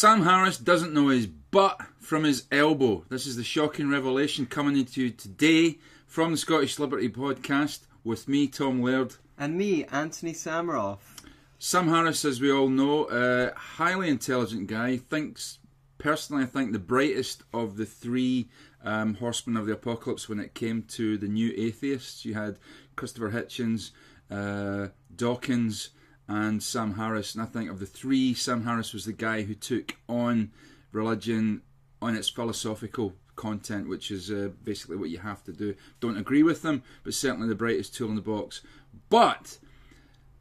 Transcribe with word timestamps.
Sam 0.00 0.22
Harris 0.22 0.56
doesn't 0.56 0.94
know 0.94 1.08
his 1.08 1.26
butt 1.26 1.78
from 1.98 2.24
his 2.24 2.44
elbow. 2.50 3.04
This 3.10 3.26
is 3.26 3.36
the 3.36 3.44
shocking 3.44 3.90
revelation 3.90 4.46
coming 4.46 4.78
into 4.78 5.02
you 5.02 5.10
today 5.10 5.76
from 6.06 6.30
the 6.30 6.38
Scottish 6.38 6.78
Liberty 6.78 7.10
podcast 7.10 7.80
with 8.02 8.26
me, 8.26 8.46
Tom 8.46 8.80
Laird. 8.80 9.16
And 9.36 9.58
me, 9.58 9.84
Anthony 9.84 10.32
Samaroff. 10.32 11.00
Sam 11.58 11.88
Harris, 11.88 12.24
as 12.24 12.40
we 12.40 12.50
all 12.50 12.70
know, 12.70 13.08
a 13.10 13.52
highly 13.54 14.08
intelligent 14.08 14.68
guy, 14.68 14.96
thinks, 14.96 15.58
personally, 15.98 16.44
I 16.44 16.46
think 16.46 16.72
the 16.72 16.78
brightest 16.78 17.42
of 17.52 17.76
the 17.76 17.84
three 17.84 18.48
um, 18.82 19.16
horsemen 19.16 19.58
of 19.58 19.66
the 19.66 19.74
apocalypse 19.74 20.30
when 20.30 20.40
it 20.40 20.54
came 20.54 20.84
to 20.94 21.18
the 21.18 21.28
new 21.28 21.52
atheists. 21.58 22.24
You 22.24 22.32
had 22.32 22.56
Christopher 22.96 23.32
Hitchens, 23.32 23.90
uh, 24.30 24.92
Dawkins, 25.14 25.90
and 26.30 26.62
Sam 26.62 26.94
Harris. 26.94 27.34
And 27.34 27.42
I 27.42 27.46
think 27.46 27.68
of 27.68 27.80
the 27.80 27.86
three, 27.86 28.34
Sam 28.34 28.64
Harris 28.64 28.92
was 28.92 29.04
the 29.04 29.12
guy 29.12 29.42
who 29.42 29.54
took 29.54 29.96
on 30.08 30.52
religion 30.92 31.62
on 32.00 32.14
its 32.14 32.28
philosophical 32.28 33.14
content, 33.34 33.88
which 33.88 34.12
is 34.12 34.30
uh, 34.30 34.50
basically 34.62 34.96
what 34.96 35.10
you 35.10 35.18
have 35.18 35.42
to 35.44 35.52
do. 35.52 35.74
Don't 35.98 36.16
agree 36.16 36.44
with 36.44 36.62
them, 36.62 36.84
but 37.02 37.14
certainly 37.14 37.48
the 37.48 37.56
brightest 37.56 37.96
tool 37.96 38.10
in 38.10 38.14
the 38.14 38.22
box. 38.22 38.62
But 39.08 39.58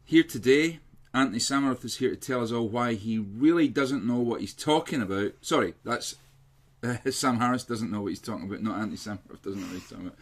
here 0.06 0.24
today, 0.24 0.80
Anthony 1.12 1.40
Samaroff 1.40 1.84
is 1.84 1.98
here 1.98 2.12
to 2.12 2.16
tell 2.16 2.44
us 2.44 2.52
all 2.52 2.68
why 2.68 2.94
he 2.94 3.18
really 3.18 3.68
doesn't 3.68 4.06
know 4.06 4.20
what 4.20 4.42
he's 4.42 4.54
talking 4.54 5.02
about. 5.02 5.34
Sorry, 5.42 5.74
that's 5.84 6.16
uh, 6.84 6.98
Sam 7.10 7.40
Harris 7.40 7.64
doesn't 7.64 7.92
know 7.92 8.02
what 8.02 8.10
he's 8.10 8.22
talking 8.22 8.46
about. 8.46 8.62
Not 8.62 8.78
Anthony 8.78 8.98
Samaroff 8.98 9.42
doesn't 9.42 9.60
know 9.60 9.68
what 9.68 9.74
he's 9.74 9.90
talking 9.90 10.08
about. 10.08 10.20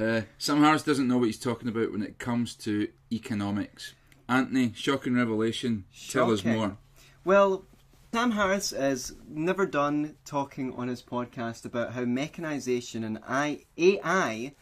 Uh, 0.00 0.22
Sam 0.38 0.62
Harris 0.62 0.84
doesn't 0.84 1.08
know 1.08 1.18
what 1.18 1.26
he's 1.26 1.38
talking 1.40 1.68
about 1.68 1.90
when 1.90 2.04
it 2.04 2.20
comes 2.20 2.54
to 2.54 2.86
economics. 3.10 3.94
Anthony, 4.30 4.72
shocking 4.76 5.16
revelation. 5.16 5.84
Tell 6.08 6.30
us 6.30 6.44
more. 6.44 6.76
Well, 7.24 7.64
Sam 8.12 8.30
Harris 8.30 8.72
is 8.72 9.12
never 9.28 9.66
done 9.66 10.14
talking 10.24 10.72
on 10.74 10.86
his 10.86 11.02
podcast 11.02 11.64
about 11.64 11.94
how 11.94 12.04
mechanization 12.04 13.02
and 13.02 13.18
AI 13.28 14.54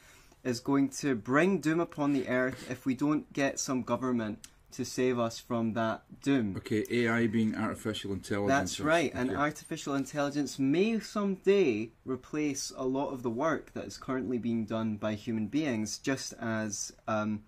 is 0.42 0.60
going 0.60 0.88
to 0.88 1.14
bring 1.14 1.60
doom 1.60 1.80
upon 1.80 2.14
the 2.14 2.28
earth 2.28 2.70
if 2.70 2.86
we 2.86 2.94
don't 2.94 3.30
get 3.34 3.60
some 3.60 3.82
government 3.82 4.38
to 4.72 4.84
save 4.84 5.18
us 5.18 5.38
from 5.38 5.74
that 5.74 6.02
doom. 6.22 6.54
Okay, 6.56 6.84
AI 6.90 7.26
being 7.26 7.54
artificial 7.54 8.12
intelligence. 8.12 8.76
That's 8.76 8.80
right, 8.80 9.12
and 9.14 9.30
Okay. 9.30 9.38
artificial 9.38 9.94
intelligence 9.94 10.58
may 10.58 10.98
someday 11.00 11.90
replace 12.04 12.72
a 12.76 12.84
lot 12.84 13.10
of 13.10 13.22
the 13.22 13.30
work 13.30 13.72
that 13.74 13.84
is 13.84 13.98
currently 13.98 14.38
being 14.38 14.64
done 14.64 14.96
by 14.96 15.14
human 15.14 15.46
beings, 15.46 15.98
just 15.98 16.32
as 16.34 16.92
um, 17.06 17.42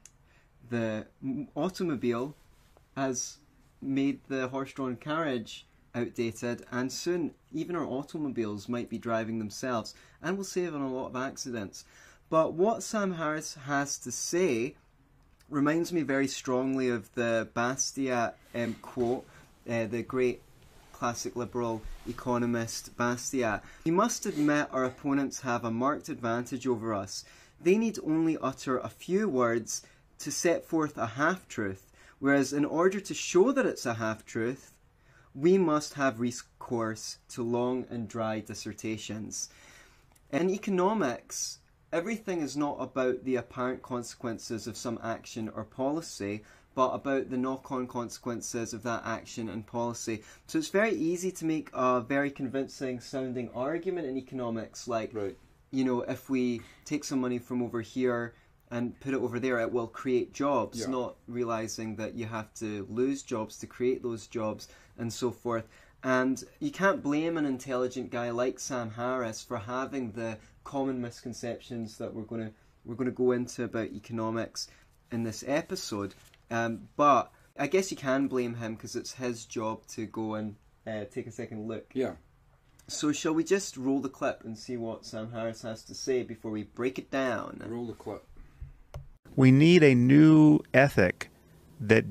the 0.70 1.06
automobile 1.54 2.34
has 2.96 3.38
made 3.82 4.20
the 4.28 4.48
horse-drawn 4.48 4.96
carriage 4.96 5.66
outdated, 5.94 6.64
and 6.70 6.92
soon 6.92 7.34
even 7.52 7.74
our 7.77 7.84
automobiles 7.84 8.68
might 8.68 8.88
be 8.88 8.98
driving 8.98 9.38
themselves, 9.38 9.94
and 10.22 10.36
will 10.36 10.44
save 10.44 10.74
on 10.74 10.82
a 10.82 10.92
lot 10.92 11.08
of 11.08 11.16
accidents. 11.16 11.84
But 12.28 12.54
what 12.54 12.82
Sam 12.82 13.14
Harris 13.14 13.54
has 13.66 13.98
to 13.98 14.12
say 14.12 14.77
reminds 15.48 15.92
me 15.92 16.02
very 16.02 16.28
strongly 16.28 16.88
of 16.88 17.12
the 17.14 17.48
Bastiat 17.55 18.34
um, 18.55 18.77
quote, 18.82 19.27
uh, 19.68 19.86
the 19.86 20.02
great 20.02 20.40
classic 20.92 21.34
liberal 21.34 21.82
economist 22.08 22.96
Bastiat. 22.96 23.62
We 23.84 23.90
must 23.90 24.27
admit 24.27 24.68
our 24.70 24.84
opponents 24.84 25.40
have 25.40 25.64
a 25.64 25.70
marked 25.70 26.08
advantage 26.08 26.66
over 26.66 26.94
us. 26.94 27.24
They 27.60 27.77
need 27.78 27.98
only 28.06 28.38
utter 28.40 28.78
a 28.78 28.88
few 28.88 29.28
words 29.28 29.82
to 30.20 30.30
set 30.30 30.64
forth 30.64 30.96
a 30.96 31.06
half 31.06 31.48
truth, 31.48 31.90
whereas 32.18 32.52
in 32.52 32.64
order 32.64 33.00
to 33.00 33.14
show 33.14 33.52
that 33.52 33.66
it's 33.66 33.86
a 33.86 33.94
half 33.94 34.24
truth, 34.24 34.72
we 35.34 35.58
must 35.58 35.94
have 35.94 36.20
recourse 36.20 37.18
to 37.28 37.42
long 37.42 37.84
and 37.90 38.08
dry 38.08 38.40
dissertations. 38.40 39.48
In 40.30 40.50
economics, 40.50 41.58
everything 41.92 42.40
is 42.40 42.56
not 42.56 42.77
about 42.78 43.24
the 43.24 43.36
apparent 43.36 43.82
consequences 43.82 44.67
of 44.67 44.77
some 44.77 44.98
action 45.02 45.48
or 45.55 45.64
policy, 45.64 46.42
but 46.74 46.90
about 46.90 47.30
the 47.30 47.36
knock 47.36 47.72
on 47.72 47.86
consequences 47.86 48.72
of 48.72 48.83
that 48.83 49.02
action 49.05 49.48
and 49.48 49.66
policy. 49.66 50.22
So 50.46 50.58
it's 50.58 50.68
very 50.68 50.95
easy 50.95 51.33
to 51.33 51.45
make 51.45 51.68
a 51.72 52.00
very 52.00 52.30
convincing 52.30 53.00
sounding 53.00 53.50
argument 53.55 54.06
in 54.06 54.16
economics, 54.16 54.86
like, 54.86 55.12
Right. 55.12 55.36
you 55.70 55.84
know, 55.84 56.02
if 56.02 56.30
we 56.30 56.62
take 56.84 57.05
some 57.05 57.20
money 57.20 57.39
from 57.39 57.62
over 57.62 57.80
here 57.80 58.34
and 58.70 58.98
put 59.01 59.14
it 59.14 59.20
over 59.20 59.41
there, 59.41 59.58
it 59.61 59.73
will 59.73 59.86
create 59.89 60.33
jobs, 60.33 60.81
Yeah. 60.81 60.86
not 60.86 61.17
realizing 61.27 61.97
that 61.97 62.14
you 62.14 62.27
have 62.27 62.53
to 62.55 62.86
lose 62.91 63.23
jobs 63.23 63.58
to 63.58 63.67
create 63.67 64.03
those 64.03 64.27
jobs 64.27 64.69
and 64.98 65.13
so 65.13 65.31
forth. 65.31 65.67
And 66.03 66.42
you 66.61 66.70
can't 66.70 67.03
blame 67.03 67.36
an 67.36 67.45
intelligent 67.47 68.11
guy 68.11 68.31
like 68.31 68.58
Sam 68.58 68.91
Harris 68.91 69.42
for 69.42 69.58
having 69.58 70.13
the 70.13 70.39
common 70.64 71.01
misconceptions 71.01 71.98
that 71.98 72.14
we're 72.14 72.23
going 72.23 72.47
to 72.48 72.53
we're 72.86 72.95
going 72.95 73.11
to 73.11 73.14
go 73.14 73.33
into 73.33 73.64
about 73.64 73.89
economics 73.92 74.67
in 75.13 75.23
this 75.25 75.45
episode. 75.47 76.14
Um, 76.51 76.89
but 76.97 77.31
I 77.58 77.67
guess 77.67 77.91
you 77.91 77.97
can 77.97 78.27
blame 78.27 78.55
him 78.55 78.75
because 78.75 78.97
it's 78.97 79.13
his 79.13 79.45
job 79.45 79.87
to 79.89 80.07
go 80.07 80.35
and 80.35 80.57
uh, 80.87 81.05
take 81.11 81.27
a 81.27 81.31
second 81.31 81.69
look. 81.69 81.91
Yeah. 81.92 82.14
So 82.89 83.13
shall 83.13 83.35
we 83.35 83.45
just 83.45 83.77
roll 83.77 84.01
the 84.01 84.08
clip 84.08 84.42
and 84.45 84.57
see 84.58 84.79
what 84.79 85.05
Sam 85.05 85.31
Harris 85.31 85.61
has 85.63 85.83
to 85.85 85.95
say 85.95 86.23
before 86.23 86.51
we 86.51 86.63
break 86.63 86.98
it 86.98 87.11
down? 87.11 87.63
Roll 87.69 87.87
the 87.87 87.92
clip. 87.92 88.25
We 89.36 89.51
need 89.51 89.83
a 89.83 89.95
new 89.95 90.61
ethic 90.74 91.30
that 91.80 92.05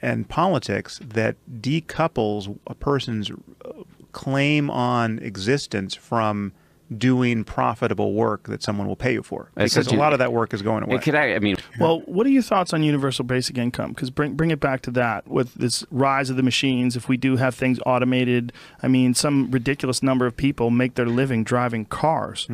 and 0.00 0.28
politics 0.28 1.00
that 1.02 1.36
decouples 1.60 2.58
a 2.66 2.74
person's 2.74 3.30
uh, 3.30 3.72
claim 4.12 4.70
on 4.70 5.18
existence 5.18 5.94
from 5.94 6.52
doing 6.96 7.42
profitable 7.42 8.12
work 8.12 8.44
that 8.44 8.62
someone 8.62 8.86
will 8.86 8.96
pay 8.96 9.12
you 9.12 9.22
for. 9.22 9.50
Because 9.56 9.90
a 9.90 9.94
a- 9.94 9.98
lot 9.98 10.12
of 10.12 10.20
that 10.20 10.32
work 10.32 10.54
is 10.54 10.62
going 10.62 10.84
away. 10.84 10.98
Could, 10.98 11.14
I 11.16 11.34
I 11.34 11.38
mean, 11.40 11.56
Well, 11.80 12.00
what 12.06 12.26
are 12.26 12.30
your 12.30 12.42
thoughts 12.42 12.72
on 12.72 12.82
universal 12.84 13.24
basic 13.24 13.58
income? 13.58 13.90
Because 13.90 14.10
bring 14.10 14.34
bring 14.34 14.50
it 14.52 14.60
back 14.60 14.82
to 14.82 14.90
that 14.92 15.26
with 15.26 15.54
this 15.54 15.84
rise 15.90 16.30
of 16.30 16.36
the 16.36 16.42
machines. 16.44 16.94
If 16.94 17.08
we 17.08 17.16
do 17.16 17.36
have 17.36 17.54
things 17.54 17.80
automated, 17.84 18.52
I 18.82 18.88
mean, 18.88 19.14
some 19.14 19.50
ridiculous 19.50 20.02
number 20.02 20.26
of 20.26 20.36
people 20.36 20.70
make 20.70 20.94
their 20.94 21.06
living 21.06 21.42
driving 21.42 21.86
cars 21.86 22.46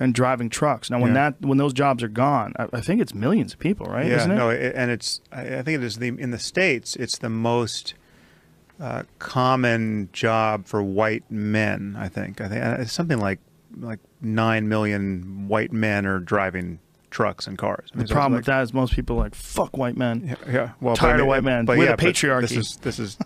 and 0.00 0.14
driving 0.14 0.50
trucks. 0.50 0.90
Now, 0.90 1.00
when. 1.00 1.14
Yeah. 1.14 1.30
that 1.30 1.40
when 1.40 1.56
those 1.58 1.72
jobs 1.72 2.02
are 2.02 2.08
gone, 2.08 2.52
I, 2.58 2.66
I 2.74 2.80
think 2.82 3.00
it's 3.00 3.14
millions 3.14 3.54
of 3.54 3.58
people, 3.58 3.86
right? 3.86 4.06
Yeah, 4.06 4.16
Isn't 4.16 4.32
it? 4.32 4.36
no, 4.36 4.50
it, 4.50 4.72
and 4.76 4.90
it's 4.90 5.20
I 5.32 5.58
I 5.58 5.62
think 5.62 5.80
it 5.80 5.84
is 5.84 5.96
the 5.96 6.08
in 6.08 6.30
the 6.30 6.38
states 6.38 6.94
it's 6.96 7.16
the 7.16 7.30
most 7.30 7.94
uh, 8.80 9.02
common 9.18 10.08
job 10.12 10.66
for 10.66 10.82
white 10.82 11.24
men. 11.30 11.96
I 11.98 12.08
think 12.08 12.40
I 12.40 12.48
think 12.48 12.62
uh, 12.62 12.76
it's 12.80 12.92
something 12.92 13.18
like 13.18 13.40
like 13.76 14.00
nine 14.20 14.68
million 14.68 15.48
white 15.48 15.72
men 15.72 16.06
are 16.06 16.18
driving 16.18 16.78
trucks 17.10 17.46
and 17.46 17.56
cars. 17.56 17.90
I 17.92 17.96
mean, 17.96 18.04
the 18.04 18.08
so 18.08 18.14
problem 18.14 18.38
it's 18.38 18.46
with 18.46 18.54
that 18.54 18.62
is 18.62 18.74
most 18.74 18.92
people 18.94 19.16
are 19.16 19.24
like 19.24 19.34
fuck 19.34 19.76
white 19.76 19.96
men. 19.96 20.26
Yeah, 20.46 20.52
yeah. 20.52 20.70
Well, 20.80 20.96
Tired 20.96 21.14
but 21.14 21.20
of 21.22 21.26
white 21.26 21.44
men. 21.44 21.64
But 21.64 21.78
We're 21.78 21.86
yeah, 21.86 21.96
the 21.96 22.02
patriarchy. 22.02 22.42
This 22.42 22.52
is 22.52 22.76
this 22.76 22.98
is 22.98 23.18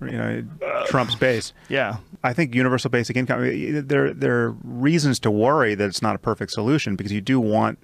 you 0.00 0.10
know 0.10 0.44
Trump's 0.86 1.14
base. 1.14 1.52
Yeah, 1.68 1.98
I 2.24 2.32
think 2.32 2.54
universal 2.54 2.90
basic 2.90 3.16
income. 3.16 3.42
There 3.86 4.12
there 4.12 4.40
are 4.40 4.50
reasons 4.64 5.18
to 5.20 5.30
worry 5.30 5.74
that 5.74 5.86
it's 5.86 6.02
not 6.02 6.14
a 6.14 6.18
perfect 6.18 6.52
solution 6.52 6.96
because 6.96 7.12
you 7.12 7.20
do 7.20 7.38
want 7.38 7.78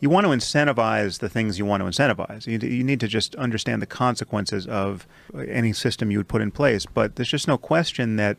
you 0.00 0.08
want 0.08 0.26
to 0.26 0.32
incentivize 0.32 1.18
the 1.18 1.28
things 1.28 1.58
you 1.58 1.66
want 1.66 1.82
to 1.82 1.86
incentivize. 1.86 2.46
You, 2.46 2.58
you 2.66 2.82
need 2.82 3.00
to 3.00 3.08
just 3.08 3.34
understand 3.36 3.82
the 3.82 3.86
consequences 3.86 4.66
of 4.66 5.06
any 5.46 5.72
system 5.72 6.10
you 6.10 6.18
would 6.18 6.28
put 6.28 6.40
in 6.40 6.50
place. 6.50 6.86
But 6.86 7.16
there's 7.16 7.28
just 7.28 7.46
no 7.46 7.58
question 7.58 8.16
that 8.16 8.38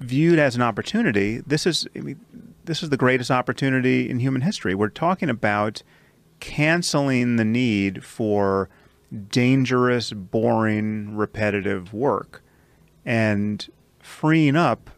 viewed 0.00 0.38
as 0.38 0.56
an 0.56 0.62
opportunity, 0.62 1.38
this 1.46 1.66
is 1.66 1.86
I 1.94 2.00
mean, 2.00 2.20
this 2.64 2.82
is 2.82 2.90
the 2.90 2.96
greatest 2.96 3.30
opportunity 3.30 4.08
in 4.08 4.18
human 4.18 4.42
history. 4.42 4.74
We're 4.74 4.88
talking 4.88 5.30
about 5.30 5.82
canceling 6.40 7.36
the 7.36 7.44
need 7.44 8.04
for 8.04 8.68
dangerous, 9.28 10.12
boring, 10.12 11.16
repetitive 11.16 11.92
work 11.92 12.42
and 13.04 13.68
freeing 13.98 14.56
up 14.56 14.90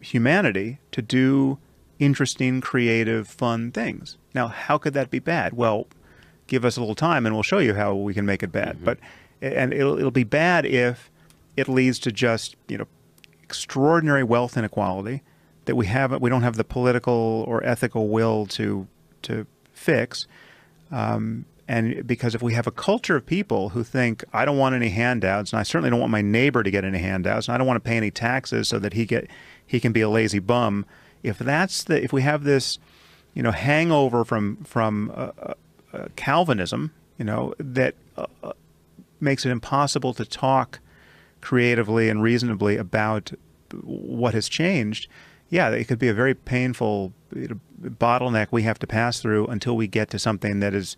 humanity 0.00 0.78
to 0.92 1.02
do 1.02 1.58
interesting, 1.98 2.60
creative, 2.60 3.28
fun 3.28 3.70
things. 3.70 4.16
Now, 4.34 4.48
how 4.48 4.78
could 4.78 4.94
that 4.94 5.10
be 5.10 5.18
bad? 5.18 5.52
Well, 5.52 5.86
give 6.46 6.64
us 6.64 6.76
a 6.76 6.80
little 6.80 6.94
time 6.94 7.26
and 7.26 7.34
we'll 7.34 7.42
show 7.42 7.58
you 7.58 7.74
how 7.74 7.94
we 7.94 8.14
can 8.14 8.26
make 8.26 8.42
it 8.42 8.52
bad. 8.52 8.76
Mm-hmm. 8.76 8.84
But 8.84 8.98
and 9.42 9.72
it'll 9.72 9.98
it'll 9.98 10.10
be 10.10 10.24
bad 10.24 10.66
if 10.66 11.10
it 11.56 11.68
leads 11.68 11.98
to 12.00 12.12
just, 12.12 12.56
you 12.68 12.78
know, 12.78 12.86
extraordinary 13.50 14.22
wealth 14.22 14.56
inequality 14.56 15.22
that 15.64 15.74
we 15.74 15.86
haven't 15.86 16.22
we 16.22 16.30
don't 16.30 16.42
have 16.42 16.56
the 16.56 16.62
political 16.62 17.44
or 17.48 17.64
ethical 17.64 18.08
will 18.08 18.46
to 18.46 18.86
to 19.22 19.44
fix. 19.72 20.28
Um, 20.92 21.46
and 21.66 22.06
because 22.06 22.36
if 22.36 22.42
we 22.42 22.54
have 22.54 22.68
a 22.68 22.70
culture 22.70 23.16
of 23.16 23.26
people 23.26 23.70
who 23.70 23.82
think 23.82 24.24
I 24.32 24.44
don't 24.44 24.56
want 24.56 24.76
any 24.76 24.90
handouts, 24.90 25.52
and 25.52 25.58
I 25.58 25.64
certainly 25.64 25.90
don't 25.90 25.98
want 25.98 26.12
my 26.12 26.22
neighbor 26.22 26.62
to 26.62 26.70
get 26.70 26.84
any 26.84 26.98
handouts, 26.98 27.48
and 27.48 27.54
I 27.54 27.58
don't 27.58 27.66
want 27.66 27.82
to 27.82 27.88
pay 27.88 27.96
any 27.96 28.12
taxes 28.12 28.68
so 28.68 28.78
that 28.78 28.92
he 28.92 29.04
get 29.04 29.28
he 29.66 29.80
can 29.80 29.92
be 29.92 30.00
a 30.00 30.08
lazy 30.08 30.38
bum. 30.38 30.86
If 31.24 31.38
that's 31.38 31.82
the 31.82 32.02
if 32.02 32.12
we 32.12 32.22
have 32.22 32.44
this, 32.44 32.78
you 33.34 33.42
know, 33.42 33.50
hangover 33.50 34.24
from 34.24 34.58
from 34.64 35.10
uh, 35.10 35.30
uh, 35.42 35.54
uh, 35.92 36.06
Calvinism, 36.14 36.92
you 37.18 37.24
know, 37.24 37.54
that 37.58 37.94
uh, 38.16 38.26
uh, 38.44 38.52
makes 39.20 39.44
it 39.44 39.50
impossible 39.50 40.14
to 40.14 40.24
talk 40.24 40.78
creatively 41.40 42.08
and 42.08 42.22
reasonably 42.22 42.76
about 42.76 43.32
what 43.82 44.34
has 44.34 44.48
changed, 44.48 45.08
yeah, 45.48 45.68
it 45.70 45.84
could 45.84 45.98
be 45.98 46.08
a 46.08 46.14
very 46.14 46.34
painful 46.34 47.12
bottleneck 47.82 48.48
we 48.50 48.62
have 48.62 48.78
to 48.78 48.86
pass 48.86 49.20
through 49.20 49.46
until 49.46 49.76
we 49.76 49.86
get 49.86 50.10
to 50.10 50.18
something 50.18 50.60
that 50.60 50.74
is 50.74 50.96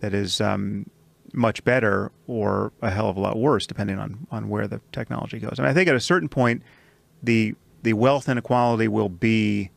that 0.00 0.14
is 0.14 0.40
um, 0.40 0.88
much 1.32 1.62
better 1.64 2.10
or 2.26 2.72
a 2.82 2.90
hell 2.90 3.08
of 3.08 3.16
a 3.16 3.20
lot 3.20 3.36
worse, 3.36 3.66
depending 3.66 3.98
on 3.98 4.26
on 4.30 4.48
where 4.48 4.66
the 4.66 4.80
technology 4.92 5.38
goes. 5.38 5.58
And 5.58 5.66
I 5.66 5.74
think 5.74 5.88
at 5.88 5.94
a 5.94 6.00
certain 6.00 6.28
point, 6.28 6.62
the 7.22 7.54
the 7.82 7.92
wealth 7.94 8.28
inequality 8.28 8.88
will 8.88 9.08
be 9.08 9.70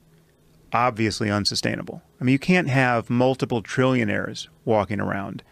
obviously 0.72 1.30
unsustainable. 1.30 2.02
I 2.20 2.24
mean, 2.24 2.34
you 2.34 2.40
can't 2.40 2.70
have 2.70 3.10
multiple 3.10 3.62
trillionaires 3.62 4.48
walking 4.66 5.00
around 5.00 5.44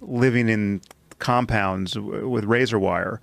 living 0.00 0.48
in 0.48 0.80
compounds 1.18 1.98
with 1.98 2.44
razor 2.44 2.78
wire 2.78 3.20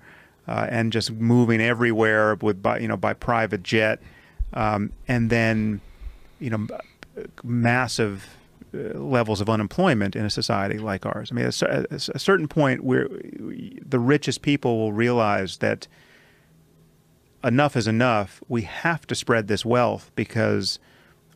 uh, 0.48 0.66
and 0.70 0.92
just 0.92 1.12
moving 1.12 1.60
everywhere 1.60 2.34
with 2.36 2.62
by 2.62 2.78
you 2.78 2.88
know 2.88 2.96
by 2.96 3.12
private 3.12 3.62
jet, 3.62 4.00
um, 4.54 4.92
and 5.06 5.30
then 5.30 5.80
you 6.40 6.50
know 6.50 6.66
massive 7.44 8.36
uh, 8.74 8.98
levels 8.98 9.40
of 9.40 9.50
unemployment 9.50 10.16
in 10.16 10.24
a 10.24 10.30
society 10.30 10.78
like 10.78 11.04
ours. 11.04 11.30
I 11.30 11.34
mean, 11.34 11.44
at 11.44 11.62
a 11.62 12.18
certain 12.18 12.48
point, 12.48 12.82
where 12.82 13.08
the 13.08 13.98
richest 13.98 14.42
people 14.42 14.78
will 14.78 14.92
realize 14.92 15.58
that 15.58 15.86
enough 17.44 17.76
is 17.76 17.86
enough. 17.86 18.42
We 18.48 18.62
have 18.62 19.06
to 19.08 19.14
spread 19.14 19.48
this 19.48 19.64
wealth 19.64 20.10
because 20.14 20.78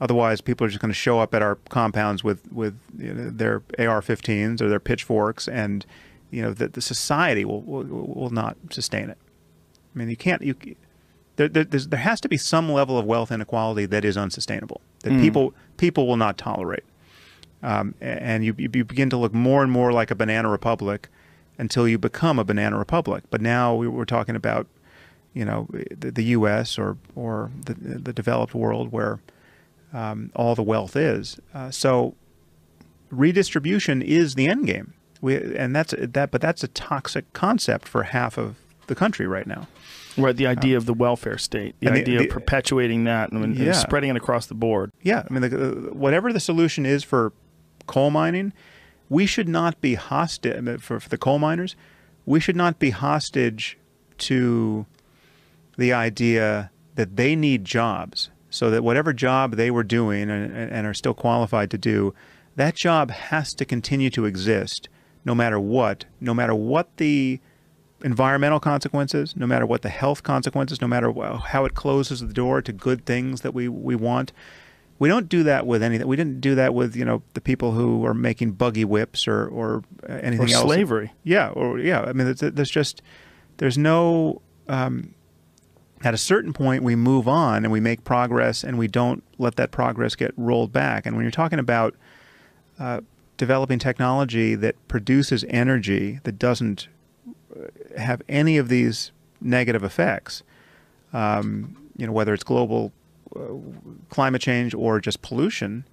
otherwise, 0.00 0.40
people 0.40 0.66
are 0.66 0.70
just 0.70 0.80
going 0.80 0.90
to 0.90 0.94
show 0.94 1.20
up 1.20 1.34
at 1.34 1.42
our 1.42 1.56
compounds 1.68 2.24
with 2.24 2.50
with 2.50 2.78
you 2.98 3.12
know, 3.12 3.30
their 3.30 3.62
AR-15s 3.78 4.62
or 4.62 4.68
their 4.70 4.80
pitchforks, 4.80 5.48
and 5.48 5.84
you 6.32 6.42
know 6.42 6.52
the, 6.52 6.66
the 6.66 6.80
society 6.80 7.44
will, 7.44 7.60
will 7.62 7.84
will 7.84 8.30
not 8.30 8.56
sustain 8.70 9.10
it. 9.10 9.18
I 9.94 9.98
mean, 9.98 10.08
you 10.08 10.16
can't 10.16 10.42
you. 10.42 10.56
There, 11.36 11.48
there, 11.48 11.64
there 11.64 12.00
has 12.00 12.20
to 12.22 12.28
be 12.28 12.36
some 12.36 12.70
level 12.70 12.98
of 12.98 13.06
wealth 13.06 13.32
inequality 13.32 13.86
that 13.86 14.04
is 14.04 14.16
unsustainable 14.16 14.80
that 15.02 15.12
mm. 15.12 15.20
people 15.20 15.54
people 15.76 16.06
will 16.06 16.16
not 16.16 16.38
tolerate, 16.38 16.84
um, 17.62 17.94
and 18.00 18.44
you 18.44 18.54
you 18.58 18.68
begin 18.68 19.10
to 19.10 19.16
look 19.16 19.32
more 19.32 19.62
and 19.62 19.70
more 19.70 19.92
like 19.92 20.10
a 20.10 20.14
banana 20.14 20.48
republic 20.48 21.08
until 21.58 21.86
you 21.86 21.98
become 21.98 22.38
a 22.38 22.44
banana 22.44 22.78
republic. 22.78 23.24
But 23.30 23.40
now 23.40 23.74
we, 23.74 23.86
we're 23.86 24.04
talking 24.06 24.34
about 24.34 24.66
you 25.34 25.44
know 25.44 25.68
the, 25.70 26.10
the 26.10 26.24
U.S. 26.24 26.78
or 26.78 26.96
or 27.14 27.50
the, 27.64 27.74
the 27.74 28.12
developed 28.12 28.54
world 28.54 28.90
where 28.90 29.20
um, 29.92 30.30
all 30.34 30.54
the 30.54 30.62
wealth 30.62 30.96
is. 30.96 31.38
Uh, 31.52 31.70
so 31.70 32.14
redistribution 33.10 34.00
is 34.00 34.34
the 34.34 34.46
end 34.46 34.66
game. 34.66 34.94
We, 35.22 35.36
and 35.36 35.74
that's 35.74 35.94
that, 35.96 36.30
but 36.30 36.40
that's 36.42 36.62
a 36.62 36.68
toxic 36.68 37.32
concept 37.32 37.88
for 37.88 38.02
half 38.02 38.36
of 38.36 38.56
the 38.88 38.94
country 38.94 39.26
right 39.26 39.46
now. 39.46 39.68
Right, 40.18 40.36
the 40.36 40.46
idea 40.46 40.76
um, 40.76 40.78
of 40.78 40.86
the 40.86 40.92
welfare 40.92 41.38
state, 41.38 41.74
the 41.80 41.90
idea 41.90 42.04
the, 42.04 42.16
the, 42.18 42.24
of 42.24 42.30
perpetuating 42.30 43.04
that 43.04 43.32
and, 43.32 43.56
yeah. 43.56 43.66
and, 43.68 43.76
spreading 43.76 44.10
it 44.10 44.16
across 44.16 44.46
the 44.46 44.54
board. 44.54 44.92
Yeah, 45.00 45.24
I 45.28 45.32
mean, 45.32 45.40
the, 45.40 45.68
uh, 45.68 45.70
whatever 45.94 46.34
the 46.34 46.40
solution 46.40 46.84
is 46.84 47.02
for 47.02 47.32
coal 47.86 48.10
mining, 48.10 48.52
we 49.08 49.24
should 49.24 49.48
not 49.48 49.80
be 49.80 49.94
hostage 49.94 50.80
for, 50.82 51.00
for 51.00 51.08
the 51.08 51.16
coal 51.16 51.38
miners. 51.38 51.76
We 52.26 52.40
should 52.40 52.56
not 52.56 52.78
be 52.78 52.90
hostage 52.90 53.78
to 54.18 54.84
the 55.78 55.92
idea 55.92 56.70
that 56.94 57.16
they 57.16 57.34
need 57.34 57.64
jobs 57.64 58.30
so 58.50 58.70
that 58.70 58.84
whatever 58.84 59.12
job 59.12 59.52
they 59.52 59.70
were 59.70 59.82
doing 59.82 60.30
and, 60.30 60.52
and, 60.52 60.86
are 60.86 60.92
still 60.92 61.14
qualified 61.14 61.70
to 61.70 61.78
do, 61.78 62.14
that 62.56 62.74
job 62.74 63.10
has 63.10 63.54
to 63.54 63.64
continue 63.64 64.10
to 64.10 64.26
exist 64.26 64.90
no 65.24 65.34
matter 65.34 65.58
what, 65.58 66.04
no 66.20 66.34
matter 66.34 66.54
what 66.54 66.96
the 66.96 67.40
environmental 68.04 68.60
consequences, 68.60 69.36
no 69.36 69.46
matter 69.46 69.64
what 69.66 69.82
the 69.82 69.88
health 69.88 70.22
consequences, 70.22 70.80
no 70.80 70.88
matter 70.88 71.12
how 71.12 71.64
it 71.64 71.74
closes 71.74 72.20
the 72.20 72.32
door 72.32 72.60
to 72.62 72.72
good 72.72 73.06
things 73.06 73.42
that 73.42 73.54
we, 73.54 73.68
we 73.68 73.94
want. 73.94 74.32
We 74.98 75.08
don't 75.08 75.28
do 75.28 75.42
that 75.44 75.66
with 75.66 75.82
anything. 75.82 76.06
We 76.06 76.16
didn't 76.16 76.40
do 76.40 76.54
that 76.54 76.74
with 76.74 76.94
you 76.94 77.04
know 77.04 77.22
the 77.34 77.40
people 77.40 77.72
who 77.72 78.04
are 78.06 78.14
making 78.14 78.52
buggy 78.52 78.84
whips 78.84 79.26
or 79.26 79.48
or 79.48 79.82
anything 80.08 80.50
or 80.50 80.54
else. 80.54 80.62
Slavery. 80.62 81.12
Yeah, 81.24 81.48
or 81.48 81.78
yeah. 81.80 82.02
I 82.02 82.12
mean, 82.12 82.32
there's, 82.38 82.70
just 82.70 83.02
there's 83.56 83.76
no 83.76 84.42
um, 84.68 85.14
at 86.04 86.14
a 86.14 86.18
certain 86.18 86.52
point 86.52 86.82
we 86.82 86.94
move 86.94 87.26
on 87.26 87.64
and 87.64 87.72
we 87.72 87.80
make 87.80 88.04
progress 88.04 88.62
and 88.62 88.78
we 88.78 88.86
don't 88.86 89.24
let 89.38 89.56
that 89.56 89.70
progress 89.72 90.14
get 90.14 90.32
rolled 90.36 90.72
back 90.72 91.06
and 91.06 91.16
when 91.16 91.24
you're 91.24 91.30
talking 91.30 91.58
about 91.58 91.94
uh, 92.78 93.00
developing 93.42 93.78
technology 93.78 94.54
that 94.54 94.76
produces 94.86 95.44
energy 95.48 96.20
that 96.22 96.38
doesn't 96.38 96.86
uh, 97.58 97.66
have 97.98 98.22
any 98.28 98.56
of 98.56 98.68
these 98.68 99.10
negative 99.40 99.82
effects 99.82 100.44
um, 101.12 101.76
you 101.96 102.06
know 102.06 102.12
whether 102.12 102.32
it's 102.32 102.44
global 102.44 102.92
uh, 103.34 103.40
climate 104.10 104.40
change 104.40 104.74
or 104.74 105.00
just 105.00 105.22
pollution 105.22 105.84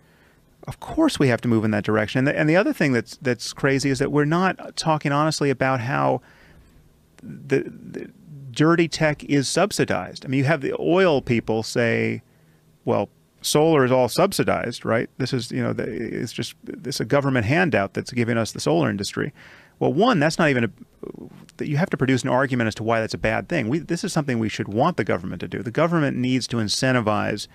of 0.68 0.80
course 0.80 1.18
we 1.18 1.28
have 1.28 1.42
to 1.42 1.48
move 1.48 1.66
in 1.66 1.72
that 1.72 1.84
direction 1.84 2.20
and 2.20 2.28
the, 2.28 2.38
and 2.38 2.48
the 2.48 2.56
other 2.56 2.72
thing 2.72 2.94
that's 2.94 3.18
that's 3.18 3.52
crazy 3.52 3.90
is 3.90 3.98
that 3.98 4.12
we're 4.12 4.26
not 4.26 4.76
talking 4.76 5.12
honestly 5.12 5.50
about 5.50 5.80
how 5.80 6.22
the, 7.24 7.64
the 7.64 8.12
dirty 8.52 8.88
tech 8.88 9.24
is 9.24 9.48
subsidized. 9.48 10.26
I 10.26 10.28
mean, 10.28 10.40
you 10.40 10.44
have 10.44 10.62
the 10.62 10.76
oil 10.80 11.22
people 11.22 11.64
say, 11.64 12.22
well, 12.86 13.10
solar 13.42 13.86
is 13.86 13.92
all 13.92 14.10
subsidized, 14.10 14.86
right? 14.86 15.10
This 15.18 15.34
is, 15.34 15.52
you 15.52 15.64
know, 15.64 15.74
it's 15.78 16.34
just 16.34 16.56
this 16.64 17.00
a 17.00 17.06
government 17.06 17.46
handout 17.46 17.94
that's 17.94 18.12
giving 18.12 18.38
us 18.38 18.52
the 18.52 18.60
solar 18.60 18.90
industry. 18.90 19.34
Well, 19.80 19.94
one, 19.94 20.20
that's 20.20 20.38
not 20.38 20.50
even 20.50 20.66
a. 20.66 21.64
You 21.64 21.78
have 21.78 21.90
to 21.90 21.98
produce 21.98 22.24
an 22.24 22.30
argument 22.30 22.68
as 22.68 22.76
to 22.76 22.84
why 22.84 23.00
that's 23.00 23.14
a 23.14 23.20
bad 23.20 23.48
thing. 23.48 23.70
We, 23.70 23.80
this 23.80 24.04
is 24.04 24.12
something 24.14 24.40
we 24.40 24.50
should 24.50 24.68
want 24.68 24.98
the 24.98 25.04
government 25.04 25.40
to 25.42 25.48
do. 25.48 25.62
The 25.62 25.72
government 25.72 26.18
needs 26.18 26.48
to 26.48 26.58
incentivize 26.58 27.48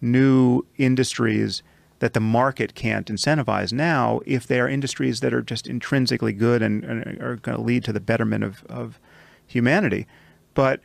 new 0.00 0.66
industries 0.76 1.62
that 2.00 2.14
the 2.14 2.20
market 2.20 2.74
can't 2.74 3.06
incentivize 3.06 3.72
now 3.72 4.20
if 4.26 4.46
they 4.46 4.58
are 4.58 4.68
industries 4.68 5.20
that 5.20 5.32
are 5.32 5.42
just 5.42 5.66
intrinsically 5.66 6.32
good 6.32 6.62
and, 6.62 6.82
and 6.82 7.22
are 7.22 7.36
going 7.36 7.56
to 7.56 7.62
lead 7.62 7.84
to 7.84 7.92
the 7.92 8.00
betterment 8.00 8.42
of, 8.42 8.64
of 8.68 8.98
humanity 9.46 10.06
but 10.54 10.80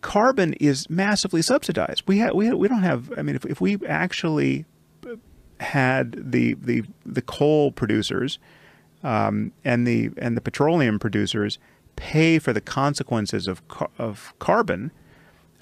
carbon 0.00 0.54
is 0.54 0.88
massively 0.88 1.42
subsidized. 1.42 2.04
We 2.06 2.20
ha- 2.20 2.32
we 2.32 2.52
we 2.52 2.68
don't 2.68 2.82
have. 2.82 3.12
I 3.16 3.22
mean, 3.22 3.36
if 3.36 3.44
if 3.44 3.60
we 3.60 3.78
actually 3.86 4.64
had 5.60 6.32
the 6.32 6.54
the 6.54 6.84
the 7.04 7.22
coal 7.22 7.70
producers 7.72 8.38
um, 9.02 9.52
and 9.64 9.86
the 9.86 10.10
and 10.16 10.36
the 10.36 10.40
petroleum 10.40 10.98
producers 10.98 11.58
pay 11.96 12.38
for 12.38 12.52
the 12.52 12.60
consequences 12.60 13.46
of 13.46 13.66
car- 13.68 13.90
of 13.98 14.32
carbon 14.38 14.90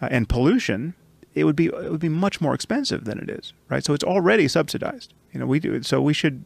uh, 0.01 0.09
and 0.11 0.29
pollution, 0.29 0.95
it 1.35 1.45
would 1.45 1.57
be 1.57 1.67
it 1.67 1.91
would 1.91 2.01
be 2.01 2.09
much 2.09 2.41
more 2.41 2.55
expensive 2.55 3.05
than 3.05 3.19
it 3.19 3.29
is, 3.29 3.53
right? 3.69 3.85
So 3.85 3.93
it's 3.95 4.05
already 4.05 4.49
subsidized. 4.49 5.15
You 5.33 5.41
know, 5.41 5.47
we 5.47 5.61
do 5.61 5.83
so 5.83 6.01
we 6.01 6.15
should. 6.15 6.45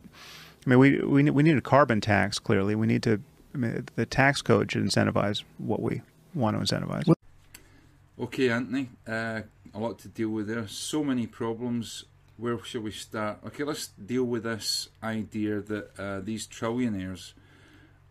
I 0.66 0.70
mean, 0.70 0.78
we 0.78 0.98
we 1.00 1.30
we 1.30 1.42
need 1.42 1.56
a 1.56 1.62
carbon 1.62 2.00
tax. 2.00 2.38
Clearly, 2.38 2.74
we 2.74 2.86
need 2.86 3.02
to. 3.04 3.20
I 3.54 3.58
mean, 3.58 3.86
the 3.96 4.06
tax 4.06 4.40
code 4.40 4.72
should 4.72 4.82
incentivize 4.82 5.42
what 5.58 5.82
we 5.82 6.00
want 6.34 6.56
to 6.56 6.62
incentivize. 6.74 7.06
Okay, 8.22 8.50
Anthony, 8.50 8.88
uh, 9.04 9.40
a 9.74 9.78
lot 9.80 9.98
to 9.98 10.08
deal 10.08 10.28
with 10.28 10.46
there. 10.46 10.68
So 10.68 11.02
many 11.02 11.26
problems. 11.26 12.04
Where 12.36 12.56
shall 12.62 12.82
we 12.82 12.92
start? 12.92 13.40
Okay, 13.44 13.64
let's 13.64 13.88
deal 13.88 14.22
with 14.22 14.44
this 14.44 14.90
idea 15.02 15.60
that 15.60 15.90
uh, 15.98 16.20
these 16.20 16.46
trillionaires 16.46 17.32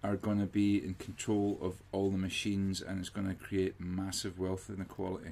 are 0.03 0.17
going 0.17 0.39
to 0.39 0.45
be 0.45 0.83
in 0.83 0.95
control 0.95 1.57
of 1.61 1.81
all 1.93 2.09
the 2.09 2.17
machines 2.17 2.81
and 2.81 2.99
it's 2.99 3.07
going 3.07 3.29
to 3.29 3.35
create 3.35 3.79
massive 3.79 4.37
wealth 4.37 4.69
inequality. 4.69 5.31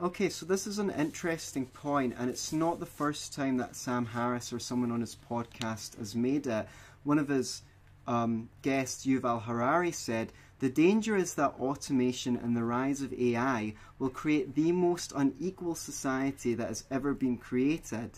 Okay, 0.00 0.28
so 0.28 0.46
this 0.46 0.64
is 0.64 0.78
an 0.78 0.90
interesting 0.90 1.66
point, 1.66 2.14
and 2.16 2.30
it's 2.30 2.52
not 2.52 2.78
the 2.78 2.86
first 2.86 3.34
time 3.34 3.56
that 3.56 3.74
Sam 3.74 4.06
Harris 4.06 4.52
or 4.52 4.60
someone 4.60 4.92
on 4.92 5.00
his 5.00 5.16
podcast 5.28 5.98
has 5.98 6.14
made 6.14 6.46
it. 6.46 6.68
One 7.02 7.18
of 7.18 7.26
his 7.26 7.62
um, 8.06 8.48
guests, 8.62 9.04
Yuval 9.04 9.42
Harari, 9.42 9.90
said 9.90 10.32
the 10.60 10.68
danger 10.68 11.16
is 11.16 11.34
that 11.34 11.54
automation 11.58 12.36
and 12.36 12.56
the 12.56 12.64
rise 12.64 13.00
of 13.00 13.14
AI 13.14 13.74
will 13.98 14.10
create 14.10 14.54
the 14.54 14.72
most 14.72 15.12
unequal 15.16 15.74
society 15.74 16.54
that 16.54 16.68
has 16.68 16.84
ever 16.90 17.14
been 17.14 17.38
created. 17.38 18.10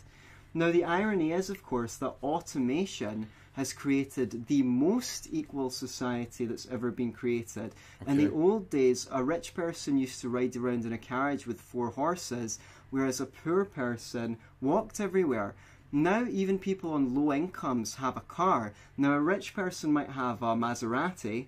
Now, 0.52 0.70
the 0.70 0.84
irony 0.84 1.32
is, 1.32 1.48
of 1.48 1.62
course, 1.62 1.96
that 1.96 2.16
automation 2.22 3.28
has 3.52 3.72
created 3.72 4.46
the 4.48 4.62
most 4.62 5.28
equal 5.30 5.70
society 5.70 6.44
that's 6.44 6.66
ever 6.68 6.90
been 6.90 7.12
created. 7.12 7.74
Okay. 8.02 8.10
In 8.10 8.16
the 8.16 8.32
old 8.32 8.68
days, 8.70 9.08
a 9.10 9.22
rich 9.22 9.54
person 9.54 9.96
used 9.96 10.20
to 10.20 10.28
ride 10.28 10.56
around 10.56 10.84
in 10.84 10.92
a 10.92 10.98
carriage 10.98 11.46
with 11.46 11.60
four 11.60 11.90
horses, 11.90 12.58
whereas 12.90 13.20
a 13.20 13.26
poor 13.26 13.64
person 13.64 14.36
walked 14.60 15.00
everywhere. 15.00 15.54
Now, 15.92 16.24
even 16.24 16.58
people 16.58 16.92
on 16.92 17.14
low 17.14 17.32
incomes 17.32 17.96
have 17.96 18.16
a 18.16 18.20
car. 18.20 18.72
Now, 18.96 19.12
a 19.12 19.20
rich 19.20 19.54
person 19.54 19.92
might 19.92 20.10
have 20.10 20.42
a 20.42 20.56
Maserati, 20.56 21.46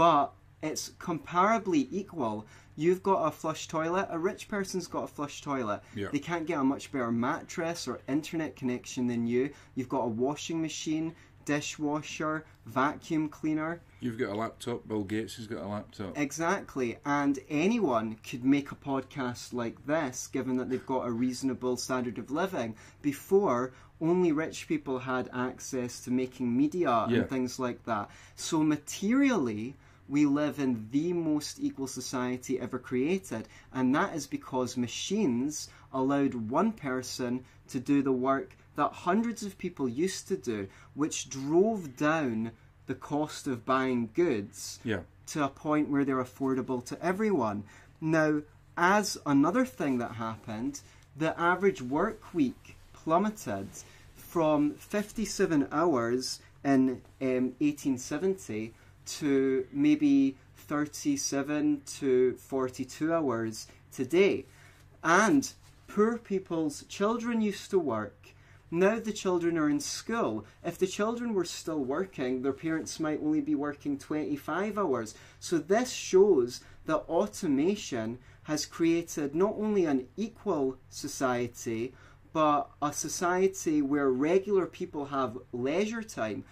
but 0.00 0.32
it's 0.62 0.92
comparably 0.98 1.86
equal. 1.90 2.46
You've 2.74 3.02
got 3.02 3.26
a 3.26 3.30
flush 3.30 3.68
toilet, 3.68 4.06
a 4.08 4.18
rich 4.18 4.48
person's 4.48 4.86
got 4.86 5.04
a 5.04 5.06
flush 5.06 5.42
toilet. 5.42 5.82
Yeah. 5.94 6.08
They 6.10 6.18
can't 6.20 6.46
get 6.46 6.58
a 6.58 6.64
much 6.64 6.90
better 6.90 7.12
mattress 7.12 7.86
or 7.86 8.00
internet 8.08 8.56
connection 8.56 9.06
than 9.08 9.26
you. 9.26 9.50
You've 9.74 9.90
got 9.90 10.04
a 10.04 10.08
washing 10.08 10.62
machine, 10.62 11.14
dishwasher, 11.44 12.46
vacuum 12.64 13.28
cleaner. 13.28 13.82
You've 14.00 14.16
got 14.16 14.30
a 14.30 14.34
laptop. 14.34 14.88
Bill 14.88 15.04
Gates 15.04 15.36
has 15.36 15.46
got 15.46 15.62
a 15.62 15.68
laptop. 15.68 16.16
Exactly. 16.16 16.96
And 17.04 17.38
anyone 17.50 18.16
could 18.26 18.42
make 18.42 18.72
a 18.72 18.76
podcast 18.76 19.52
like 19.52 19.84
this, 19.84 20.28
given 20.28 20.56
that 20.56 20.70
they've 20.70 20.86
got 20.86 21.06
a 21.06 21.10
reasonable 21.10 21.76
standard 21.76 22.16
of 22.16 22.30
living. 22.30 22.74
Before, 23.02 23.74
only 24.00 24.32
rich 24.32 24.66
people 24.66 25.00
had 25.00 25.28
access 25.34 26.00
to 26.04 26.10
making 26.10 26.56
media 26.56 27.04
Yeah. 27.10 27.18
and 27.18 27.28
things 27.28 27.58
like 27.58 27.84
that. 27.84 28.08
So, 28.34 28.62
materially, 28.62 29.76
we 30.10 30.26
live 30.26 30.58
in 30.58 30.88
the 30.90 31.12
most 31.12 31.58
equal 31.60 31.86
society 31.86 32.58
ever 32.58 32.78
created. 32.78 33.46
And 33.72 33.94
that 33.94 34.14
is 34.14 34.26
because 34.26 34.76
machines 34.76 35.68
allowed 35.92 36.34
one 36.34 36.72
person 36.72 37.44
to 37.68 37.78
do 37.78 38.02
the 38.02 38.12
work 38.12 38.56
that 38.76 38.92
hundreds 38.92 39.42
of 39.44 39.56
people 39.58 39.88
used 39.88 40.26
to 40.28 40.36
do, 40.36 40.66
which 40.94 41.28
drove 41.30 41.96
down 41.96 42.50
the 42.86 42.94
cost 42.94 43.46
of 43.46 43.64
buying 43.64 44.10
goods 44.14 44.80
Yeah. 44.84 45.00
to 45.28 45.44
a 45.44 45.48
point 45.48 45.88
where 45.88 46.04
they're 46.04 46.22
affordable 46.24 46.84
to 46.86 47.00
everyone. 47.04 47.62
Now, 48.00 48.42
as 48.76 49.16
another 49.24 49.64
thing 49.64 49.98
that 49.98 50.12
happened, 50.12 50.80
the 51.16 51.38
average 51.38 51.82
work 51.82 52.34
week 52.34 52.76
plummeted 52.92 53.68
from 54.16 54.74
57 54.74 55.68
hours 55.70 56.40
in 56.64 57.02
um, 57.20 57.54
1870 57.60 58.74
to 59.18 59.66
maybe 59.72 60.36
37 60.56 61.82
to 61.98 62.34
42 62.34 63.12
hours 63.12 63.66
today. 63.92 64.46
And 65.02 65.52
poor 65.88 66.18
people's 66.18 66.84
children 66.84 67.40
used 67.40 67.70
to 67.70 67.78
work. 67.78 68.28
Now 68.70 69.00
the 69.00 69.12
children 69.12 69.58
are 69.58 69.68
in 69.68 69.80
school. 69.80 70.44
If 70.64 70.78
the 70.78 70.86
children 70.86 71.34
were 71.34 71.44
still 71.44 71.82
working, 71.82 72.42
their 72.42 72.52
parents 72.52 73.00
might 73.00 73.20
only 73.20 73.40
be 73.40 73.56
working 73.56 73.98
25 73.98 74.78
hours. 74.78 75.14
So 75.40 75.58
this 75.58 75.92
shows 75.92 76.60
that 76.86 77.08
automation 77.08 78.18
has 78.44 78.66
created 78.66 79.34
not 79.34 79.54
only 79.58 79.86
an 79.86 80.06
equal 80.16 80.76
society, 80.88 81.94
but 82.32 82.70
a 82.80 82.92
society 82.92 83.82
where 83.82 84.08
regular 84.08 84.66
people 84.66 85.06
have 85.06 85.38
leisure 85.52 86.02
time. 86.02 86.44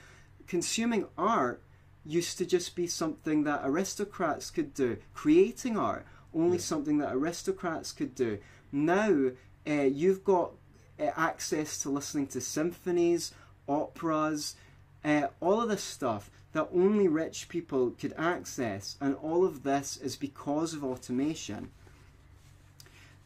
Consuming 0.48 1.06
art 1.16 1.62
used 2.08 2.38
to 2.38 2.46
just 2.46 2.74
be 2.74 2.86
something 2.86 3.44
that 3.44 3.60
aristocrats 3.64 4.50
could 4.50 4.72
do. 4.72 4.96
Creating 5.12 5.76
art, 5.76 6.06
only 6.34 6.58
something 6.58 6.98
that 6.98 7.12
aristocrats 7.12 7.92
could 7.92 8.14
do. 8.14 8.38
Now, 8.72 9.30
uh, 9.68 9.72
you've 9.72 10.24
got 10.24 10.52
uh, 10.98 11.10
access 11.16 11.78
to 11.82 11.90
listening 11.90 12.26
to 12.28 12.40
symphonies, 12.40 13.34
operas, 13.68 14.56
uh, 15.04 15.26
all 15.40 15.60
of 15.60 15.68
this 15.68 15.82
stuff 15.84 16.30
that 16.52 16.68
only 16.74 17.06
rich 17.08 17.48
people 17.50 17.90
could 17.90 18.14
access, 18.16 18.96
and 19.00 19.14
all 19.16 19.44
of 19.44 19.62
this 19.62 19.98
is 19.98 20.16
because 20.16 20.72
of 20.72 20.82
automation. 20.82 21.70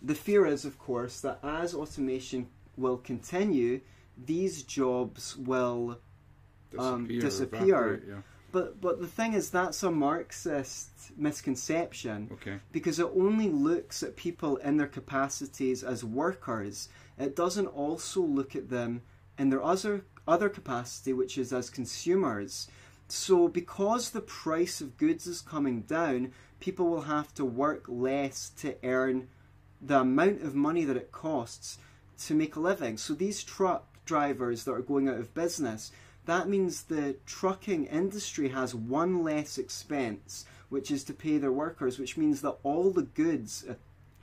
The 0.03 0.17
fear 0.17 0.45
is, 0.45 0.65
of 0.65 0.77
course, 0.81 1.21
that 1.21 1.39
as 1.45 1.73
automation 1.73 2.49
will 2.77 2.97
continue, 2.97 3.81
these 4.27 4.65
jobs 4.65 5.37
will 5.37 5.99
Um, 6.79 7.07
Disappear. 7.07 8.25
Disappear. 8.53 8.71
evaporate, 8.71 8.75
Yeah. 8.75 8.81
But 8.81 8.81
but 8.81 9.01
the 9.01 9.07
thing 9.07 9.35
is, 9.35 9.51
that's 9.51 9.83
a 9.83 9.91
Marxist 9.91 10.91
misconception 11.17 12.29
Okay. 12.33 12.61
because 12.73 12.99
it 12.99 13.11
only 13.17 13.49
looks 13.49 14.03
at 14.03 14.17
people 14.17 14.57
in 14.57 14.77
their 14.77 14.89
capacities 14.89 15.83
as 15.83 16.05
workers. 16.05 16.89
It 17.19 17.37
doesn't 17.37 17.67
also 17.69 18.21
look 18.23 18.57
at 18.57 18.69
them 18.71 19.03
in 19.39 19.51
their 19.51 19.63
other 19.63 20.05
other 20.27 20.49
capacity, 20.49 21.13
which 21.13 21.37
is 21.39 21.53
as 21.53 21.71
consumers. 21.71 22.69
So 23.09 23.49
because 23.49 24.11
the 24.11 24.21
price 24.21 24.81
of 24.81 24.97
goods 24.97 25.27
is 25.27 25.41
coming 25.43 25.83
down, 25.83 26.33
people 26.61 26.87
will 26.89 27.03
have 27.03 27.35
to 27.35 27.45
work 27.45 27.85
less 27.89 28.51
to 28.59 28.77
earn 28.85 29.29
the 29.81 30.01
amount 30.01 30.43
of 30.43 30.55
money 30.55 30.85
that 30.85 30.97
it 30.97 31.11
costs 31.13 31.79
to 32.27 32.35
make 32.35 32.55
a 32.57 32.61
living. 32.61 32.97
So 32.97 33.15
these 33.15 33.43
truck 33.43 33.85
drivers 34.07 34.65
that 34.65 34.73
are 34.73 34.81
going 34.81 35.09
out 35.09 35.19
of 35.19 35.35
business, 35.35 35.91
that 36.25 36.49
means 36.49 36.83
the 36.83 37.17
trucking 37.27 37.87
industry 37.87 38.49
has 38.51 38.75
one 38.75 39.23
less 39.23 39.59
expense, 39.59 40.45
which 40.69 40.91
is 40.91 41.03
to 41.05 41.13
pay 41.13 41.39
their 41.39 41.53
workers, 41.53 41.99
which 41.99 42.17
means 42.17 42.41
that 42.43 42.57
all 42.63 42.91
the 42.91 43.03
goods 43.03 43.65
uh, 43.69 43.75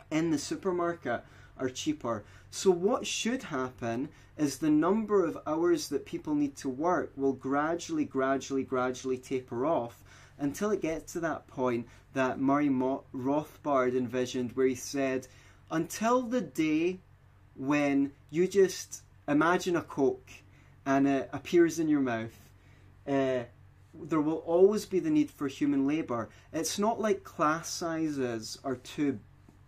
in 0.09 0.31
the 0.31 0.37
supermarket 0.37 1.23
are 1.57 1.69
cheaper. 1.69 2.23
So 2.51 2.71
what 2.71 3.05
should 3.05 3.43
happen 3.43 4.09
is 4.37 4.57
the 4.57 4.69
number 4.69 5.25
of 5.25 5.37
hours 5.45 5.89
that 5.89 6.05
people 6.05 6.33
need 6.33 6.55
to 6.57 6.69
work 6.69 7.11
will 7.17 7.33
gradually, 7.33 8.05
gradually, 8.05 8.63
gradually 8.63 9.17
taper 9.17 9.65
off 9.65 10.01
until 10.39 10.71
it 10.71 10.81
gets 10.81 11.13
to 11.13 11.19
that 11.19 11.47
point 11.47 11.85
that 12.13 12.39
Murray 12.39 12.69
Mo- 12.69 13.03
Rothbard 13.13 13.95
envisioned, 13.95 14.53
where 14.53 14.67
he 14.67 14.75
said, 14.75 15.27
until 15.69 16.21
the 16.21 16.41
day 16.41 16.99
when 17.55 18.13
you 18.31 18.47
just 18.47 19.03
imagine 19.27 19.75
a 19.75 19.81
Coke 19.81 20.31
and 20.85 21.07
it 21.07 21.29
appears 21.33 21.79
in 21.79 21.87
your 21.87 22.01
mouth, 22.01 22.37
uh, 23.07 23.43
there 23.93 24.21
will 24.21 24.43
always 24.45 24.85
be 24.85 24.99
the 24.99 25.09
need 25.09 25.31
for 25.31 25.47
human 25.47 25.87
labour. 25.87 26.29
It's 26.53 26.79
not 26.79 26.99
like 26.99 27.23
class 27.23 27.69
sizes 27.69 28.59
are 28.63 28.75
too 28.75 29.19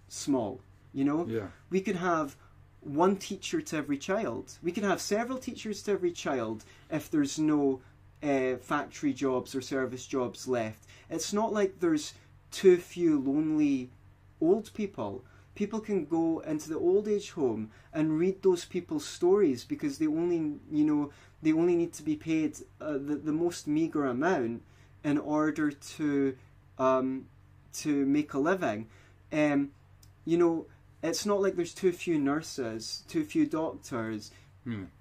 small, 0.07 0.61
you 0.93 1.03
know? 1.03 1.25
Yeah. 1.27 1.47
We 1.69 1.81
could 1.81 1.95
have 1.95 2.35
one 2.81 3.15
teacher 3.15 3.61
to 3.61 3.77
every 3.77 3.97
child. 3.97 4.57
We 4.63 4.71
could 4.71 4.83
have 4.83 5.01
several 5.01 5.37
teachers 5.37 5.83
to 5.83 5.91
every 5.91 6.11
child 6.11 6.63
if 6.89 7.09
there's 7.09 7.37
no 7.37 7.81
uh, 8.23 8.55
factory 8.57 9.13
jobs 9.13 9.55
or 9.55 9.61
service 9.61 10.05
jobs 10.05 10.47
left. 10.47 10.85
It's 11.09 11.33
not 11.33 11.53
like 11.53 11.79
there's 11.79 12.13
too 12.51 12.77
few 12.77 13.19
lonely 13.19 13.89
old 14.39 14.73
people. 14.73 15.23
People 15.61 15.79
can 15.79 16.05
go 16.05 16.39
into 16.39 16.67
the 16.73 16.79
old 16.89 17.07
age 17.07 17.29
home 17.31 17.69
and 17.93 18.17
read 18.17 18.41
those 18.41 18.65
people's 18.65 19.05
stories 19.05 19.63
because 19.73 19.93
they 19.99 20.07
only, 20.07 20.39
you 20.71 20.85
know, 20.89 21.11
they 21.43 21.53
only 21.61 21.75
need 21.75 21.93
to 21.93 22.03
be 22.11 22.15
paid 22.15 22.51
uh, 22.79 22.93
the, 22.93 23.15
the 23.29 23.31
most 23.31 23.67
meager 23.67 24.05
amount 24.05 24.63
in 25.03 25.17
order 25.19 25.67
to 25.95 26.35
um, 26.79 27.27
to 27.83 27.91
make 28.07 28.33
a 28.33 28.39
living. 28.39 28.87
Um, 29.31 29.59
you 30.25 30.37
know, 30.41 30.65
it's 31.03 31.25
not 31.27 31.41
like 31.43 31.55
there's 31.55 31.75
too 31.75 31.91
few 31.91 32.17
nurses, 32.17 33.03
too 33.07 33.23
few 33.23 33.45
doctors, 33.45 34.31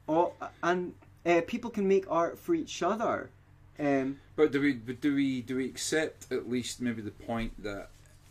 all, 0.06 0.36
and 0.62 0.92
uh, 1.24 1.40
people 1.46 1.70
can 1.70 1.88
make 1.88 2.04
art 2.10 2.38
for 2.38 2.54
each 2.54 2.82
other. 2.82 3.30
Um, 3.78 4.18
But 4.36 4.52
do 4.52 4.60
we 4.60 4.74
but 4.74 5.00
do 5.00 5.14
we 5.14 5.40
do 5.40 5.56
we 5.56 5.64
accept 5.64 6.30
at 6.30 6.50
least 6.50 6.82
maybe 6.82 7.00
the 7.00 7.16
point 7.30 7.52
that 7.62 7.88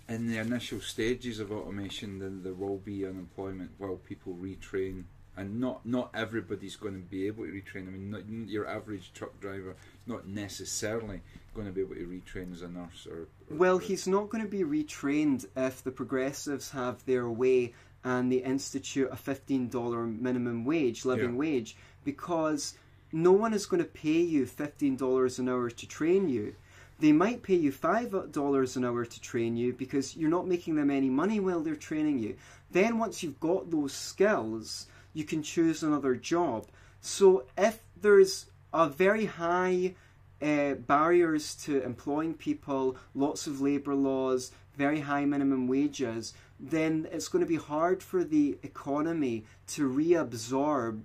in 0.10 0.28
the 0.28 0.38
initial 0.38 0.82
stages 0.82 1.40
of 1.40 1.52
automation 1.52 2.20
then 2.20 2.42
there 2.44 2.54
will 2.54 2.78
be 2.78 3.06
unemployment 3.06 3.72
while 3.78 3.96
people 3.96 4.36
retrain 4.42 5.04
and 5.38 5.60
not 5.60 5.86
not 5.86 6.10
everybody's 6.14 6.76
going 6.76 6.96
to 6.96 7.00
be 7.00 7.26
able 7.28 7.46
to 7.46 7.52
retrain. 7.52 7.88
I 7.88 7.92
mean, 7.92 8.12
not, 8.12 8.28
your 8.50 8.68
average 8.68 9.14
truck 9.14 9.40
driver 9.40 9.72
is 9.72 9.76
not 10.08 10.28
necessarily 10.28 11.22
going 11.54 11.66
to 11.68 11.72
be 11.72 11.80
able 11.82 11.96
to 11.96 12.06
retrain 12.06 12.52
as 12.52 12.62
a 12.62 12.68
nurse 12.68 13.08
or. 13.10 13.28
or 13.50 13.58
well, 13.58 13.78
or- 13.78 13.80
he's 13.80 14.06
not 14.08 14.30
going 14.30 14.44
to 14.44 14.50
be 14.50 14.64
retrained 14.64 15.46
if 15.56 15.82
the 15.82 15.92
progressives 15.92 16.72
have 16.72 17.06
their 17.06 17.30
way 17.30 17.74
and 18.04 18.30
they 18.32 18.38
institute 18.38 19.10
a 19.12 19.16
$15 19.16 20.20
minimum 20.20 20.66
wage, 20.66 21.06
living 21.06 21.32
Yeah. 21.32 21.38
wage, 21.38 21.76
because 22.04 22.74
no 23.12 23.32
one 23.32 23.54
is 23.54 23.66
going 23.66 23.84
to 23.84 23.90
pay 23.90 24.22
you 24.22 24.46
$15 24.46 25.40
an 25.40 25.48
hour 25.50 25.70
to 25.70 25.88
train 25.88 26.28
you. 26.30 26.56
They 27.00 27.14
might 27.14 27.44
pay 27.44 27.56
you 27.56 27.72
$5 27.72 28.76
an 28.76 28.86
hour 28.86 29.06
to 29.06 29.22
train 29.22 29.56
you 29.56 29.74
because 29.74 30.18
you're 30.18 30.30
not 30.30 30.48
making 30.48 30.76
them 30.76 30.92
any 30.92 31.10
money 31.10 31.40
while 31.40 31.62
they're 31.62 31.76
training 31.76 32.20
you. 32.20 32.36
Then, 32.72 33.00
once 33.00 33.24
you've 33.24 33.40
got 33.40 33.72
those 33.72 33.94
skills, 33.94 34.88
you 35.14 35.24
can 35.24 35.42
choose 35.42 35.82
another 35.82 36.16
job. 36.16 36.68
So, 37.00 37.46
if 37.58 37.80
there's 38.00 38.48
a 38.74 38.90
very 38.90 39.26
high 39.26 39.96
uh, 40.42 40.74
barriers 40.74 41.56
to 41.64 41.82
employing 41.84 42.34
people, 42.34 42.98
lots 43.16 43.48
of 43.48 43.62
labour 43.62 43.96
laws, 43.96 44.52
very 44.76 45.00
high 45.00 45.26
minimum 45.26 45.68
wages, 45.68 46.34
then 46.60 47.08
it's 47.12 47.30
going 47.30 47.44
to 47.44 47.48
be 47.48 47.56
hard 47.56 48.04
for 48.04 48.24
the 48.24 48.58
economy 48.64 49.46
to 49.68 49.90
reabsorb 49.90 51.04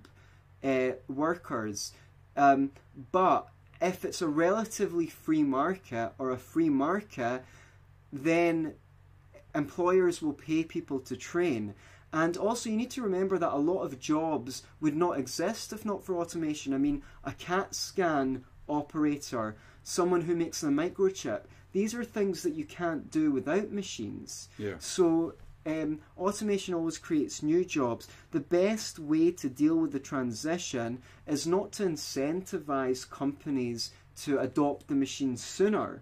uh, 0.63 0.91
workers. 1.07 1.93
Um, 2.35 2.71
but 3.11 3.47
if 3.81 4.05
it's 4.05 4.21
a 4.21 4.27
relatively 4.27 5.07
free 5.07 5.43
market 5.43 6.13
or 6.17 6.31
a 6.31 6.37
free 6.37 6.69
market, 6.69 7.43
then 8.11 8.75
employers 9.53 10.21
will 10.21 10.33
pay 10.33 10.63
people 10.63 10.99
to 10.99 11.15
train. 11.15 11.73
And 12.13 12.37
also, 12.37 12.69
you 12.69 12.77
need 12.77 12.91
to 12.91 13.01
remember 13.01 13.37
that 13.37 13.53
a 13.53 13.57
lot 13.57 13.81
of 13.81 13.99
jobs 13.99 14.63
would 14.79 14.95
not 14.95 15.19
exist 15.19 15.73
if 15.73 15.83
not 15.85 16.03
for 16.03 16.15
automation. 16.15 16.73
I 16.73 16.77
mean, 16.77 17.03
a 17.23 17.33
CAT 17.33 17.75
scan 17.75 18.45
operator, 18.69 19.57
someone 19.83 20.21
who 20.21 20.35
makes 20.35 20.63
a 20.63 20.67
microchip, 20.67 21.41
these 21.73 21.93
are 21.93 22.05
things 22.05 22.41
that 22.43 22.53
you 22.53 22.63
can't 22.63 23.11
do 23.11 23.31
without 23.31 23.71
machines. 23.71 24.47
Yeah. 24.57 24.75
So, 24.79 25.33
um, 25.65 25.99
automation 26.17 26.73
always 26.73 26.97
creates 26.97 27.41
new 27.41 27.65
jobs. 27.65 28.07
The 28.31 28.39
best 28.39 28.99
way 28.99 29.31
to 29.31 29.49
deal 29.49 29.75
with 29.75 29.91
the 29.91 29.99
transition 29.99 31.01
is 31.25 31.47
not 31.47 31.71
to 31.73 31.83
incentivize 31.83 33.09
companies 33.09 33.91
to 34.17 34.39
adopt 34.39 34.87
the 34.87 34.95
machine 34.95 35.37
sooner 35.37 36.01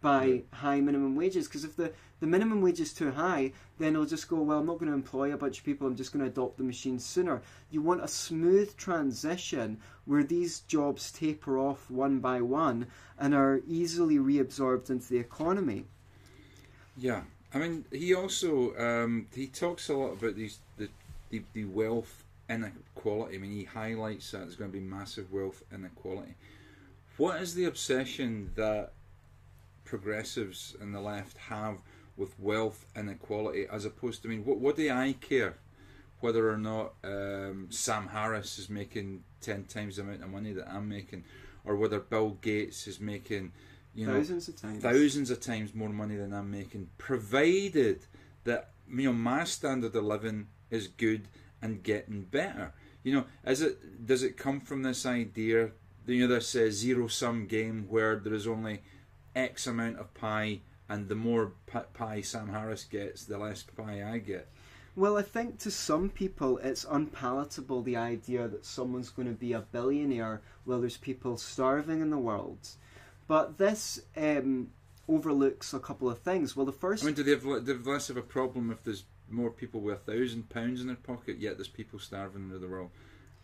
by 0.00 0.42
high 0.52 0.80
minimum 0.80 1.14
wages. 1.14 1.46
Because 1.46 1.64
if 1.64 1.76
the, 1.76 1.92
the 2.20 2.26
minimum 2.26 2.62
wage 2.62 2.80
is 2.80 2.92
too 2.92 3.12
high, 3.12 3.52
then 3.78 3.92
they'll 3.92 4.06
just 4.06 4.28
go, 4.28 4.40
well, 4.40 4.58
I'm 4.58 4.66
not 4.66 4.78
going 4.78 4.90
to 4.90 4.96
employ 4.96 5.32
a 5.32 5.36
bunch 5.36 5.58
of 5.58 5.64
people, 5.64 5.86
I'm 5.86 5.96
just 5.96 6.12
going 6.12 6.24
to 6.24 6.30
adopt 6.30 6.58
the 6.58 6.64
machine 6.64 6.98
sooner. 6.98 7.42
You 7.70 7.82
want 7.82 8.04
a 8.04 8.08
smooth 8.08 8.76
transition 8.76 9.78
where 10.04 10.24
these 10.24 10.60
jobs 10.60 11.12
taper 11.12 11.58
off 11.58 11.90
one 11.90 12.20
by 12.20 12.40
one 12.40 12.86
and 13.18 13.34
are 13.34 13.60
easily 13.66 14.16
reabsorbed 14.16 14.90
into 14.90 15.08
the 15.08 15.18
economy. 15.18 15.84
Yeah, 16.96 17.22
I 17.52 17.58
mean, 17.58 17.84
he 17.90 18.14
also 18.14 18.76
um, 18.76 19.26
he 19.34 19.46
talks 19.46 19.88
a 19.88 19.94
lot 19.94 20.12
about 20.12 20.36
these 20.36 20.58
the, 20.76 20.88
the 21.30 21.42
the 21.52 21.64
wealth 21.64 22.24
inequality. 22.48 23.36
I 23.36 23.38
mean, 23.38 23.52
he 23.52 23.64
highlights 23.64 24.30
that 24.30 24.38
there's 24.38 24.56
going 24.56 24.70
to 24.70 24.78
be 24.78 24.84
massive 24.84 25.32
wealth 25.32 25.62
inequality. 25.72 26.34
What 27.16 27.40
is 27.40 27.54
the 27.54 27.64
obsession 27.64 28.52
that 28.54 28.92
progressives 29.84 30.76
and 30.80 30.94
the 30.94 31.00
left 31.00 31.36
have 31.36 31.78
with 32.16 32.38
wealth 32.38 32.86
inequality, 32.94 33.66
as 33.70 33.84
opposed 33.84 34.22
to 34.22 34.28
I 34.28 34.30
mean, 34.30 34.44
what 34.44 34.58
what 34.58 34.76
do 34.76 34.90
I 34.90 35.14
care 35.20 35.56
whether 36.20 36.50
or 36.50 36.58
not 36.58 36.92
um, 37.02 37.66
Sam 37.70 38.08
Harris 38.08 38.58
is 38.58 38.68
making 38.68 39.24
ten 39.40 39.64
times 39.64 39.96
the 39.96 40.02
amount 40.02 40.22
of 40.22 40.30
money 40.30 40.52
that 40.52 40.70
I'm 40.70 40.88
making, 40.88 41.24
or 41.64 41.76
whether 41.76 41.98
Bill 41.98 42.36
Gates 42.42 42.86
is 42.86 43.00
making 43.00 43.52
you 43.94 44.06
know 44.06 44.14
thousands 44.14 44.48
of 44.48 44.60
times. 44.60 44.82
thousands 44.82 45.30
of 45.30 45.40
times 45.40 45.74
more 45.74 45.88
money 45.88 46.16
than 46.16 46.32
I'm 46.32 46.50
making, 46.50 46.88
provided 46.98 48.06
that 48.44 48.70
you 48.88 49.04
know 49.04 49.12
my 49.12 49.44
standard 49.44 49.94
of 49.94 50.04
living 50.04 50.48
is 50.70 50.88
good 50.88 51.28
and 51.62 51.82
getting 51.82 52.22
better. 52.22 52.72
You 53.02 53.14
know, 53.14 53.24
is 53.44 53.62
it 53.62 54.06
does 54.06 54.22
it 54.22 54.36
come 54.36 54.60
from 54.60 54.82
this 54.82 55.06
idea? 55.06 55.70
You 56.06 56.26
know, 56.26 56.34
this 56.34 56.56
uh, 56.56 56.68
zero 56.70 57.08
sum 57.08 57.46
game 57.46 57.86
where 57.88 58.16
there 58.16 58.34
is 58.34 58.46
only 58.46 58.82
X 59.34 59.66
amount 59.66 59.98
of 59.98 60.12
pie, 60.14 60.60
and 60.88 61.08
the 61.08 61.14
more 61.14 61.52
pie 61.94 62.20
Sam 62.20 62.48
Harris 62.48 62.84
gets, 62.84 63.24
the 63.24 63.38
less 63.38 63.62
pie 63.62 64.02
I 64.04 64.18
get. 64.18 64.48
Well, 64.96 65.16
I 65.16 65.22
think 65.22 65.58
to 65.60 65.70
some 65.70 66.10
people 66.10 66.58
it's 66.58 66.84
unpalatable 66.84 67.82
the 67.82 67.96
idea 67.96 68.48
that 68.48 68.66
someone's 68.66 69.10
going 69.10 69.28
to 69.28 69.34
be 69.34 69.52
a 69.52 69.60
billionaire 69.60 70.42
while 70.64 70.80
there's 70.80 70.96
people 70.96 71.36
starving 71.36 72.00
in 72.00 72.10
the 72.10 72.18
world. 72.18 72.68
But 73.30 73.58
this 73.58 74.02
um, 74.16 74.70
overlooks 75.08 75.72
a 75.72 75.78
couple 75.78 76.10
of 76.10 76.18
things. 76.18 76.56
Well, 76.56 76.66
the 76.66 76.72
first. 76.72 77.04
I 77.04 77.06
mean, 77.06 77.14
do 77.14 77.22
they 77.22 77.30
have, 77.30 77.64
they 77.64 77.74
have 77.74 77.86
less 77.86 78.10
of 78.10 78.16
a 78.16 78.22
problem 78.22 78.72
if 78.72 78.82
there's 78.82 79.04
more 79.28 79.50
people 79.52 79.80
with 79.80 79.94
a 79.94 79.98
thousand 79.98 80.48
pounds 80.48 80.80
in 80.80 80.88
their 80.88 80.96
pocket, 80.96 81.38
yet 81.38 81.56
there's 81.56 81.68
people 81.68 82.00
starving 82.00 82.50
in 82.52 82.60
the 82.60 82.66
world? 82.66 82.90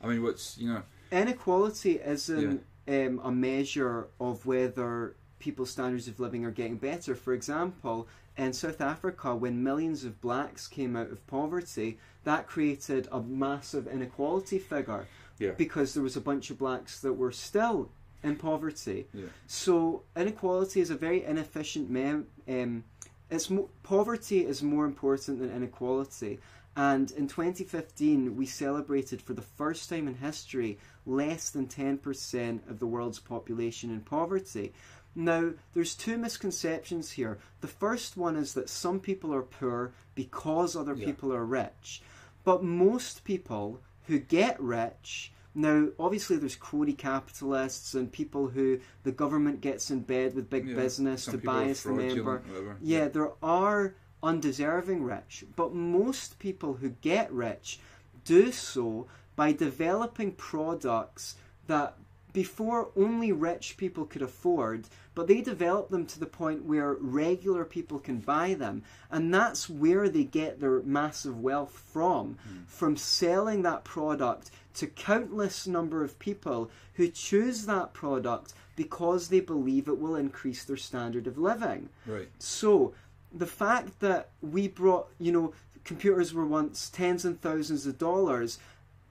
I 0.02 0.08
mean, 0.08 0.24
what's 0.24 0.58
you 0.58 0.72
know? 0.72 0.82
Inequality 1.12 2.00
isn't 2.04 2.64
um, 2.88 3.20
a 3.22 3.30
measure 3.30 4.08
of 4.18 4.44
whether 4.44 5.14
people's 5.38 5.70
standards 5.70 6.08
of 6.08 6.18
living 6.18 6.44
are 6.44 6.50
getting 6.50 6.78
better. 6.78 7.14
For 7.14 7.32
example, 7.32 8.08
in 8.36 8.54
South 8.54 8.80
Africa, 8.80 9.36
when 9.36 9.62
millions 9.62 10.02
of 10.02 10.20
blacks 10.20 10.66
came 10.66 10.96
out 10.96 11.12
of 11.12 11.24
poverty, 11.28 12.00
that 12.24 12.48
created 12.48 13.06
a 13.12 13.22
massive 13.22 13.86
inequality 13.86 14.58
figure 14.58 15.06
Yeah. 15.38 15.52
because 15.52 15.94
there 15.94 16.02
was 16.02 16.16
a 16.16 16.20
bunch 16.20 16.50
of 16.50 16.58
blacks 16.58 17.00
that 17.02 17.12
were 17.12 17.30
still 17.30 17.92
in 18.22 18.36
poverty. 18.36 19.06
Yeah. 19.12 19.26
So 19.46 20.02
inequality 20.16 20.80
is 20.80 20.90
a 20.90 20.96
very 20.96 21.24
inefficient 21.24 21.90
mem. 21.90 22.26
Um, 22.48 22.84
it's 23.30 23.50
mo- 23.50 23.70
poverty 23.82 24.44
is 24.46 24.62
more 24.62 24.84
important 24.84 25.40
than 25.40 25.50
inequality. 25.54 26.38
And 26.76 27.10
in 27.12 27.26
2015, 27.26 28.36
we 28.36 28.44
celebrated 28.46 29.22
for 29.22 29.32
the 29.32 29.42
first 29.42 29.88
time 29.88 30.06
in 30.08 30.14
history 30.16 30.78
less 31.06 31.48
than 31.50 31.66
10% 31.68 32.68
of 32.68 32.78
the 32.78 32.86
world's 32.86 33.18
population 33.18 33.90
in 33.90 34.00
poverty. 34.00 34.72
Now, 35.14 35.52
there's 35.72 35.94
two 35.94 36.18
misconceptions 36.18 37.12
here. 37.12 37.38
The 37.62 37.66
first 37.68 38.18
one 38.18 38.36
is 38.36 38.52
that 38.54 38.68
some 38.68 39.00
people 39.00 39.32
are 39.34 39.42
poor 39.42 39.92
because 40.14 40.76
other 40.76 40.94
Yeah. 40.94 41.06
people 41.06 41.32
are 41.32 41.46
rich. 41.46 42.02
But 42.44 42.62
most 42.62 43.24
people 43.24 43.80
who 44.06 44.18
get 44.18 44.60
rich, 44.60 45.32
now 45.56 45.88
obviously 45.98 46.36
there's 46.36 46.54
crony 46.54 46.92
capitalists 46.92 47.94
and 47.94 48.12
people 48.12 48.48
who 48.48 48.78
the 49.02 49.10
government 49.12 49.60
gets 49.60 49.90
in 49.90 50.00
bed 50.00 50.34
with 50.34 50.50
big 50.50 50.68
Yeah, 50.68 50.76
business 50.76 51.24
to 51.24 51.38
bias 51.38 51.82
the 51.82 51.92
member. 51.92 52.42
whatever. 52.46 52.76
Yeah, 52.80 53.08
there 53.08 53.32
are 53.42 53.94
undeserving 54.22 55.02
rich, 55.02 55.44
but 55.56 55.74
most 55.74 56.38
people 56.38 56.74
who 56.74 56.90
get 56.90 57.32
rich 57.32 57.80
do 58.24 58.52
so 58.52 59.06
by 59.34 59.52
developing 59.52 60.32
products 60.32 61.36
that 61.66 61.96
before 62.32 62.90
only 62.96 63.32
rich 63.32 63.78
people 63.78 64.04
could 64.04 64.20
afford, 64.20 64.86
but 65.14 65.26
they 65.26 65.40
develop 65.40 65.88
them 65.88 66.04
to 66.04 66.20
the 66.20 66.26
point 66.26 66.62
where 66.66 66.92
regular 67.00 67.64
people 67.64 67.98
can 67.98 68.18
buy 68.18 68.52
them. 68.52 68.82
And 69.10 69.32
that's 69.32 69.70
where 69.70 70.10
they 70.10 70.24
get 70.24 70.60
their 70.60 70.82
massive 70.82 71.40
wealth 71.40 71.82
from, 71.92 72.36
from 72.66 72.98
selling 72.98 73.62
that 73.62 73.84
product 73.84 74.50
to 74.76 74.86
countless 74.86 75.66
number 75.66 76.04
of 76.04 76.18
people 76.18 76.70
who 76.94 77.08
choose 77.08 77.66
that 77.66 77.92
product 77.92 78.54
because 78.76 79.28
they 79.28 79.40
believe 79.40 79.88
it 79.88 79.98
will 79.98 80.16
increase 80.16 80.64
their 80.64 80.76
standard 80.76 81.26
of 81.26 81.38
living. 81.38 81.88
Right. 82.06 82.28
So 82.38 82.94
the 83.32 83.46
fact 83.46 84.00
that 84.00 84.30
we 84.40 84.68
brought, 84.68 85.08
you 85.18 85.32
know, 85.32 85.52
computers 85.84 86.34
were 86.34 86.46
once 86.46 86.90
tens 86.90 87.24
and 87.24 87.40
thousands 87.40 87.86
of 87.86 87.98
dollars, 87.98 88.58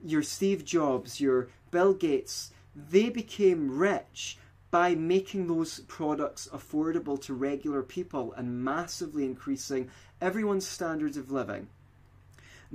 your 0.03 0.23
Steve 0.23 0.63
Jobs, 0.65 1.19
your 1.19 1.49
Bill 1.71 1.93
Gates, 1.93 2.51
they 2.75 3.09
became 3.09 3.77
rich 3.77 4.37
by 4.71 4.93
making 4.93 5.47
those 5.47 5.79
products 5.81 6.49
affordable 6.53 7.19
to 7.21 7.33
regular 7.33 7.81
people 7.81 8.33
and 8.33 8.63
massively 8.63 9.23
increasing 9.23 9.89
everyone's 10.19 10.67
standards 10.67 11.15
of 11.15 11.31
living. 11.31 11.67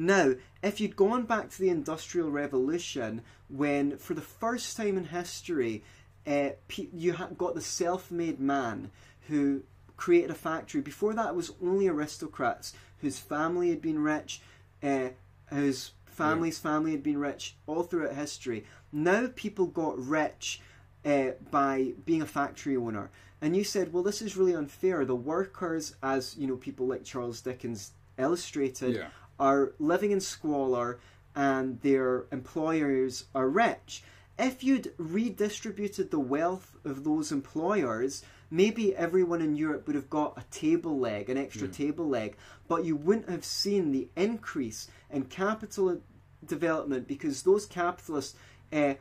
Now, 0.01 0.33
if 0.63 0.81
you'd 0.81 0.97
gone 0.97 1.25
back 1.25 1.51
to 1.51 1.61
the 1.61 1.69
Industrial 1.69 2.31
Revolution, 2.31 3.21
when 3.49 3.99
for 3.99 4.15
the 4.15 4.23
first 4.23 4.75
time 4.75 4.97
in 4.97 5.05
history, 5.05 5.85
uh, 6.27 6.51
you 6.91 7.15
got 7.37 7.55
the 7.55 7.61
self-made 7.61 8.41
man 8.41 8.93
who 9.29 9.63
created 9.99 10.31
a 10.31 10.35
factory. 10.35 10.81
Before 10.81 11.13
that, 11.13 11.29
it 11.29 11.35
was 11.35 11.53
only 11.63 11.87
aristocrats 11.87 12.73
whose 13.03 13.19
family 13.19 13.69
had 13.69 13.83
been 13.83 13.99
rich, 13.99 14.41
uh, 14.83 15.11
whose 15.51 15.91
family's 16.07 16.59
family 16.59 16.93
had 16.93 17.03
been 17.03 17.19
rich 17.19 17.57
all 17.67 17.83
throughout 17.83 18.15
history. 18.15 18.65
Now 18.93 19.29
people 19.37 19.67
got 19.67 19.99
rich 19.99 20.63
uh, 21.05 21.33
by 21.51 21.93
being 22.07 22.23
a 22.23 22.27
factory 22.27 22.75
owner. 22.75 23.11
And 23.43 23.55
you 23.55 23.65
said, 23.65 23.93
well, 23.93 24.03
this 24.03 24.23
is 24.23 24.35
really 24.35 24.55
unfair. 24.55 25.05
The 25.05 25.15
workers, 25.15 25.95
as 26.03 26.39
you 26.39 26.47
know, 26.47 26.57
people 26.57 26.87
like 26.87 27.05
Charles 27.05 27.43
Dickens 27.43 27.93
illustrated, 28.19 28.95
Yeah. 28.97 29.09
Are 29.41 29.73
living 29.79 30.11
in 30.13 30.21
squalor 30.21 31.01
and 31.35 31.81
their 31.81 32.27
employers 32.31 33.25
are 33.35 33.49
rich. 33.49 34.05
If 34.39 34.63
you'd 34.63 34.93
redistributed 34.99 36.11
the 36.11 36.21
wealth 36.21 36.77
of 36.85 37.05
those 37.05 37.33
employers, 37.33 38.23
maybe 38.51 38.95
everyone 38.97 39.41
in 39.41 39.55
Europe 39.57 39.87
would 39.87 39.97
have 39.97 40.11
got 40.11 40.39
a 40.39 40.45
table 40.51 40.99
leg, 40.99 41.29
an 41.29 41.37
extra 41.37 41.67
Yeah. 41.69 41.75
table 41.75 42.09
leg, 42.09 42.37
but 42.69 42.85
you 42.85 42.97
wouldn't 42.97 43.29
have 43.29 43.45
seen 43.45 43.93
the 43.93 44.09
increase 44.17 44.89
in 45.11 45.25
capital 45.25 46.01
development 46.45 47.07
because 47.07 47.43
those 47.43 47.67
capitalists 47.67 48.37
uh, 48.73 48.95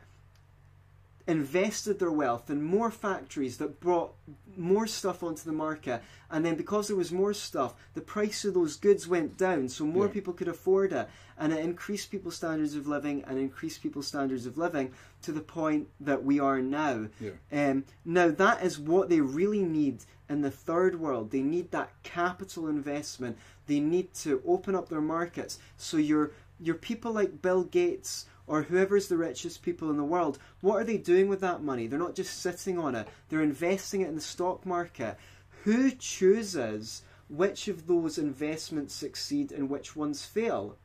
invested 1.30 1.98
their 1.98 2.10
wealth 2.10 2.50
in 2.50 2.62
more 2.62 2.90
factories 2.90 3.56
that 3.58 3.80
brought 3.80 4.12
more 4.56 4.86
stuff 4.86 5.22
onto 5.22 5.44
the 5.44 5.52
market. 5.52 6.02
And 6.30 6.44
then 6.44 6.56
because 6.56 6.88
there 6.88 6.96
was 6.96 7.12
more 7.12 7.32
stuff 7.34 7.74
the 7.94 8.00
price 8.00 8.44
of 8.44 8.54
those 8.54 8.76
goods 8.76 9.06
went 9.08 9.36
down 9.38 9.68
so 9.68 9.84
more 9.84 10.06
Yeah. 10.06 10.12
people 10.12 10.32
could 10.32 10.48
afford 10.48 10.92
it. 10.92 11.08
And 11.38 11.52
it 11.52 11.64
increased 11.64 12.10
people's 12.10 12.36
standards 12.36 12.74
of 12.74 12.86
living 12.86 13.24
and 13.26 13.38
increased 13.38 13.82
people's 13.82 14.08
standards 14.08 14.44
of 14.46 14.58
living 14.58 14.92
to 15.22 15.32
the 15.32 15.40
point 15.40 15.88
that 16.00 16.24
we 16.24 16.38
are 16.40 16.60
now. 16.60 17.06
Yeah. 17.20 17.30
um, 17.52 17.84
now 18.04 18.30
that 18.30 18.62
is 18.64 18.78
what 18.78 19.08
they 19.08 19.20
really 19.20 19.64
need 19.64 20.04
in 20.28 20.42
the 20.42 20.50
third 20.50 21.00
world. 21.00 21.30
They 21.30 21.42
need 21.42 21.70
that 21.70 21.90
capital 22.02 22.68
investment. 22.68 23.36
They 23.66 23.80
need 23.80 24.14
to 24.14 24.42
open 24.46 24.74
up 24.74 24.88
their 24.88 25.00
markets. 25.00 25.58
So 25.76 25.96
your 25.96 26.32
your 26.62 26.74
people 26.74 27.12
like 27.12 27.40
Bill 27.40 27.64
Gates 27.64 28.26
or 28.50 28.62
whoever's 28.62 29.06
the 29.06 29.16
richest 29.16 29.62
people 29.62 29.90
in 29.90 29.96
the 29.96 30.02
world, 30.02 30.36
what 30.60 30.74
are 30.74 30.84
they 30.84 30.96
doing 30.96 31.28
with 31.28 31.40
that 31.40 31.62
money? 31.62 31.86
They're 31.86 32.00
not 32.00 32.16
just 32.16 32.42
sitting 32.42 32.80
on 32.80 32.96
it, 32.96 33.06
they're 33.28 33.42
investing 33.42 34.00
it 34.00 34.08
in 34.08 34.16
the 34.16 34.20
stock 34.20 34.66
market. 34.66 35.16
Who 35.62 35.92
chooses 35.92 37.02
which 37.28 37.68
of 37.68 37.86
those 37.86 38.18
investments 38.18 38.92
succeed 38.92 39.52
and 39.52 39.70
which 39.70 39.94
ones 39.94 40.24
fail? 40.24 40.76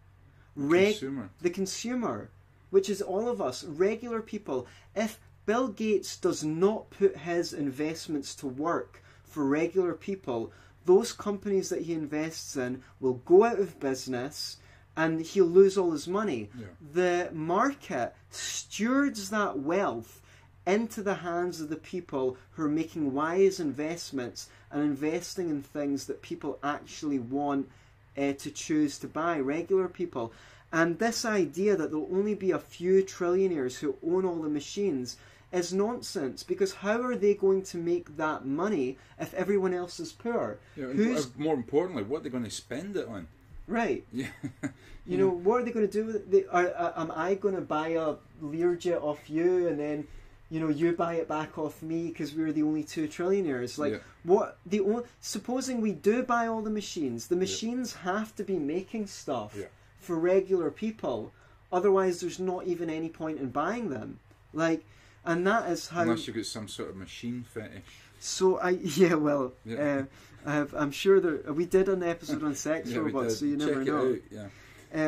Reg- 0.55 0.99
Consumer. 0.99 1.29
the 1.41 1.49
consumer, 1.49 2.29
which 2.69 2.87
is 2.87 3.01
all 3.01 3.27
of 3.27 3.41
us, 3.41 3.63
regular 3.63 4.21
people. 4.21 4.67
If 4.95 5.19
Bill 5.47 5.69
Gates 5.69 6.17
does 6.17 6.43
not 6.43 6.91
put 6.91 7.17
his 7.17 7.51
investments 7.51 8.35
to 8.35 8.47
work 8.47 9.01
for 9.23 9.43
regular 9.43 9.95
people, 9.95 10.51
those 10.85 11.11
companies 11.11 11.69
that 11.69 11.81
he 11.81 11.93
invests 11.93 12.55
in 12.55 12.83
will 12.99 13.15
go 13.25 13.43
out 13.43 13.57
of 13.59 13.79
business 13.79 14.57
and 14.97 15.21
he'll 15.21 15.45
lose 15.45 15.77
all 15.77 15.91
his 15.91 16.07
money. 16.07 16.49
Yeah. 16.57 16.67
The 16.93 17.29
market 17.33 18.15
stewards 18.29 19.29
that 19.29 19.59
wealth 19.59 20.21
into 20.65 21.03
the 21.03 21.15
hands 21.15 21.61
of 21.61 21.69
the 21.69 21.75
people 21.75 22.37
who 22.51 22.63
are 22.63 22.69
making 22.69 23.13
wise 23.13 23.59
investments 23.59 24.49
and 24.71 24.81
investing 24.81 25.49
in 25.49 25.61
things 25.61 26.05
that 26.05 26.21
people 26.21 26.59
actually 26.63 27.19
want 27.19 27.69
uh, 28.17 28.33
to 28.33 28.51
choose 28.51 28.97
to 28.99 29.07
buy, 29.07 29.39
regular 29.39 29.87
people. 29.87 30.33
And 30.71 30.97
this 30.97 31.23
idea 31.23 31.75
that 31.75 31.91
there'll 31.91 32.09
only 32.11 32.35
be 32.35 32.51
a 32.51 32.59
few 32.59 33.03
trillionaires 33.03 33.79
who 33.79 33.95
own 34.05 34.25
all 34.25 34.41
the 34.41 34.49
machines 34.49 35.17
is 35.51 35.71
nonsense 35.71 36.43
because 36.43 36.73
how 36.73 37.01
are 37.01 37.15
they 37.15 37.33
going 37.33 37.61
to 37.63 37.77
make 37.77 38.17
that 38.17 38.45
money 38.45 38.97
if 39.19 39.33
everyone 39.33 39.73
else 39.73 39.99
is 39.99 40.11
poor? 40.11 40.57
Yeah, 40.75 40.87
Who's 40.87 41.27
uh, 41.27 41.29
more 41.37 41.53
importantly, 41.53 42.03
what 42.03 42.21
are 42.21 42.23
they 42.23 42.29
going 42.29 42.43
to 42.43 42.49
spend 42.49 42.97
it 42.97 43.07
on? 43.07 43.27
Right? 43.67 44.05
Yeah, 44.11 44.27
You 45.07 45.17
know, 45.19 45.29
mm-hmm. 45.31 45.43
what 45.43 45.61
are 45.61 45.65
they 45.65 45.71
going 45.71 45.87
to 45.87 45.91
do 45.91 46.05
with 46.05 46.15
it? 46.15 46.31
They, 46.31 46.45
are, 46.45 46.73
are, 46.73 46.93
am 46.97 47.11
I 47.11 47.35
going 47.35 47.55
to 47.55 47.61
buy 47.61 47.89
a 47.89 48.15
Learjet 48.43 49.01
off 49.03 49.29
you 49.29 49.67
and 49.67 49.79
then, 49.79 50.07
you 50.49 50.59
know, 50.59 50.69
you 50.69 50.93
buy 50.93 51.15
it 51.15 51.27
back 51.27 51.57
off 51.59 51.83
me 51.83 52.07
because 52.07 52.33
we're 52.33 52.51
the 52.51 52.63
only 52.63 52.83
two 52.83 53.07
trillionaires? 53.07 53.77
Like, 53.77 53.93
Yeah. 53.93 53.99
what 54.23 54.57
the 54.65 54.79
only, 54.79 55.03
supposing 55.21 55.79
we 55.79 55.91
do 55.91 56.23
buy 56.23 56.47
all 56.47 56.61
the 56.63 56.71
machines, 56.71 57.27
the 57.27 57.35
machines 57.35 57.93
have 57.97 58.35
to 58.37 58.43
be 58.43 58.57
making 58.57 59.05
stuff 59.07 59.55
Yeah. 59.55 59.65
for 59.99 60.15
regular 60.15 60.71
people. 60.71 61.31
Otherwise, 61.71 62.21
there's 62.21 62.39
not 62.39 62.65
even 62.65 62.89
any 62.89 63.09
point 63.09 63.39
in 63.39 63.49
buying 63.49 63.89
them. 63.89 64.19
Like, 64.53 64.83
and 65.25 65.45
that 65.47 65.69
is 65.71 65.87
how. 65.89 66.01
unless 66.01 66.27
you've 66.27 66.35
got 66.35 66.45
some 66.45 66.67
sort 66.67 66.89
of 66.89 66.95
machine 66.95 67.45
fetish. 67.53 67.83
So 68.19 68.57
I 68.59 68.69
yeah 69.01 69.15
well 69.15 69.53
Yeah. 69.65 69.77
Uh, 69.77 70.03
I 70.47 70.53
have, 70.53 70.73
I'm 70.75 70.91
sure 70.91 71.19
there 71.19 71.51
we 71.53 71.65
did 71.65 71.89
an 71.89 72.03
episode 72.03 72.43
on 72.43 72.53
sex 72.67 72.89
Yeah, 72.89 72.99
robots, 72.99 73.39
so 73.39 73.45
you 73.45 73.57
never 73.57 73.83
Check 73.83 73.87
know. 73.87 74.11
Out. 74.11 74.19
Yeah. 74.31 74.47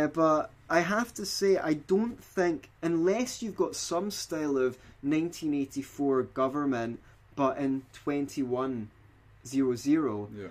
Uh, 0.03 0.07
but 0.07 0.49
I 0.69 0.79
have 0.81 1.13
to 1.13 1.25
say, 1.25 1.57
I 1.57 1.73
don't 1.73 2.21
think, 2.21 2.69
unless 2.81 3.41
you've 3.43 3.55
got 3.55 3.75
some 3.75 4.09
style 4.11 4.57
of 4.57 4.77
1984 5.03 6.23
government, 6.23 6.99
but 7.35 7.57
in 7.59 7.83
2100, 8.03 10.29
Yeah. 10.35 10.47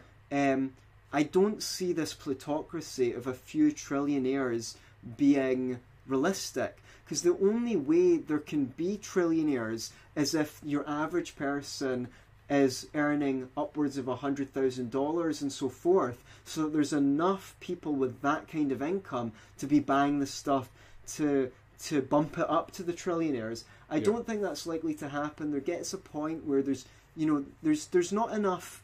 um, 0.53 0.73
I 1.13 1.23
don't 1.25 1.63
see 1.63 1.93
this 1.93 2.15
plutocracy 2.15 3.13
of 3.13 3.27
a 3.27 3.35
few 3.35 3.73
trillionaires 3.73 4.77
being 5.17 5.81
realistic. 6.07 6.79
Because 7.07 7.23
the 7.23 7.39
only 7.41 7.77
way 7.77 8.17
there 8.19 8.41
can 8.41 8.67
be 8.67 8.99
trillionaires 8.99 9.93
is 10.17 10.35
if 10.35 10.61
your 10.65 10.85
average 10.89 11.37
person 11.37 12.09
is 12.51 12.89
earning 12.95 13.49
upwards 13.57 13.97
of 13.97 14.07
$100,000 14.07 15.43
and 15.43 15.53
so 15.53 15.69
forth. 15.69 16.23
So 16.45 16.63
that 16.65 16.73
there's 16.73 16.93
enough 16.93 17.55
people 17.61 17.95
with 17.95 18.21
that 18.23 18.49
kind 18.49 18.73
of 18.73 18.83
income 18.83 19.33
to 19.59 19.67
be 19.67 19.81
buying 19.81 20.19
the 20.21 20.27
stuff 20.27 20.69
to 21.15 21.51
to 21.85 22.01
bump 22.01 22.39
it 22.39 22.49
up 22.49 22.71
to 22.73 22.83
the 22.83 22.93
trillionaires. 22.93 23.65
I 23.91 23.97
Yeah. 23.97 24.05
don't 24.05 24.27
think 24.27 24.41
that's 24.41 24.67
likely 24.67 24.95
to 24.95 25.09
happen. 25.11 25.51
There 25.51 25.61
gets 25.61 25.93
a 25.93 25.99
point 25.99 26.45
where 26.47 26.63
there's 26.63 26.87
you 27.15 27.27
know 27.27 27.45
there's 27.63 27.87
there's 27.89 28.13
not 28.13 28.33
enough 28.33 28.83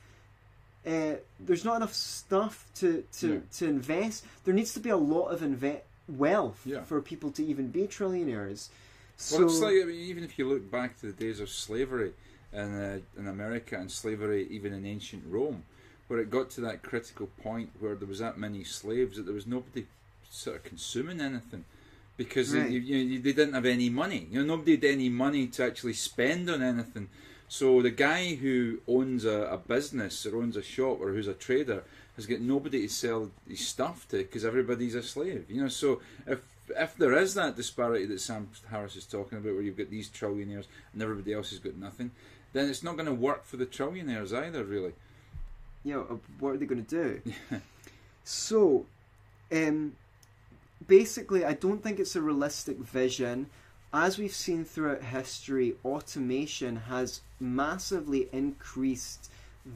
uh, 0.86 1.14
there's 1.40 1.64
not 1.64 1.76
enough 1.76 1.94
stuff 1.94 2.66
to 2.76 3.04
to, 3.20 3.32
Yeah. 3.34 3.38
to 3.58 3.66
invest. 3.68 4.24
There 4.44 4.52
needs 4.54 4.74
to 4.74 4.80
be 4.80 4.90
a 4.90 4.96
lot 4.96 5.28
of 5.28 5.40
inve- 5.40 5.80
wealth 6.18 6.62
Yeah. 6.64 6.82
for 6.82 7.00
people 7.00 7.30
to 7.32 7.44
even 7.44 7.68
be 7.68 7.82
trillionaires. 7.82 8.68
So 9.16 9.38
Well, 9.38 9.46
it's 9.46 9.60
like 9.62 9.76
I 9.82 9.84
mean, 9.86 10.00
even 10.00 10.24
if 10.24 10.38
you 10.38 10.48
look 10.48 10.70
back 10.70 10.98
to 11.00 11.06
the 11.06 11.12
days 11.12 11.40
of 11.40 11.48
slavery 11.48 12.12
in 12.52 12.74
uh, 12.74 12.98
in 13.18 13.28
America 13.28 13.76
and 13.78 13.90
slavery 13.90 14.46
even 14.50 14.72
in 14.72 14.84
ancient 14.86 15.24
Rome, 15.28 15.64
where 16.08 16.20
it 16.20 16.30
got 16.30 16.50
to 16.50 16.60
that 16.62 16.82
critical 16.82 17.28
point 17.42 17.70
where 17.80 17.94
there 17.94 18.08
was 18.08 18.18
that 18.18 18.38
many 18.38 18.64
slaves 18.64 19.16
that 19.16 19.24
there 19.24 19.34
was 19.34 19.46
nobody 19.46 19.86
sort 20.30 20.56
of 20.56 20.64
consuming 20.64 21.20
anything 21.20 21.64
because 22.16 22.52
Right. 22.52 22.68
they, 22.68 22.76
you, 22.76 23.18
they 23.20 23.32
didn't 23.32 23.54
have 23.54 23.66
any 23.66 23.88
money. 23.88 24.26
You 24.30 24.40
know, 24.40 24.56
nobody 24.56 24.72
had 24.76 24.84
any 24.84 25.08
money 25.08 25.46
to 25.48 25.64
actually 25.64 25.94
spend 25.94 26.48
on 26.50 26.62
anything. 26.62 27.08
So 27.48 27.82
the 27.82 27.90
guy 27.90 28.34
who 28.36 28.78
owns 28.88 29.24
a, 29.24 29.42
a 29.42 29.58
business 29.58 30.24
or 30.26 30.36
owns 30.36 30.56
a 30.56 30.62
shop 30.62 31.00
or 31.00 31.12
who's 31.12 31.28
a 31.28 31.34
trader 31.34 31.84
has 32.16 32.26
got 32.26 32.40
nobody 32.40 32.82
to 32.82 32.88
sell 32.88 33.30
his 33.48 33.66
stuff 33.66 34.06
to 34.08 34.18
because 34.18 34.44
everybody's 34.44 34.94
a 34.94 35.02
slave. 35.02 35.46
You 35.48 35.62
know, 35.62 35.68
so 35.68 36.00
if 36.26 36.40
if 36.76 36.96
there 36.96 37.16
is 37.16 37.34
that 37.34 37.56
disparity 37.56 38.06
that 38.06 38.20
Sam 38.20 38.48
Harris 38.70 38.96
is 38.96 39.04
talking 39.04 39.38
about, 39.38 39.54
where 39.54 39.62
you've 39.62 39.76
got 39.76 39.90
these 39.90 40.08
trillionaires 40.08 40.66
and 40.92 41.02
everybody 41.02 41.32
else 41.32 41.50
has 41.50 41.58
got 41.58 41.76
nothing, 41.76 42.10
then 42.52 42.68
it's 42.68 42.82
not 42.82 42.96
going 42.96 43.06
to 43.06 43.14
work 43.14 43.44
for 43.44 43.56
the 43.56 43.66
trillionaires 43.66 44.32
either, 44.32 44.64
really. 44.64 44.92
Yeah, 45.84 45.98
uh, 45.98 46.16
what 46.38 46.50
are 46.50 46.56
they 46.56 46.66
going 46.66 46.84
to 46.84 47.20
do? 47.20 47.32
so, 48.24 48.86
um, 49.50 49.96
basically, 50.86 51.44
I 51.44 51.54
don't 51.54 51.82
think 51.82 51.98
it's 51.98 52.16
a 52.16 52.22
realistic 52.22 52.78
vision. 52.78 53.50
As 53.92 54.18
we've 54.18 54.34
seen 54.34 54.64
throughout 54.64 55.02
history, 55.02 55.74
automation 55.84 56.76
has 56.76 57.20
massively 57.40 58.28
increased 58.32 59.30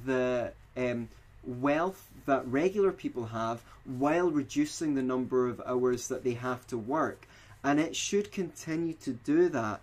the 0.04 0.52
um, 0.76 1.08
wealth 1.46 2.08
that 2.26 2.46
regular 2.46 2.92
people 2.92 3.26
have 3.26 3.62
while 3.84 4.30
reducing 4.30 4.94
the 4.94 5.02
number 5.02 5.48
of 5.48 5.62
hours 5.64 6.08
that 6.08 6.24
they 6.24 6.34
have 6.34 6.66
to 6.66 6.76
work. 6.76 7.26
And 7.62 7.80
it 7.80 7.96
should 7.96 8.32
continue 8.32 8.94
to 8.94 9.12
do 9.12 9.48
that 9.50 9.80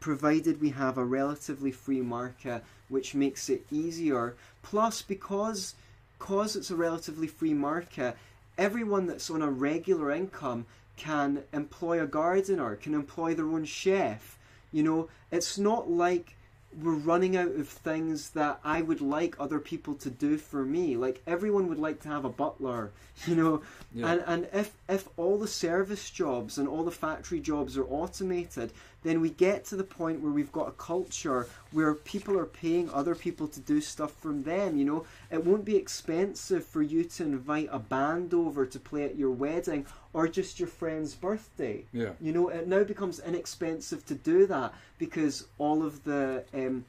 provided 0.00 0.60
we 0.60 0.70
have 0.70 0.96
a 0.96 1.04
relatively 1.04 1.72
free 1.72 2.00
market 2.00 2.62
which 2.88 3.14
makes 3.14 3.48
it 3.48 3.66
easier 3.70 4.34
plus 4.62 5.02
because 5.02 5.74
because 6.18 6.56
it's 6.56 6.70
a 6.70 6.76
relatively 6.76 7.26
free 7.26 7.54
market 7.54 8.16
everyone 8.56 9.06
that's 9.06 9.30
on 9.30 9.42
a 9.42 9.50
regular 9.50 10.10
income 10.10 10.64
can 10.96 11.42
employ 11.52 12.00
a 12.00 12.06
gardener 12.06 12.76
can 12.76 12.94
employ 12.94 13.34
their 13.34 13.48
own 13.48 13.64
chef 13.64 14.38
you 14.72 14.82
know 14.82 15.08
it's 15.30 15.58
not 15.58 15.90
like 15.90 16.36
we're 16.82 16.92
running 16.92 17.36
out 17.36 17.52
of 17.52 17.68
things 17.68 18.30
that 18.30 18.60
I 18.64 18.82
would 18.82 19.00
like 19.00 19.36
other 19.38 19.58
people 19.58 19.94
to 19.94 20.10
do 20.10 20.36
for 20.36 20.64
me. 20.64 20.96
Like 20.96 21.22
everyone 21.26 21.68
would 21.68 21.78
like 21.78 22.00
to 22.02 22.08
have 22.08 22.24
a 22.24 22.30
butler, 22.30 22.92
you 23.26 23.34
know. 23.34 23.62
Yeah. 23.92 24.12
And 24.12 24.24
and 24.26 24.48
if 24.52 24.74
if 24.88 25.08
all 25.16 25.38
the 25.38 25.48
service 25.48 26.10
jobs 26.10 26.58
and 26.58 26.68
all 26.68 26.84
the 26.84 26.90
factory 26.90 27.40
jobs 27.40 27.76
are 27.76 27.86
automated, 27.86 28.72
then 29.04 29.20
we 29.20 29.30
get 29.30 29.64
to 29.66 29.76
the 29.76 29.84
point 29.84 30.20
where 30.20 30.32
we've 30.32 30.52
got 30.52 30.68
a 30.68 30.72
culture 30.72 31.48
where 31.70 31.94
people 31.94 32.36
are 32.38 32.46
paying 32.46 32.90
other 32.90 33.14
people 33.14 33.46
to 33.48 33.60
do 33.60 33.80
stuff 33.80 34.12
from 34.12 34.42
them, 34.42 34.76
you 34.76 34.84
know. 34.84 35.06
It 35.30 35.44
won't 35.44 35.64
be 35.64 35.76
expensive 35.76 36.64
for 36.64 36.82
you 36.82 37.04
to 37.04 37.22
invite 37.22 37.68
a 37.70 37.78
band 37.78 38.34
over 38.34 38.66
to 38.66 38.78
play 38.80 39.04
at 39.04 39.16
your 39.16 39.30
wedding 39.30 39.86
or 40.12 40.26
just 40.26 40.58
your 40.58 40.68
friend's 40.68 41.14
birthday. 41.14 41.84
Yeah. 41.92 42.10
You 42.20 42.32
know, 42.32 42.48
it 42.48 42.66
now 42.66 42.82
becomes 42.82 43.20
inexpensive 43.20 44.04
to 44.06 44.14
do 44.14 44.46
that 44.46 44.74
because 44.98 45.46
all 45.58 45.84
of 45.84 46.02
the 46.04 46.44
um, 46.52 46.84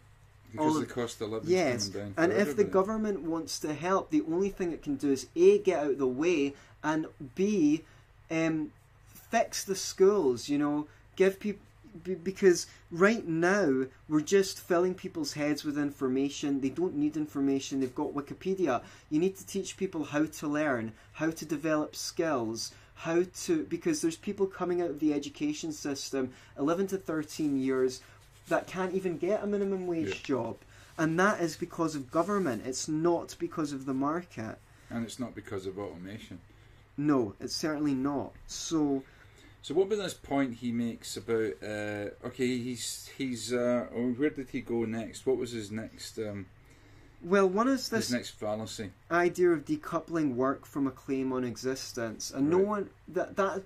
Because 0.51 0.73
all 0.75 0.79
the 0.79 0.85
cost 0.87 1.21
of 1.21 1.29
living 1.29 1.49
yes, 1.49 1.91
and 2.17 2.33
if 2.33 2.55
the 2.55 2.63
government 2.63 3.21
wants 3.21 3.59
to 3.59 3.73
help, 3.73 4.09
the 4.09 4.23
only 4.23 4.49
thing 4.49 4.71
it 4.71 4.81
can 4.81 4.95
do 4.95 5.11
is 5.11 5.27
a 5.35 5.59
get 5.59 5.79
out 5.79 5.91
of 5.91 5.97
the 5.99 6.07
way 6.07 6.55
and 6.83 7.05
b 7.35 7.83
um, 8.31 8.71
fix 9.05 9.63
the 9.63 9.75
schools. 9.75 10.49
You 10.49 10.57
know, 10.57 10.87
give 11.15 11.39
people 11.39 11.61
because 12.23 12.67
right 12.91 13.27
now 13.27 13.85
we're 14.07 14.21
just 14.21 14.59
filling 14.59 14.93
people's 14.93 15.33
heads 15.33 15.63
with 15.63 15.77
information. 15.77 16.61
They 16.61 16.69
don't 16.69 16.95
need 16.95 17.17
information. 17.17 17.79
They've 17.79 17.93
got 17.95 18.13
Wikipedia. 18.13 18.81
You 19.09 19.19
need 19.19 19.35
to 19.37 19.45
teach 19.45 19.77
people 19.77 20.03
how 20.05 20.25
to 20.25 20.47
learn, 20.47 20.93
how 21.13 21.31
to 21.31 21.45
develop 21.45 21.95
skills, 21.95 22.71
how 22.95 23.23
to 23.45 23.63
because 23.63 24.01
there's 24.01 24.17
people 24.17 24.45
coming 24.45 24.81
out 24.81 24.89
of 24.89 24.99
the 24.99 25.13
education 25.13 25.71
system 25.71 26.31
11 26.57 26.87
to 26.87 26.97
13 26.97 27.57
years 27.57 28.01
that 28.49 28.67
can't 28.67 28.93
even 28.93 29.17
get 29.17 29.41
a 29.43 29.47
minimum 29.47 29.87
wage 29.87 30.07
Yeah. 30.07 30.13
job 30.23 30.57
and 30.97 31.17
that 31.17 31.39
is 31.39 31.55
because 31.55 31.95
of 31.95 32.11
government 32.11 32.63
it's 32.65 32.89
not 32.89 33.37
because 33.39 33.71
of 33.71 33.85
the 33.85 33.93
market 33.93 34.57
and 34.89 35.05
it's 35.05 35.17
not 35.17 35.33
because 35.33 35.65
of 35.65 35.79
automation. 35.79 36.39
no 36.97 37.35
it's 37.39 37.55
certainly 37.55 37.93
not 37.93 38.33
so 38.47 39.01
So 39.61 39.73
what 39.75 39.87
about 39.87 39.97
this 39.97 40.13
point 40.13 40.55
he 40.55 40.71
makes 40.71 41.17
about 41.17 41.53
uh, 41.61 42.27
okay 42.27 42.57
he's 42.57 43.09
he's 43.17 43.53
uh, 43.53 43.87
oh, 43.93 44.11
where 44.11 44.29
did 44.29 44.49
he 44.49 44.61
go 44.61 44.85
next? 44.85 45.25
What 45.25 45.37
was 45.37 45.51
his 45.51 45.69
next 45.71 46.17
um, 46.17 46.47
well 47.21 47.47
one 47.47 47.67
is 47.67 47.81
his 47.81 47.89
this 47.89 48.11
next 48.11 48.31
fallacy? 48.31 48.91
idea 49.11 49.49
of 49.49 49.65
decoupling 49.65 50.35
work 50.35 50.65
from 50.65 50.87
a 50.87 50.91
claim 50.91 51.33
on 51.33 51.43
existence 51.43 52.31
and 52.31 52.49
no 52.49 52.57
one 52.59 52.89
that 53.07 53.35
that 53.35 53.63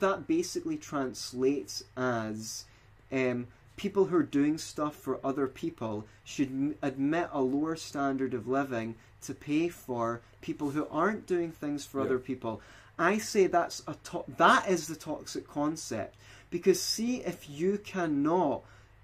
that 0.00 0.26
basically 0.26 0.76
translates 0.78 1.84
as 1.96 2.64
um, 3.12 3.46
people 3.76 4.06
who 4.06 4.16
are 4.16 4.22
doing 4.22 4.56
stuff 4.58 4.96
for 4.96 5.20
other 5.24 5.46
people 5.46 6.06
should 6.24 6.48
m- 6.48 6.74
admit 6.82 7.28
a 7.32 7.40
lower 7.42 7.76
standard 7.76 8.34
of 8.34 8.48
living 8.48 8.94
to 9.22 9.34
pay 9.34 9.68
for 9.68 10.20
people 10.40 10.70
who 10.70 10.86
aren't 10.90 11.26
doing 11.26 11.52
things 11.52 11.84
for 11.86 12.00
Yeah. 12.00 12.06
other 12.06 12.18
people. 12.18 12.60
I 12.98 13.18
say 13.18 13.46
that's 13.46 13.82
a 13.86 13.94
to- 14.10 14.24
that 14.36 14.68
is 14.68 14.86
the 14.86 14.96
toxic 14.96 15.48
concept 15.48 16.16
because 16.50 16.80
see 16.80 17.16
if 17.22 17.48
you 17.50 17.78
cannot 17.78 18.62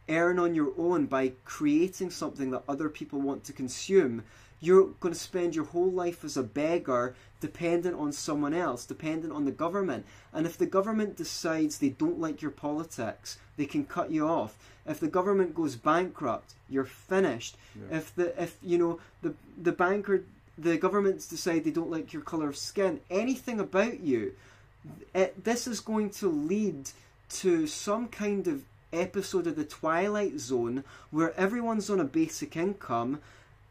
earn 0.09 0.39
on 0.39 0.55
your 0.55 0.73
own 0.77 1.07
by 1.07 1.33
creating 1.45 2.11
something 2.11 2.51
that 2.51 2.63
other 2.69 2.89
people 2.89 3.21
want 3.21 3.45
to 3.45 3.53
consume 3.53 4.23
you're 4.61 4.89
going 5.01 5.15
to 5.15 5.19
spend 5.19 5.57
your 5.57 5.65
whole 5.65 5.91
life 5.91 6.23
as 6.23 6.37
a 6.37 6.43
beggar, 6.43 7.15
dependent 7.41 7.97
on 7.97 8.13
someone 8.13 8.53
else, 8.53 8.85
dependent 8.85 9.33
on 9.33 9.47
the 9.47 9.51
government. 9.51 10.05
And 10.33 10.47
if 10.47 10.59
the 10.59 10.67
government 10.67 11.17
decides 11.17 11.79
they 11.79 11.89
don't 11.89 12.21
like 12.21 12.43
your 12.43 12.51
politics, 12.51 13.39
they 13.57 13.65
can 13.65 13.85
cut 13.85 14.11
you 14.11 14.29
off. 14.29 14.57
If 14.87 15.01
the 15.01 15.09
government 15.09 15.55
goes 15.55 15.77
bankrupt, 15.77 16.55
you're 16.69 16.85
finished. 16.85 17.57
Yeah. 17.75 17.99
If 17.99 18.15
the 18.15 18.43
if 18.43 18.59
you 18.63 18.79
know 18.79 19.01
the 19.23 19.35
the 19.61 19.73
banker 19.73 20.25
the 20.61 20.77
governments 20.77 21.27
decide 21.27 21.65
they 21.65 21.71
don't 21.71 21.91
like 21.91 22.13
your 22.13 22.23
color 22.23 22.49
of 22.49 22.57
skin, 22.57 23.01
anything 23.11 23.61
about 23.61 24.01
you, 24.01 24.35
it, 25.15 25.45
this 25.45 25.67
is 25.67 25.81
going 25.81 26.11
to 26.11 26.29
lead 26.29 26.91
to 27.31 27.67
some 27.67 28.09
kind 28.09 28.47
of 28.47 28.65
episode 28.93 29.47
of 29.47 29.57
the 29.57 29.65
Twilight 29.65 30.39
Zone 30.39 30.85
where 31.11 31.39
everyone's 31.39 31.91
on 31.91 32.01
a 32.01 32.05
basic 32.05 32.57
income 32.57 33.21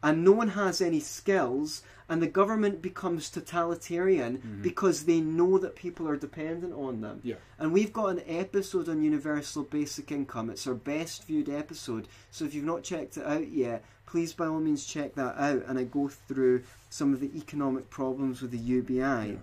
and 0.02 0.24
no 0.24 0.32
one 0.32 0.50
has 0.50 0.82
any 0.82 1.00
skills 1.00 1.84
and 2.08 2.22
the 2.22 2.28
government 2.28 2.82
becomes 2.82 3.30
totalitarian 3.30 4.38
mm-hmm. 4.38 4.62
because 4.62 5.04
they 5.04 5.20
know 5.20 5.58
that 5.60 5.76
people 5.76 6.08
are 6.08 6.16
dependent 6.16 6.74
on 6.74 7.02
them. 7.02 7.20
Yeah. 7.24 7.36
And 7.60 7.72
we've 7.72 7.94
got 7.94 8.08
an 8.08 8.24
episode 8.26 8.90
on 8.90 9.04
universal 9.04 9.64
basic 9.64 10.12
income. 10.12 10.50
It's 10.50 10.66
our 10.66 10.74
best 10.74 11.26
viewed 11.26 11.50
episode. 11.50 12.08
So 12.32 12.46
if 12.46 12.54
you've 12.54 12.66
not 12.66 12.84
checked 12.84 13.18
it 13.18 13.26
out 13.26 13.50
yet, 13.50 13.84
please 14.10 14.34
by 14.34 14.48
all 14.48 14.60
means 14.60 14.86
check 14.86 15.16
that 15.16 15.38
out 15.38 15.64
and 15.68 15.78
I 15.78 15.84
go 15.84 16.08
through 16.08 16.64
some 16.90 17.14
of 17.14 17.20
the 17.20 17.32
economic 17.38 17.90
problems 17.90 18.42
with 18.42 18.52
the 18.52 18.58
UBI. 18.58 19.38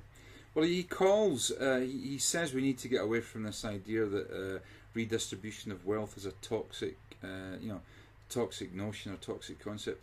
Well, 0.54 0.64
he 0.64 0.82
calls. 0.82 1.50
Uh, 1.52 1.80
he, 1.80 2.18
says 2.18 2.54
we 2.54 2.62
need 2.62 2.78
to 2.78 2.88
get 2.88 3.02
away 3.02 3.20
from 3.20 3.42
this 3.42 3.64
idea 3.64 4.06
that 4.06 4.30
uh, 4.30 4.58
redistribution 4.94 5.70
of 5.70 5.84
wealth 5.84 6.16
is 6.16 6.24
a 6.26 6.32
toxic, 6.42 6.96
uh, 7.22 7.58
you 7.60 7.68
know, 7.68 7.82
toxic 8.30 8.74
notion 8.74 9.12
or 9.12 9.16
toxic 9.16 9.58
concept. 9.62 10.02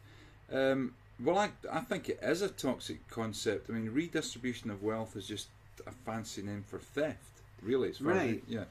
Um, 0.52 0.94
well, 1.20 1.40
I, 1.40 1.50
I 1.72 1.80
think 1.82 2.10
it 2.10 2.20
is 2.22 2.42
a 2.42 2.50
toxic 2.50 3.08
concept. 3.10 3.70
I 3.70 3.74
mean, 3.74 3.92
redistribution 3.92 4.70
of 4.70 4.84
wealth 4.84 5.16
is 5.16 5.28
just 5.28 5.48
a 5.88 5.92
fancy 5.92 6.42
name 6.44 6.64
for 6.68 6.80
theft, 6.80 7.42
really. 7.62 7.90
As 7.90 7.98
far 7.98 8.12
as 8.12 8.18
Right. 8.18 8.44
yeah. 8.48 8.66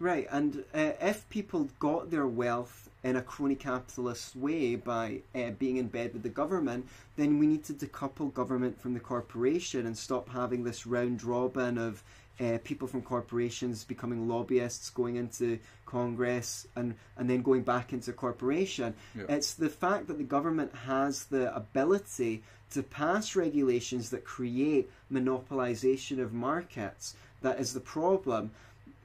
Right, 0.00 0.26
and 0.30 0.64
uh, 0.74 0.92
if 1.00 1.28
people 1.28 1.68
got 1.78 2.10
their 2.10 2.26
wealth 2.26 2.89
in 3.02 3.16
a 3.16 3.22
crony 3.22 3.54
capitalist 3.54 4.36
way 4.36 4.76
by 4.76 5.20
uh, 5.34 5.50
being 5.58 5.76
in 5.78 5.88
bed 5.88 6.12
with 6.12 6.22
the 6.22 6.28
government, 6.28 6.86
then 7.16 7.38
we 7.38 7.46
need 7.46 7.64
to 7.64 7.72
decouple 7.72 8.32
government 8.32 8.80
from 8.80 8.94
the 8.94 9.00
corporation 9.00 9.86
and 9.86 9.96
stop 9.96 10.28
having 10.28 10.64
this 10.64 10.86
round 10.86 11.22
robin 11.22 11.78
of 11.78 12.02
uh, 12.40 12.58
people 12.64 12.88
from 12.88 13.02
corporations 13.02 13.84
becoming 13.84 14.26
lobbyists, 14.26 14.88
going 14.90 15.16
into 15.16 15.58
Congress, 15.84 16.66
and, 16.74 16.94
and 17.18 17.28
then 17.28 17.42
going 17.42 17.62
back 17.62 17.92
into 17.92 18.12
corporation. 18.12 18.94
Yeah. 19.14 19.24
It's 19.28 19.54
the 19.54 19.68
fact 19.68 20.06
that 20.06 20.16
the 20.16 20.24
government 20.24 20.74
has 20.74 21.24
the 21.24 21.54
ability 21.54 22.42
to 22.70 22.82
pass 22.82 23.36
regulations 23.36 24.08
that 24.10 24.24
create 24.24 24.90
monopolization 25.12 26.18
of 26.18 26.32
markets 26.32 27.14
that 27.42 27.58
is 27.58 27.74
the 27.74 27.80
problem 27.80 28.50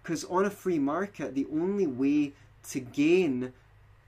because 0.02 0.24
on 0.26 0.46
a 0.46 0.50
free 0.52 0.78
market, 0.78 1.34
the 1.34 1.48
only 1.52 1.88
way 1.88 2.34
to 2.70 2.80
gain 2.80 3.54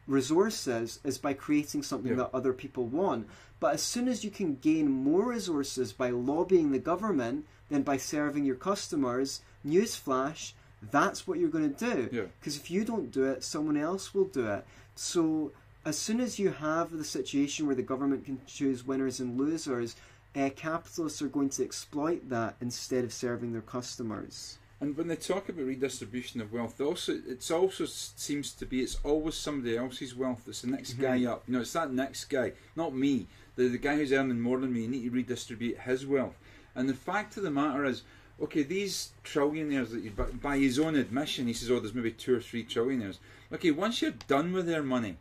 resources 0.07 0.99
is 1.03 1.17
by 1.17 1.33
creating 1.33 1.83
something 1.83 2.11
Yeah. 2.11 2.17
that 2.17 2.33
other 2.33 2.53
people 2.53 2.85
want. 2.85 3.27
But 3.59 3.73
as 3.73 3.81
soon 3.81 4.07
as 4.07 4.23
you 4.23 4.31
can 4.31 4.55
gain 4.55 4.89
more 4.89 5.27
resources 5.29 5.91
by 5.93 6.09
lobbying 6.09 6.71
the 6.71 6.79
government 6.79 7.45
than 7.69 7.81
by 7.83 7.97
serving 7.97 8.45
your 8.45 8.55
customers, 8.55 9.41
newsflash, 9.65 10.53
that's 10.91 11.27
what 11.27 11.39
you're 11.39 11.49
going 11.49 11.73
to 11.73 11.93
do. 11.93 12.09
Yeah. 12.11 12.25
Because 12.39 12.55
if 12.55 12.69
you 12.71 12.85
don't 12.85 13.11
do 13.11 13.23
it, 13.25 13.43
someone 13.43 13.77
else 13.77 14.13
will 14.13 14.25
do 14.25 14.47
it. 14.47 14.65
So 14.95 15.51
as 15.85 15.97
soon 15.97 16.19
as 16.19 16.37
you 16.39 16.49
have 16.51 16.91
the 16.91 17.03
situation 17.03 17.65
where 17.65 17.75
the 17.75 17.81
government 17.81 18.25
can 18.25 18.39
choose 18.45 18.85
winners 18.85 19.19
and 19.19 19.37
losers, 19.37 19.95
uh, 20.35 20.49
capitalists 20.55 21.21
are 21.21 21.27
going 21.27 21.49
to 21.49 21.63
exploit 21.63 22.29
that 22.29 22.55
instead 22.61 23.03
of 23.03 23.11
serving 23.11 23.53
their 23.53 23.61
customers. 23.61 24.59
And 24.79 24.95
when 24.95 25.07
they 25.07 25.15
talk 25.15 25.49
about 25.49 25.65
redistribution 25.65 26.39
of 26.39 26.53
wealth, 26.53 26.79
also 26.79 27.17
it's 27.27 27.49
also 27.49 27.85
seems 27.85 28.51
to 28.53 28.65
be 28.65 28.81
it's 28.81 28.99
always 29.03 29.35
somebody 29.35 29.75
else's 29.75 30.15
wealth. 30.15 30.43
It's 30.47 30.61
the 30.61 30.67
next 30.67 30.93
guy 30.93 31.19
mm-hmm. 31.19 31.31
up. 31.31 31.43
You 31.47 31.55
know, 31.55 31.61
it's 31.61 31.73
that 31.73 31.91
next 31.91 32.25
guy, 32.25 32.53
not 32.75 32.95
me. 32.95 33.25
The 33.55 33.69
the 33.69 33.79
guy 33.79 33.95
who's 33.95 34.13
earning 34.13 34.39
more 34.39 34.59
than 34.59 34.71
me. 34.71 34.81
You 34.81 34.87
need 34.87 35.03
to 35.05 35.09
redistribute 35.09 35.79
his 35.79 36.05
wealth. 36.05 36.37
And 36.75 36.87
the 36.87 36.93
fact 36.93 37.37
of 37.37 37.43
the 37.43 37.49
matter 37.49 37.85
is, 37.85 38.03
okay, 38.39 38.61
these 38.61 39.13
trillionaires 39.25 39.89
that 39.89 40.03
you 40.03 40.11
by, 40.11 40.25
by 40.25 40.57
his 40.59 40.77
own 40.77 40.95
admission, 40.95 41.47
he 41.47 41.53
says, 41.53 41.71
oh, 41.71 41.79
there's 41.79 41.95
maybe 41.95 42.11
two 42.11 42.35
or 42.35 42.41
three 42.41 42.63
trillionaires. 42.63 43.17
Okay, 43.51 43.71
once 43.71 44.03
you're 44.03 44.11
done 44.27 44.53
with 44.53 44.67
their 44.67 44.83
money, 44.83 45.17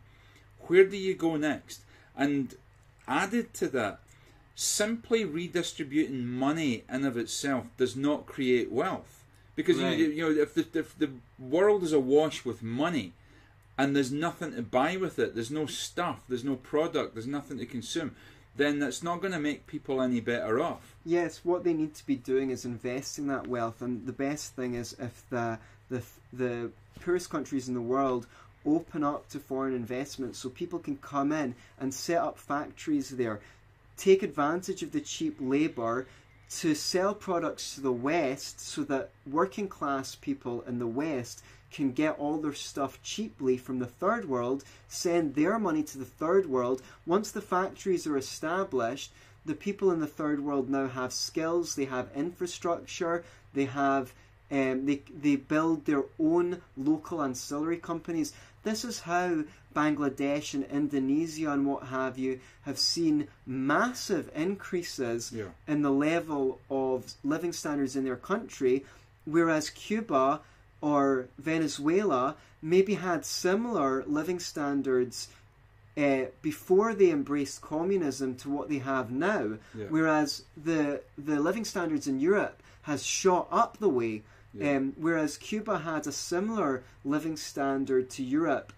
where 0.67 0.85
do 0.85 0.99
you 0.99 1.15
go 1.15 1.37
next? 1.37 1.81
And 2.15 2.55
added 3.09 3.55
to 3.55 3.69
that, 3.69 4.01
simply 4.55 5.25
redistributing 5.25 6.27
money 6.27 6.85
in 6.91 7.07
of 7.07 7.17
itself 7.17 7.69
does 7.79 7.97
not 7.97 8.27
create 8.27 8.71
wealth 8.71 9.16
because 9.57 9.79
Right. 9.79 9.99
you, 9.99 10.07
you 10.07 10.23
know 10.23 10.43
if 10.43 10.55
the, 10.55 10.67
if 10.79 10.97
the 10.99 11.11
world 11.39 11.83
is 11.83 11.93
awash 11.93 12.45
with 12.45 12.63
money 12.63 13.13
and 13.77 13.95
there's 13.97 14.13
nothing 14.13 14.55
to 14.55 14.63
buy 14.63 14.97
with 14.97 15.19
it 15.19 15.35
there's 15.35 15.51
no 15.51 15.67
stuff 15.67 16.21
there's 16.29 16.45
no 16.45 16.57
product 16.57 17.15
there's 17.15 17.27
nothing 17.27 17.59
to 17.59 17.67
consume 17.67 18.15
then 18.57 18.79
that's 18.79 19.03
not 19.03 19.21
going 19.21 19.33
to 19.33 19.39
make 19.41 19.67
people 19.67 20.01
any 20.01 20.21
better 20.21 20.61
off 20.61 20.95
Yes, 21.05 21.41
what 21.45 21.63
they 21.63 21.73
need 21.73 21.95
to 21.95 22.05
be 22.07 22.17
doing 22.17 22.51
is 22.51 22.65
investing 22.65 23.29
that 23.29 23.47
wealth, 23.47 23.81
and 23.81 24.07
the 24.07 24.13
best 24.13 24.57
thing 24.57 24.75
is 24.75 24.97
if 24.99 25.23
the 25.31 25.59
the 25.89 26.03
the 26.33 26.71
poorest 27.01 27.31
countries 27.31 27.69
in 27.69 27.75
the 27.75 27.81
world 27.81 28.27
open 28.67 29.05
up 29.05 29.29
to 29.29 29.39
foreign 29.39 29.73
investment, 29.75 30.35
so 30.35 30.49
people 30.49 30.81
can 30.81 30.97
come 30.97 31.31
in 31.31 31.55
and 31.79 31.95
set 31.95 32.19
up 32.19 32.37
factories 32.37 33.11
there, 33.11 33.39
take 33.97 34.25
advantage 34.25 34.83
of 34.83 34.91
the 34.91 35.01
cheap 35.01 35.37
labour 35.39 36.09
to 36.49 36.75
sell 36.75 37.15
products 37.15 37.75
to 37.75 37.81
the 37.81 37.93
West, 37.93 38.61
so 38.61 38.85
that 38.85 39.11
working 39.31 39.69
class 39.69 40.15
people 40.15 40.63
in 40.63 40.79
the 40.79 40.87
West 40.87 41.43
can 41.71 41.93
get 41.93 42.19
all 42.19 42.39
their 42.39 42.55
stuff 42.55 43.03
cheaply 43.03 43.57
from 43.57 43.79
the 43.79 43.87
third 43.87 44.29
world, 44.29 44.65
send 44.89 45.35
their 45.35 45.59
money 45.59 45.83
to 45.83 45.99
the 45.99 46.05
third 46.05 46.47
world. 46.47 46.81
Once 47.05 47.31
the 47.31 47.41
factories 47.41 48.07
are 48.07 48.17
established, 48.17 49.11
the 49.45 49.55
people 49.55 49.91
in 49.91 50.01
the 50.01 50.07
third 50.07 50.41
world 50.41 50.71
now 50.71 50.89
have 50.89 51.13
skills, 51.13 51.75
they 51.75 51.85
have 51.85 52.09
infrastructure, 52.15 53.25
they 53.55 53.67
have 53.67 54.13
um, 54.51 54.87
they 54.87 55.03
they 55.21 55.37
build 55.37 55.85
their 55.85 56.05
own 56.21 56.63
local 56.77 57.21
ancillary 57.21 57.79
companies. 57.79 58.33
This 58.63 58.85
is 58.85 59.01
how 59.01 59.45
Bangladesh 59.81 60.55
and 60.55 60.65
Indonesia 60.81 61.49
and 61.55 61.63
what 61.71 61.83
have 61.99 62.15
you 62.25 62.33
have 62.69 62.79
seen 62.79 63.29
massive 63.47 64.27
increases 64.35 65.21
Yeah. 65.33 65.51
in 65.73 65.79
the 65.83 65.91
level 66.09 66.43
of 66.71 66.97
living 67.33 67.53
standards 67.53 67.95
in 67.99 68.05
their 68.05 68.21
country, 68.33 68.77
whereas 69.35 69.65
Cuba 69.71 70.41
or 70.81 71.03
Venezuela 71.39 72.25
maybe 72.63 72.95
had 72.95 73.25
similar 73.25 73.91
living 74.19 74.41
standards 74.41 75.29
uh, 75.97 76.25
before 76.43 76.91
they 76.95 77.11
embraced 77.11 77.61
communism 77.63 78.35
to 78.37 78.47
what 78.51 78.69
they 78.69 78.79
have 78.93 79.11
now. 79.11 79.45
Yeah. 79.75 79.87
Whereas 79.95 80.29
the 80.69 81.01
the 81.29 81.39
living 81.49 81.65
standards 81.73 82.07
in 82.07 82.17
Europe 82.31 82.59
has 82.83 83.01
shot 83.05 83.49
up 83.51 83.73
the 83.79 83.89
way. 84.01 84.15
Yeah. 84.55 84.77
Um, 84.77 84.85
whereas 85.07 85.37
Cuba 85.49 85.75
had 85.91 86.07
a 86.07 86.13
similar 86.13 86.83
living 87.05 87.37
standard 87.51 88.05
to 88.17 88.23
Europe 88.23 88.73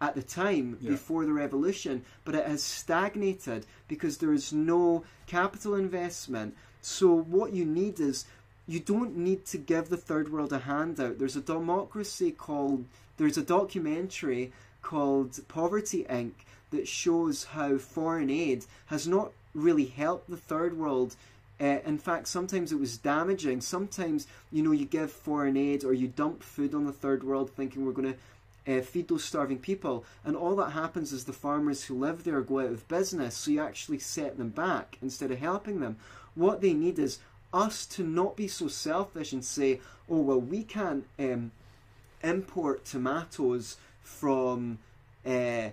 at 0.00 0.14
the 0.14 0.22
time 0.22 0.78
Yeah. 0.80 0.90
before 0.90 1.24
the 1.26 1.32
revolution, 1.32 2.04
but 2.24 2.34
it 2.34 2.46
has 2.46 2.62
stagnated 2.62 3.66
because 3.88 4.18
there 4.18 4.32
is 4.32 4.52
no 4.52 5.04
capital 5.26 5.74
investment. 5.74 6.54
So 6.80 7.12
what 7.14 7.52
you 7.52 7.64
need 7.64 7.98
is 8.00 8.24
you 8.66 8.80
don't 8.80 9.16
need 9.16 9.44
to 9.46 9.58
give 9.58 9.88
the 9.88 9.96
third 9.96 10.30
world 10.30 10.52
a 10.52 10.60
handout. 10.60 11.18
There's 11.18 11.36
a 11.36 11.40
democracy 11.40 12.30
called 12.30 12.84
there's 13.16 13.36
a 13.38 13.42
documentary 13.42 14.52
called 14.82 15.40
Poverty 15.48 16.04
Inc. 16.08 16.32
that 16.70 16.86
shows 16.86 17.44
how 17.44 17.78
foreign 17.78 18.30
aid 18.30 18.64
has 18.86 19.08
not 19.08 19.32
really 19.54 19.86
helped 19.86 20.30
the 20.30 20.36
third 20.36 20.78
world. 20.78 21.16
Uh, 21.60 21.80
in 21.84 21.98
fact, 21.98 22.28
sometimes 22.28 22.70
it 22.70 22.78
was 22.78 22.96
damaging. 22.98 23.60
Sometimes, 23.60 24.28
you 24.52 24.62
know, 24.62 24.70
you 24.70 24.84
give 24.84 25.10
foreign 25.10 25.56
aid 25.56 25.82
or 25.84 25.92
you 25.92 26.06
dump 26.06 26.44
food 26.44 26.72
on 26.74 26.84
the 26.86 26.92
third 26.92 27.24
world 27.24 27.50
thinking 27.50 27.84
we're 27.84 27.90
going 27.92 28.12
to 28.12 28.18
uh, 28.68 28.80
feed 28.80 29.08
those 29.08 29.24
starving 29.24 29.58
people. 29.58 30.04
And 30.24 30.36
all 30.36 30.54
that 30.56 30.70
happens 30.70 31.12
is 31.12 31.24
the 31.24 31.32
farmers 31.32 31.84
who 31.84 31.98
live 31.98 32.24
there 32.24 32.40
go 32.42 32.60
out 32.60 32.66
of 32.66 32.88
business. 32.88 33.36
So 33.36 33.50
you 33.50 33.60
actually 33.60 33.98
set 33.98 34.36
them 34.36 34.50
back 34.50 34.98
instead 35.00 35.30
of 35.30 35.38
helping 35.38 35.80
them. 35.80 35.96
What 36.34 36.60
they 36.60 36.74
need 36.74 36.98
is 36.98 37.18
us 37.52 37.86
to 37.86 38.02
not 38.02 38.36
be 38.36 38.48
so 38.48 38.68
selfish 38.68 39.32
and 39.32 39.44
say, 39.44 39.80
oh, 40.08 40.20
well, 40.20 40.40
we 40.40 40.62
can't 40.62 41.06
um, 41.18 41.52
import 42.22 42.84
tomatoes 42.84 43.76
from. 44.02 44.78
Uh, 45.26 45.70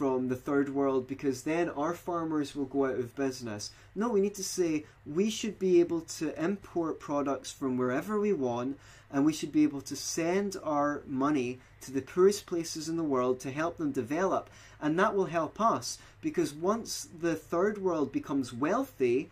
from 0.00 0.28
the 0.28 0.34
third 0.34 0.74
world 0.74 1.06
because 1.06 1.42
then 1.42 1.68
our 1.68 1.92
farmers 1.92 2.56
will 2.56 2.64
go 2.64 2.86
out 2.86 2.98
of 2.98 3.14
business. 3.14 3.70
No, 3.94 4.08
we 4.08 4.22
need 4.22 4.34
to 4.36 4.42
say 4.42 4.86
we 5.04 5.28
should 5.28 5.58
be 5.58 5.78
able 5.78 6.00
to 6.16 6.42
import 6.42 6.98
products 6.98 7.52
from 7.52 7.76
wherever 7.76 8.18
we 8.18 8.32
want 8.32 8.78
and 9.12 9.26
we 9.26 9.34
should 9.34 9.52
be 9.52 9.62
able 9.62 9.82
to 9.82 9.94
send 9.94 10.56
our 10.64 11.02
money 11.06 11.58
to 11.82 11.92
the 11.92 12.00
poorest 12.00 12.46
places 12.46 12.88
in 12.88 12.96
the 12.96 13.02
world 13.02 13.40
to 13.40 13.50
help 13.50 13.76
them 13.76 13.92
develop. 13.92 14.48
And 14.80 14.98
that 14.98 15.14
will 15.14 15.26
help 15.26 15.60
us 15.60 15.98
because 16.22 16.54
once 16.54 17.06
the 17.20 17.34
third 17.34 17.76
world 17.76 18.10
becomes 18.10 18.54
wealthy, 18.54 19.28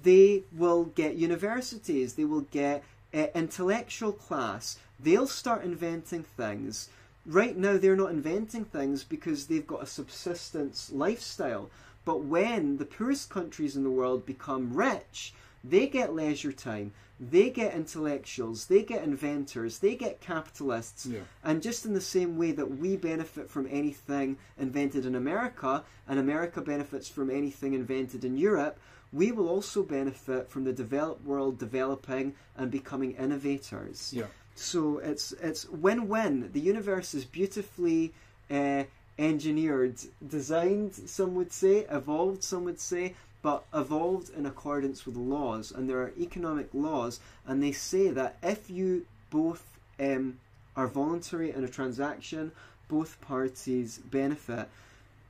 they 0.00 0.44
will 0.56 0.84
get 0.84 1.16
universities, 1.16 2.14
they 2.14 2.24
will 2.24 2.46
get 2.52 2.84
uh, 3.12 3.26
intellectual 3.34 4.12
class, 4.12 4.78
they'll 5.00 5.26
start 5.26 5.64
inventing 5.64 6.22
things. 6.22 6.90
Right 7.24 7.56
now, 7.56 7.76
they're 7.76 7.96
not 7.96 8.10
inventing 8.10 8.64
things 8.64 9.04
because 9.04 9.46
they've 9.46 9.66
got 9.66 9.82
a 9.82 9.86
subsistence 9.86 10.90
lifestyle. 10.92 11.70
But 12.04 12.24
when 12.24 12.78
the 12.78 12.84
poorest 12.84 13.30
countries 13.30 13.76
in 13.76 13.84
the 13.84 13.90
world 13.90 14.26
become 14.26 14.74
rich, 14.74 15.32
they 15.62 15.86
get 15.86 16.14
leisure 16.14 16.50
time, 16.50 16.92
they 17.20 17.50
get 17.50 17.74
intellectuals, 17.74 18.66
they 18.66 18.82
get 18.82 19.04
inventors, 19.04 19.78
they 19.78 19.94
get 19.94 20.20
capitalists. 20.20 21.06
Yeah. 21.06 21.20
And 21.44 21.62
just 21.62 21.86
in 21.86 21.94
the 21.94 22.00
same 22.00 22.36
way 22.36 22.50
that 22.52 22.78
we 22.78 22.96
benefit 22.96 23.48
from 23.48 23.68
anything 23.70 24.38
invented 24.58 25.06
in 25.06 25.14
America, 25.14 25.84
and 26.08 26.18
America 26.18 26.60
benefits 26.60 27.08
from 27.08 27.30
anything 27.30 27.74
invented 27.74 28.24
in 28.24 28.36
Europe, 28.36 28.80
we 29.12 29.30
will 29.30 29.48
also 29.48 29.84
benefit 29.84 30.50
from 30.50 30.64
the 30.64 30.72
developed 30.72 31.24
world 31.24 31.58
developing 31.58 32.34
and 32.56 32.70
becoming 32.70 33.12
innovators. 33.12 34.12
Yeah. 34.12 34.26
So 34.54 34.98
it's 34.98 35.32
it's 35.32 35.68
win-win. 35.68 36.50
The 36.52 36.60
universe 36.60 37.14
is 37.14 37.24
beautifully 37.24 38.12
uh, 38.50 38.84
engineered, 39.18 39.96
designed. 40.26 40.94
Some 40.94 41.34
would 41.34 41.52
say 41.52 41.86
evolved. 41.90 42.42
Some 42.44 42.64
would 42.64 42.80
say, 42.80 43.14
but 43.42 43.64
evolved 43.74 44.30
in 44.30 44.46
accordance 44.46 45.04
with 45.06 45.16
laws. 45.16 45.72
And 45.72 45.88
there 45.88 46.00
are 46.02 46.12
economic 46.18 46.68
laws, 46.72 47.20
and 47.46 47.62
they 47.62 47.72
say 47.72 48.08
that 48.10 48.36
if 48.42 48.70
you 48.70 49.06
both 49.30 49.64
um, 49.98 50.38
are 50.76 50.86
voluntary 50.86 51.50
in 51.50 51.64
a 51.64 51.68
transaction, 51.68 52.52
both 52.88 53.20
parties 53.20 53.98
benefit. 53.98 54.68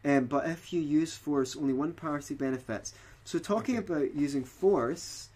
Um, 0.05 0.25
but 0.27 0.49
if 0.49 0.73
you 0.73 0.81
use 0.81 1.15
force, 1.17 1.57
only 1.57 1.73
one 1.73 1.93
party 1.93 2.35
benefits. 2.35 2.93
So 3.25 3.39
talking 3.39 3.77
Okay. 3.77 3.79
about 3.79 4.15
using 4.15 4.45
force, 4.45 5.29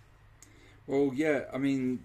Well, 0.87 1.13
yeah. 1.15 1.45
I 1.53 1.59
mean, 1.59 2.01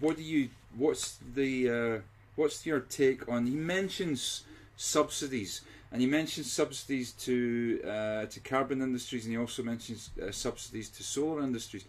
what 0.00 0.16
do 0.16 0.22
you? 0.22 0.50
What's 0.76 1.18
the? 1.34 1.70
Uh, 1.70 1.98
what's 2.36 2.64
your 2.66 2.80
take 2.80 3.28
on? 3.28 3.46
He 3.46 3.54
mentions 3.54 4.44
subsidies, 4.76 5.62
and 5.90 6.00
he 6.00 6.06
mentions 6.06 6.50
subsidies 6.50 7.12
to 7.12 7.80
uh, 7.84 8.26
to 8.26 8.40
carbon 8.40 8.82
industries, 8.82 9.24
and 9.24 9.32
he 9.34 9.38
also 9.38 9.62
mentions 9.62 10.10
uh, 10.20 10.30
subsidies 10.30 10.88
to 10.90 11.02
solar 11.02 11.42
industries. 11.42 11.84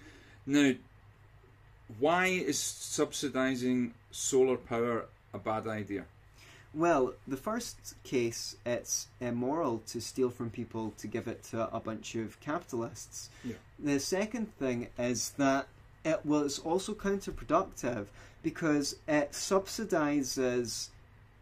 Now, 0.46 0.74
why 2.00 2.28
is 2.28 2.60
subsidizing 2.60 3.94
solar 4.12 4.58
power 4.58 5.06
a 5.34 5.40
bad 5.40 5.68
idea? 5.68 6.06
Well, 6.74 7.14
the 7.28 7.38
first 7.38 7.78
case, 8.04 8.56
it's 8.66 9.08
immoral 9.22 9.84
to 9.88 10.02
steal 10.02 10.32
from 10.32 10.50
people 10.50 10.92
to 10.98 11.08
give 11.08 11.28
it 11.28 11.44
to 11.52 11.74
a 11.74 11.80
bunch 11.80 12.16
of 12.16 12.40
capitalists. 12.40 13.30
Yeah. 13.44 13.56
The 13.78 14.00
second 14.00 14.58
thing 14.58 14.88
is 14.98 15.32
that 15.38 15.68
it 16.06 16.26
was 16.26 16.60
also 16.60 16.94
counterproductive 16.94 18.08
because 18.42 18.98
it 19.08 19.32
subsidizes 19.32 20.90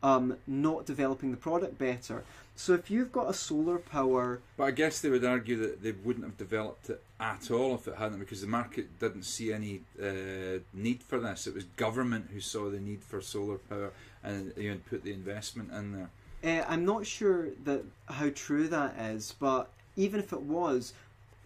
um, 0.04 0.38
not 0.48 0.86
developing 0.86 1.32
the 1.32 1.38
product 1.38 1.78
better. 1.78 2.24
So 2.56 2.74
if 2.74 2.92
you've 2.92 3.12
got 3.12 3.30
a 3.30 3.34
solar 3.34 3.80
power 3.80 4.42
But 4.58 4.66
I 4.66 4.72
guess 4.72 5.02
they 5.02 5.10
would 5.10 5.26
argue 5.26 5.58
that 5.58 5.82
they 5.82 5.94
wouldn't 5.94 6.26
have 6.26 6.38
developed 6.38 6.90
it 6.90 7.02
at 7.20 7.50
all 7.50 7.76
if 7.76 7.88
it 7.88 7.96
hadn't, 7.96 8.20
because 8.20 8.42
the 8.42 8.48
market 8.48 9.00
didn't 9.00 9.24
see 9.24 9.54
any 9.54 9.82
uh, 10.02 10.60
need 10.74 11.02
for 11.02 11.20
this. 11.20 11.48
It 11.48 11.56
was 11.56 11.64
government 11.76 12.30
who 12.32 12.40
saw 12.40 12.70
the 12.70 12.80
need 12.80 13.04
for 13.04 13.22
solar 13.22 13.58
power 13.58 13.92
and 14.24 14.54
you 14.58 14.72
know, 14.72 14.80
put 14.90 15.04
the 15.04 15.14
investment 15.14 15.72
in 15.72 15.94
there. 15.94 16.10
Uh, 16.44 16.66
I'm 16.68 16.86
not 16.86 17.06
sure 17.06 17.50
that 17.66 17.84
how 18.08 18.30
true 18.34 18.68
that 18.68 18.96
is, 19.00 19.36
but 19.40 19.70
even 19.96 20.20
if 20.20 20.34
it 20.34 20.42
was, 20.42 20.94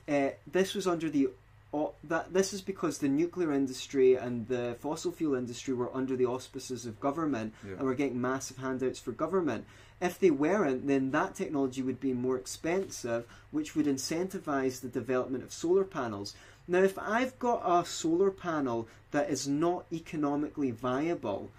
uh, 0.07 0.29
this 0.51 0.73
was 0.73 0.87
under 0.87 1.09
the 1.09 1.29
au- 1.73 1.93
that 2.03 2.33
this 2.33 2.53
is 2.53 2.61
because 2.61 2.97
the 2.99 3.07
nuclear 3.09 3.51
industry 3.51 4.15
and 4.15 4.47
the 4.47 4.75
fossil 4.79 5.11
fuel 5.11 5.35
industry 5.35 5.73
were 5.73 5.93
under 5.95 6.15
the 6.15 6.25
auspices 6.25 6.85
of 6.85 6.99
government 6.99 7.53
Yeah. 7.65 7.73
and 7.73 7.81
were 7.83 7.95
getting 7.95 8.19
massive 8.21 8.57
handouts 8.57 8.99
for 8.99 9.11
government. 9.11 9.65
If 10.01 10.19
they 10.19 10.31
weren't, 10.31 10.87
then 10.87 11.11
that 11.11 11.35
technology 11.35 11.81
would 11.81 11.99
be 12.01 12.13
more 12.13 12.35
expensive, 12.37 13.25
which 13.51 13.75
would 13.75 13.85
incentivize 13.85 14.81
the 14.81 14.89
development 14.89 15.43
of 15.43 15.53
solar 15.53 15.85
panels. 15.85 16.33
Now, 16.67 16.79
if 16.83 16.97
I've 16.97 17.37
got 17.39 17.61
a 17.65 17.85
solar 17.85 18.31
panel 18.31 18.87
that 19.11 19.29
is 19.29 19.47
not 19.47 19.85
economically 19.93 20.71
viable, 20.71 21.51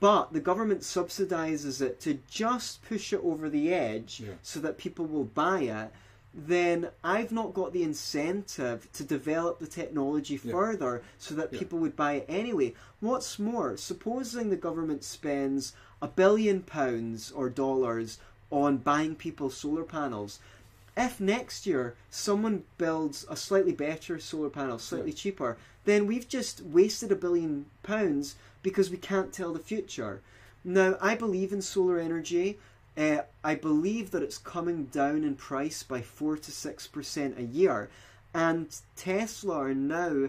but 0.00 0.32
the 0.32 0.40
government 0.40 0.80
subsidizes 0.80 1.80
it 1.80 2.00
to 2.00 2.18
just 2.28 2.84
push 2.84 3.12
it 3.12 3.20
over 3.22 3.48
the 3.48 3.72
edge 3.72 4.20
Yeah. 4.20 4.32
so 4.42 4.58
that 4.60 4.78
people 4.78 5.06
will 5.06 5.24
buy 5.24 5.60
it, 5.60 5.92
then 6.36 6.90
I've 7.02 7.32
not 7.32 7.54
got 7.54 7.72
the 7.72 7.82
incentive 7.82 8.92
to 8.92 9.02
develop 9.04 9.58
the 9.58 9.66
technology 9.66 10.38
Yeah. 10.42 10.52
further 10.52 11.02
so 11.18 11.34
that 11.34 11.52
Yeah. 11.52 11.58
people 11.58 11.78
would 11.78 11.96
buy 11.96 12.14
it 12.14 12.26
anyway. 12.28 12.74
What's 13.00 13.38
more, 13.38 13.76
supposing 13.78 14.50
the 14.50 14.56
government 14.56 15.02
spends 15.02 15.72
a 16.02 16.08
billion 16.08 16.60
pounds 16.62 17.32
or 17.32 17.48
dollars 17.48 18.18
on 18.52 18.76
buying 18.76 19.16
people 19.16 19.48
solar 19.48 19.82
panels. 19.84 20.38
If 20.94 21.20
next 21.20 21.66
year 21.66 21.94
someone 22.10 22.64
builds 22.76 23.24
a 23.30 23.36
slightly 23.36 23.72
better 23.72 24.18
solar 24.20 24.50
panel, 24.50 24.78
slightly 24.78 25.10
Yeah. 25.12 25.16
cheaper, 25.16 25.56
then 25.86 26.06
we've 26.06 26.28
just 26.28 26.60
wasted 26.60 27.10
a 27.10 27.16
billion 27.16 27.66
pounds 27.82 28.34
because 28.62 28.90
we 28.90 28.98
can't 28.98 29.32
tell 29.32 29.52
the 29.54 29.58
future. 29.58 30.20
Now, 30.64 30.98
I 31.00 31.14
believe 31.14 31.52
in 31.52 31.62
solar 31.62 31.98
energy. 31.98 32.58
Uh, 32.96 33.18
I 33.44 33.54
believe 33.54 34.10
that 34.12 34.22
it's 34.22 34.38
coming 34.38 34.86
down 34.86 35.22
in 35.22 35.34
price 35.36 35.82
by 35.82 36.00
4 36.00 36.36
to 36.38 36.50
6% 36.50 37.38
a 37.38 37.42
year. 37.42 37.90
And 38.32 38.68
Tesla 38.96 39.56
are 39.58 39.74
now 39.74 40.28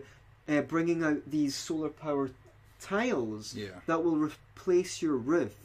uh, 0.50 0.62
bringing 0.62 1.04
out 1.04 1.30
these 1.30 1.56
solar 1.56 1.90
powered 1.90 2.34
tiles 2.82 3.54
Yeah. 3.56 3.70
that 3.86 4.04
will 4.04 4.18
replace 4.18 5.02
your 5.02 5.16
roof 5.18 5.56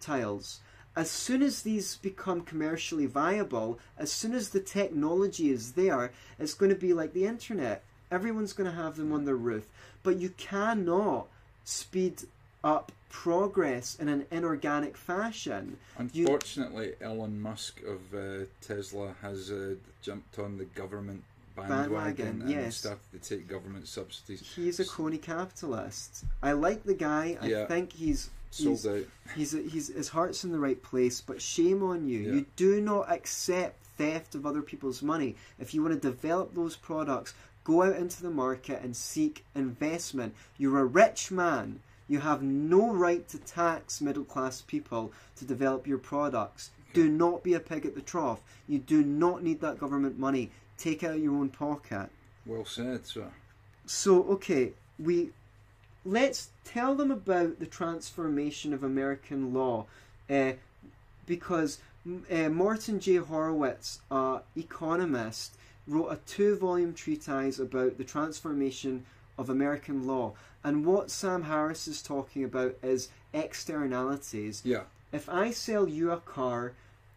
tiles. 0.00 0.60
As 0.96 1.10
soon 1.10 1.42
as 1.42 1.62
these 1.62 1.96
become 1.96 2.40
commercially 2.40 3.06
viable, 3.06 3.78
as 3.96 4.10
soon 4.10 4.34
as 4.34 4.48
the 4.50 4.60
technology 4.60 5.50
is 5.50 5.72
there, 5.72 6.12
it's 6.40 6.54
going 6.54 6.70
to 6.70 6.76
be 6.76 6.92
like 6.92 7.12
the 7.12 7.24
internet. 7.24 7.84
Everyone's 8.10 8.52
going 8.52 8.68
to 8.68 8.76
have 8.76 8.96
them 8.96 9.12
on 9.12 9.24
their 9.24 9.36
roof. 9.36 9.66
But 10.02 10.16
you 10.18 10.30
cannot 10.30 11.28
speed 11.64 12.22
up 12.64 12.90
progress 13.08 13.94
in 13.96 14.08
an 14.08 14.26
inorganic 14.30 14.96
fashion. 14.96 15.76
You- 16.12 16.24
Unfortunately, 16.24 16.92
Elon 17.00 17.40
Musk 17.40 17.80
of 17.82 18.14
uh, 18.14 18.44
Tesla 18.60 19.14
has 19.22 19.50
uh, 19.50 19.74
jumped 20.02 20.38
on 20.38 20.58
the 20.58 20.64
government 20.66 21.22
bandwagon, 21.56 21.92
Bandwagon, 21.92 22.42
and 22.42 22.50
yes. 22.50 22.76
started 22.76 23.00
to 23.12 23.18
take 23.18 23.48
government 23.48 23.88
subsidies. 23.88 24.48
He's 24.54 24.78
a 24.78 24.84
crony 24.84 25.18
capitalist. 25.18 26.24
I 26.42 26.52
like 26.52 26.84
the 26.84 26.94
guy. 26.94 27.36
I 27.40 27.46
Yeah. 27.48 27.66
think 27.66 27.92
he's 27.92 28.30
Sold 28.50 28.76
he's, 28.76 28.86
out. 28.86 29.02
He's, 29.36 29.52
he's 29.52 29.88
his 29.88 30.08
heart's 30.08 30.42
in 30.44 30.52
the 30.52 30.58
right 30.58 30.82
place, 30.82 31.20
but 31.20 31.42
shame 31.42 31.82
on 31.82 32.08
you. 32.08 32.20
Yeah. 32.20 32.32
You 32.32 32.46
do 32.56 32.80
not 32.80 33.10
accept 33.12 33.84
theft 33.98 34.34
of 34.34 34.46
other 34.46 34.62
people's 34.62 35.02
money. 35.02 35.36
If 35.58 35.74
you 35.74 35.82
want 35.82 36.00
to 36.00 36.10
develop 36.10 36.54
those 36.54 36.74
products, 36.76 37.34
go 37.64 37.82
out 37.82 37.96
into 37.96 38.22
the 38.22 38.30
market 38.30 38.80
and 38.82 38.96
seek 38.96 39.44
investment. 39.54 40.34
You're 40.56 40.78
a 40.78 40.84
rich 40.86 41.30
man. 41.30 41.80
You 42.08 42.20
have 42.20 42.42
no 42.42 42.92
right 42.92 43.28
to 43.28 43.38
tax 43.38 44.00
middle 44.00 44.24
class 44.24 44.62
people 44.62 45.12
to 45.36 45.44
develop 45.44 45.86
your 45.86 45.98
products. 45.98 46.70
Do 46.94 47.08
not 47.08 47.42
be 47.42 47.54
a 47.54 47.60
pig 47.60 47.84
at 47.84 47.94
the 47.94 48.00
trough. 48.00 48.40
You 48.66 48.78
do 48.78 49.02
not 49.02 49.42
need 49.42 49.60
that 49.60 49.78
government 49.78 50.18
money. 50.18 50.50
Take 50.78 51.02
it 51.02 51.06
out 51.06 51.16
of 51.16 51.22
your 51.22 51.34
own 51.34 51.50
pocket. 51.50 52.08
Well 52.46 52.64
said, 52.64 53.06
sir. 53.06 53.30
So 53.84 54.22
okay, 54.24 54.72
we 54.98 55.30
let's 56.04 56.48
tell 56.64 56.94
them 56.94 57.10
about 57.10 57.58
the 57.58 57.66
transformation 57.66 58.72
of 58.72 58.82
American 58.82 59.52
law, 59.52 59.84
uh, 60.30 60.52
because 61.26 61.78
uh, 62.30 62.48
Morton 62.48 63.00
J. 63.00 63.18
Horwitz, 63.18 63.98
a 64.10 64.40
economist, 64.56 65.56
wrote 65.86 66.08
a 66.08 66.20
two-volume 66.26 66.94
treatise 66.94 67.58
about 67.58 67.98
the 67.98 68.04
transformation 68.04 69.04
of 69.38 69.48
American 69.48 70.06
law, 70.06 70.34
and 70.64 70.84
what 70.84 71.10
Sam 71.10 71.44
Harris 71.44 71.86
is 71.88 72.02
talking 72.02 72.44
about 72.44 72.74
is 72.82 73.08
externalities. 73.32 74.62
Yeah. 74.64 74.82
If 75.12 75.28
I 75.28 75.50
sell 75.52 75.88
you 75.88 76.10
a 76.10 76.18
car, 76.18 76.72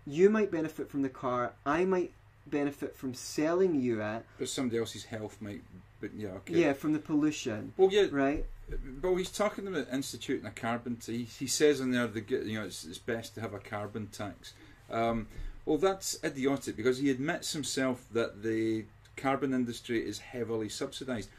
you 0.06 0.30
might 0.30 0.52
benefit 0.52 0.90
from 0.90 1.02
the 1.02 1.10
car. 1.10 1.54
I 1.66 1.84
might 1.86 2.14
benefit 2.48 2.96
from 2.96 3.14
selling 3.14 3.76
you 3.82 4.02
it. 4.02 4.24
But 4.38 4.50
somebody 4.50 4.80
else's 4.80 5.06
health 5.06 5.38
might. 5.42 5.62
But 6.00 6.12
yeah, 6.16 6.30
okay. 6.30 6.54
Yeah, 6.54 6.74
from 6.74 6.94
the 6.94 7.00
pollution, 7.00 7.74
Well, 7.78 7.90
yeah. 7.92 8.08
right? 8.12 8.46
But 8.70 9.16
he's 9.16 9.30
talking 9.32 9.68
about 9.68 9.88
instituting 9.92 10.46
a 10.46 10.52
carbon. 10.52 10.96
T- 10.96 11.18
he, 11.18 11.24
he 11.24 11.48
says 11.48 11.80
in 11.82 11.92
there, 11.92 12.08
the 12.08 12.24
you 12.28 12.60
know, 12.60 12.66
it's, 12.66 12.86
it's 12.86 12.98
best 12.98 13.36
to 13.36 13.42
have 13.42 13.54
a 13.54 13.60
carbon 13.60 14.08
tax. 14.08 14.54
Um, 14.90 15.28
Well, 15.66 15.78
that's 15.78 16.18
idiotic 16.24 16.76
because 16.76 16.98
he 16.98 17.10
admits 17.12 17.54
himself 17.54 18.06
that 18.14 18.42
the 18.42 18.86
carbon 19.16 19.54
industry 19.54 20.00
is 20.08 20.20
heavily 20.20 20.70
subsidised. 20.70 21.30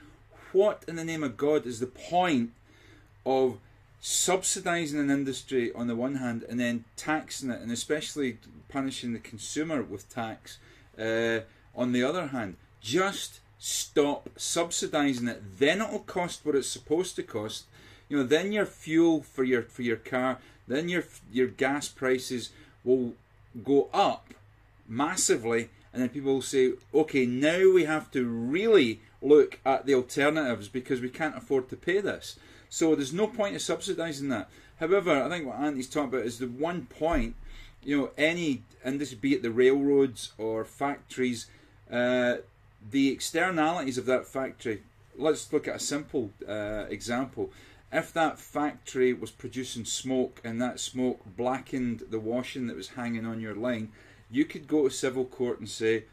What 0.53 0.85
in 0.87 0.97
the 0.97 1.05
name 1.05 1.23
of 1.23 1.37
God 1.37 1.67
is 1.67 1.81
the 1.81 1.87
point 1.87 2.51
of 3.25 3.59
subsidising 4.03 4.99
an 4.99 5.11
industry 5.11 5.73
on 5.75 5.87
the 5.87 5.97
one 5.97 6.17
hand 6.17 6.45
and 6.49 6.59
then 6.59 6.85
taxing 6.97 7.51
it, 7.51 7.61
and 7.61 7.71
especially 7.71 8.39
punishing 8.69 9.13
the 9.13 9.19
consumer 9.19 9.83
with 9.83 10.09
tax 10.09 10.59
uh, 10.99 11.41
on 11.75 11.93
the 11.93 12.03
other 12.03 12.29
hand? 12.29 12.57
Just 12.81 13.41
stop 13.59 14.29
subsidising 14.37 15.29
it. 15.29 15.59
Then 15.59 15.81
it'll 15.81 16.01
cost 16.01 16.45
what 16.45 16.57
it's 16.57 16.69
supposed 16.69 17.17
to 17.17 17.23
cost. 17.23 17.65
You 18.09 18.19
know, 18.19 18.25
then 18.25 18.53
your 18.53 18.67
fuel 18.67 19.23
for 19.23 19.45
your 19.45 19.63
for 19.63 19.83
your 19.83 19.97
car, 19.97 20.39
then 20.69 20.89
your 20.89 21.05
your 21.33 21.47
gas 21.47 21.89
prices 21.89 22.51
will 22.85 23.15
go 23.65 23.89
up 23.95 24.35
massively, 24.89 25.71
and 25.93 26.03
then 26.03 26.09
people 26.11 26.35
will 26.35 26.43
say, 26.43 26.73
okay, 26.93 27.25
now 27.25 27.71
we 27.73 27.85
have 27.85 28.11
to 28.11 28.27
really 28.27 29.01
look 29.23 29.61
at 29.65 29.87
the 29.87 29.95
alternatives 29.95 30.69
because 30.69 31.01
we 31.01 31.09
can't 31.09 31.37
afford 31.37 31.69
to 31.69 31.77
pay 31.77 32.01
this. 32.01 32.39
So 32.69 32.95
there's 32.95 33.13
no 33.13 33.27
point 33.27 33.55
in 33.55 33.61
subsidising 33.61 34.31
that. 34.31 34.51
However, 34.81 35.23
I 35.23 35.29
think 35.29 35.47
what 35.47 35.59
Andy's 35.59 35.89
talking 35.89 36.09
about 36.09 36.27
is 36.27 36.39
the 36.39 36.47
one 36.47 36.87
point, 36.87 37.37
you 37.85 37.97
know, 37.97 38.11
any 38.17 38.63
industry, 38.85 39.19
be 39.21 39.35
it 39.35 39.43
the 39.43 39.51
railroads 39.51 40.33
or 40.39 40.65
factories, 40.65 41.47
uh, 41.91 42.37
the 42.91 43.11
externalities 43.11 43.99
of 43.99 44.07
that 44.07 44.27
factory. 44.27 44.83
Let's 45.17 45.53
look 45.53 45.69
at 45.69 45.77
a 45.77 45.81
simple 45.81 46.31
uh, 46.49 46.87
example. 46.89 47.51
If 47.93 48.13
that 48.15 48.39
factory 48.39 49.13
was 49.13 49.31
producing 49.31 49.85
smoke 49.85 50.41
and 50.43 50.61
that 50.63 50.81
smoke 50.81 51.21
blackened 51.37 52.05
the 52.11 52.19
washing 52.19 52.67
that 52.69 52.77
was 52.77 52.89
hanging 52.89 53.27
on 53.27 53.39
your 53.41 53.55
line, 53.55 53.93
you 54.31 54.47
could 54.47 54.67
go 54.67 54.89
to 54.89 54.95
civil 54.95 55.27
court 55.27 55.59
and 55.59 55.69
say, 55.69 56.05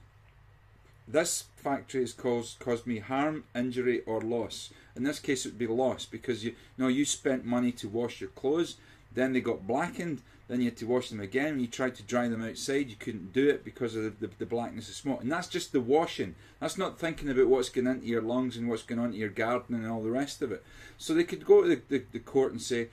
This 1.11 1.45
factory 1.55 2.01
has 2.01 2.13
caused, 2.13 2.59
caused 2.59 2.85
me 2.85 2.99
harm, 2.99 3.45
injury, 3.55 4.01
or 4.05 4.21
loss. 4.21 4.71
In 4.95 5.03
this 5.03 5.19
case, 5.19 5.43
it 5.43 5.49
would 5.49 5.57
be 5.57 5.65
loss 5.65 6.05
because 6.05 6.43
you, 6.43 6.51
you 6.51 6.83
know 6.83 6.87
you 6.87 7.03
spent 7.03 7.45
money 7.45 7.71
to 7.73 7.89
wash 7.89 8.21
your 8.21 8.29
clothes, 8.29 8.75
then 9.11 9.33
they 9.33 9.41
got 9.41 9.65
blackened, 9.65 10.21
then 10.47 10.59
you 10.59 10.65
had 10.65 10.77
to 10.77 10.85
wash 10.85 11.09
them 11.09 11.19
again. 11.19 11.53
When 11.53 11.61
you 11.61 11.67
tried 11.67 11.95
to 11.95 12.03
dry 12.03 12.27
them 12.27 12.43
outside, 12.43 12.89
you 12.89 12.95
couldn't 12.95 13.33
do 13.33 13.49
it 13.49 13.65
because 13.65 13.95
of 13.95 14.03
the, 14.03 14.27
the, 14.27 14.33
the, 14.37 14.45
blackness 14.45 14.87
of 14.87 14.95
smoke. 14.95 15.21
And 15.21 15.31
that's 15.31 15.47
just 15.47 15.71
the 15.71 15.81
washing. 15.81 16.35
That's 16.59 16.77
not 16.77 16.99
thinking 16.99 17.29
about 17.29 17.47
what's 17.47 17.69
going 17.69 17.87
into 17.87 18.05
your 18.05 18.21
lungs 18.21 18.55
and 18.55 18.69
what's 18.69 18.83
going 18.83 18.99
on 18.99 19.11
to 19.11 19.17
your 19.17 19.29
garden 19.29 19.75
and 19.75 19.87
all 19.87 20.03
the 20.03 20.11
rest 20.11 20.43
of 20.43 20.51
it. 20.51 20.63
So 20.99 21.15
they 21.15 21.23
could 21.23 21.43
go 21.43 21.63
to 21.63 21.69
the, 21.69 21.81
the, 21.89 22.03
the 22.11 22.19
court 22.19 22.51
and 22.51 22.61
say, 22.61 22.89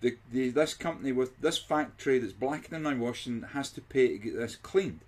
the, 0.00 0.16
the, 0.32 0.50
this 0.50 0.74
company 0.74 1.12
with 1.12 1.40
this 1.40 1.58
factory 1.58 2.18
that's 2.18 2.32
blackening 2.32 2.82
my 2.82 2.94
washing 2.94 3.42
has 3.52 3.70
to 3.70 3.80
pay 3.80 4.08
to 4.08 4.18
get 4.18 4.36
this 4.36 4.56
cleaned. 4.56 5.00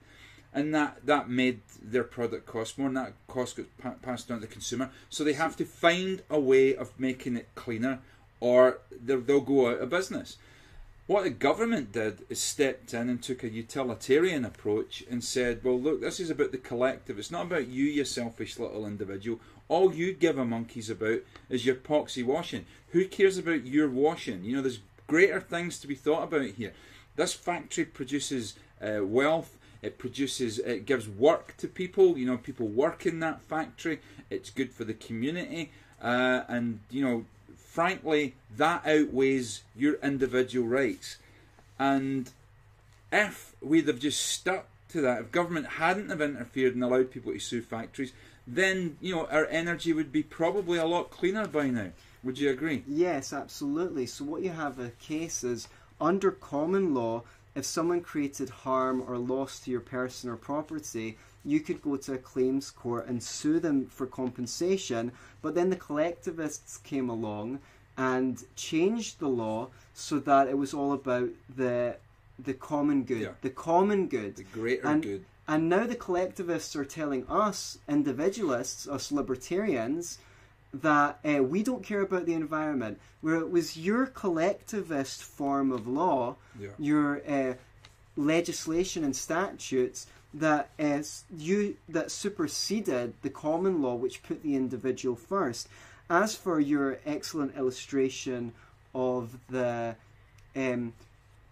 And 0.55 0.75
that, 0.75 1.07
that 1.07 1.31
made 1.31 1.61
their 1.83 2.05
product 2.05 2.47
cost 2.47 2.79
more, 2.79 2.89
and 2.89 2.97
that 2.97 3.15
cost 3.27 3.57
gets 3.57 3.69
pa- 3.81 3.95
passed 4.03 4.31
on 4.31 4.41
to 4.41 4.47
the 4.47 4.53
consumer. 4.53 4.91
So 5.09 5.25
they 5.25 5.33
have 5.33 5.57
to 5.57 5.65
find 5.65 6.23
a 6.29 6.39
way 6.39 6.77
of 6.77 6.93
making 6.99 7.37
it 7.37 7.49
cleaner, 7.55 8.01
or 8.39 8.79
they'll 8.91 9.41
go 9.41 9.71
out 9.71 9.81
of 9.81 9.89
business. 9.89 10.37
What 11.07 11.25
the 11.25 11.31
government 11.31 11.93
did 11.93 12.25
is 12.29 12.41
stepped 12.41 12.95
in 12.95 13.09
and 13.09 13.23
took 13.23 13.43
a 13.43 13.49
utilitarian 13.49 14.45
approach 14.45 15.03
and 15.11 15.25
said, 15.25 15.65
well, 15.65 15.81
look, 15.81 16.01
this 16.01 16.21
is 16.21 16.31
about 16.31 16.53
the 16.53 16.59
collective. 16.59 17.19
It's 17.19 17.31
not 17.31 17.47
about 17.47 17.69
you, 17.69 17.85
you 17.85 18.05
selfish 18.05 18.59
little 18.59 18.87
individual. 18.87 19.41
All 19.69 19.95
you 19.95 20.13
give 20.13 20.39
a 20.39 20.45
monkey's 20.45 20.91
about 20.91 21.21
is 21.49 21.67
your 21.67 21.75
poxy 21.75 22.25
washing. 22.25 22.67
Who 22.91 23.07
cares 23.07 23.39
about 23.39 23.67
your 23.67 23.89
washing? 23.89 24.45
You 24.45 24.57
know, 24.57 24.63
there's 24.63 24.81
greater 25.07 25.41
things 25.41 25.79
to 25.81 25.89
be 25.89 25.95
thought 25.95 26.25
about 26.25 26.47
here. 26.47 26.73
This 27.17 27.33
factory 27.33 27.85
produces 27.85 28.55
uh, 28.81 29.05
wealth. 29.05 29.57
It 29.83 29.99
produces, 29.99 30.59
it 30.61 30.87
gives 30.87 31.09
work 31.09 31.57
to 31.59 31.69
people. 31.69 32.17
You 32.17 32.27
know, 32.27 32.39
people 32.39 32.69
work 32.69 33.05
in 33.05 33.21
that 33.21 33.43
factory. 33.43 34.01
It's 34.31 34.51
good 34.51 34.73
for 34.73 34.85
the 34.85 34.95
community. 34.95 35.73
Uh, 36.01 36.43
and, 36.49 36.81
you 36.91 37.05
know, 37.05 37.25
frankly, 37.57 38.35
that 38.57 38.87
outweighs 38.87 39.63
your 39.77 39.95
individual 40.03 40.67
rights. 40.69 41.19
And 41.79 42.31
if 43.11 43.55
we'd 43.61 43.89
have 43.89 43.99
just 43.99 44.25
stuck 44.25 44.69
to 44.91 45.01
that, 45.01 45.21
if 45.21 45.33
government 45.33 45.67
hadn't 45.67 46.11
have 46.11 46.21
interfered 46.21 46.75
and 46.75 46.85
allowed 46.85 47.11
people 47.11 47.33
to 47.33 47.39
sue 47.39 47.63
factories, 47.63 48.13
then 48.47 48.97
you 49.01 49.15
know 49.15 49.27
our 49.27 49.47
energy 49.47 49.93
would 49.93 50.13
be 50.13 50.23
probably 50.23 50.79
a 50.79 50.87
lot 50.87 51.11
cleaner 51.11 51.47
by 51.47 51.69
now. 51.69 51.91
Would 52.25 52.39
you 52.39 52.51
agree? 52.51 52.85
Yes, 52.87 53.33
absolutely. 53.33 54.07
So 54.07 54.25
what 54.25 54.43
you 54.43 54.51
have 54.51 54.79
a 54.79 54.91
case 54.91 55.43
is 55.43 55.69
under 56.01 56.31
common 56.31 56.95
law, 56.95 57.23
if 57.55 57.65
someone 57.65 58.01
created 58.01 58.49
harm 58.51 59.03
or 59.07 59.19
loss 59.19 59.61
to 59.61 59.71
your 59.71 59.81
person 59.81 60.31
or 60.31 60.37
property, 60.37 61.19
you 61.45 61.61
could 61.61 61.83
go 61.83 61.97
to 61.97 62.15
a 62.15 62.19
claims 62.19 62.71
court 62.71 63.07
and 63.07 63.23
sue 63.23 63.59
them 63.61 63.87
for 63.87 64.07
compensation. 64.07 65.13
But 65.43 65.55
then 65.55 65.71
the 65.71 65.77
collectivists 65.77 66.79
came 66.79 67.09
along 67.09 67.61
and 67.99 68.43
changed 68.57 69.19
the 69.19 69.29
law 69.29 69.69
so 69.93 70.19
that 70.21 70.49
it 70.49 70.57
was 70.57 70.73
all 70.73 70.93
about 70.93 71.29
the 71.55 71.97
the 72.39 72.55
common 72.55 73.05
good, 73.05 73.21
Yeah. 73.21 73.33
the 73.43 73.51
common 73.51 74.09
good, 74.09 74.37
The 74.37 74.45
greater 74.45 74.87
and, 74.87 75.03
good. 75.03 75.25
And 75.47 75.69
now 75.69 75.87
the 75.87 75.95
collectivists 75.95 76.75
are 76.75 76.85
telling 76.85 77.27
us, 77.29 77.79
individualists, 77.89 78.89
us 78.89 79.13
libertarians, 79.13 80.19
that 80.75 81.19
uh, 81.25 81.43
we 81.43 81.63
don't 81.63 81.83
care 81.85 82.01
about 82.01 82.27
the 82.27 82.35
environment. 82.35 82.99
Where 83.21 83.37
it 83.37 83.51
was 83.51 83.77
your 83.77 84.07
collectivist 84.07 85.23
form 85.23 85.71
of 85.71 85.87
law, 85.87 86.37
Yeah. 86.59 86.71
your 86.79 87.23
uh, 87.29 87.55
legislation 88.17 89.05
and 89.05 89.15
statutes 89.15 90.07
that 90.35 90.71
uh, 90.79 91.03
you 91.37 91.77
that 91.89 92.11
superseded 92.11 93.15
the 93.23 93.31
common 93.31 93.83
law, 93.83 93.95
which 93.95 94.23
put 94.23 94.43
the 94.43 94.57
individual 94.57 95.15
first. 95.17 95.69
As 96.11 96.35
for 96.35 96.59
your 96.61 96.99
excellent 97.07 97.57
illustration 97.57 98.53
of 98.95 99.39
the, 99.49 99.95
um, 100.57 100.93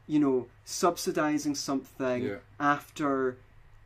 you 0.07 0.19
know, 0.19 0.49
subsidizing 0.65 1.55
something 1.55 2.25
Yeah. 2.25 2.37
after 2.59 3.37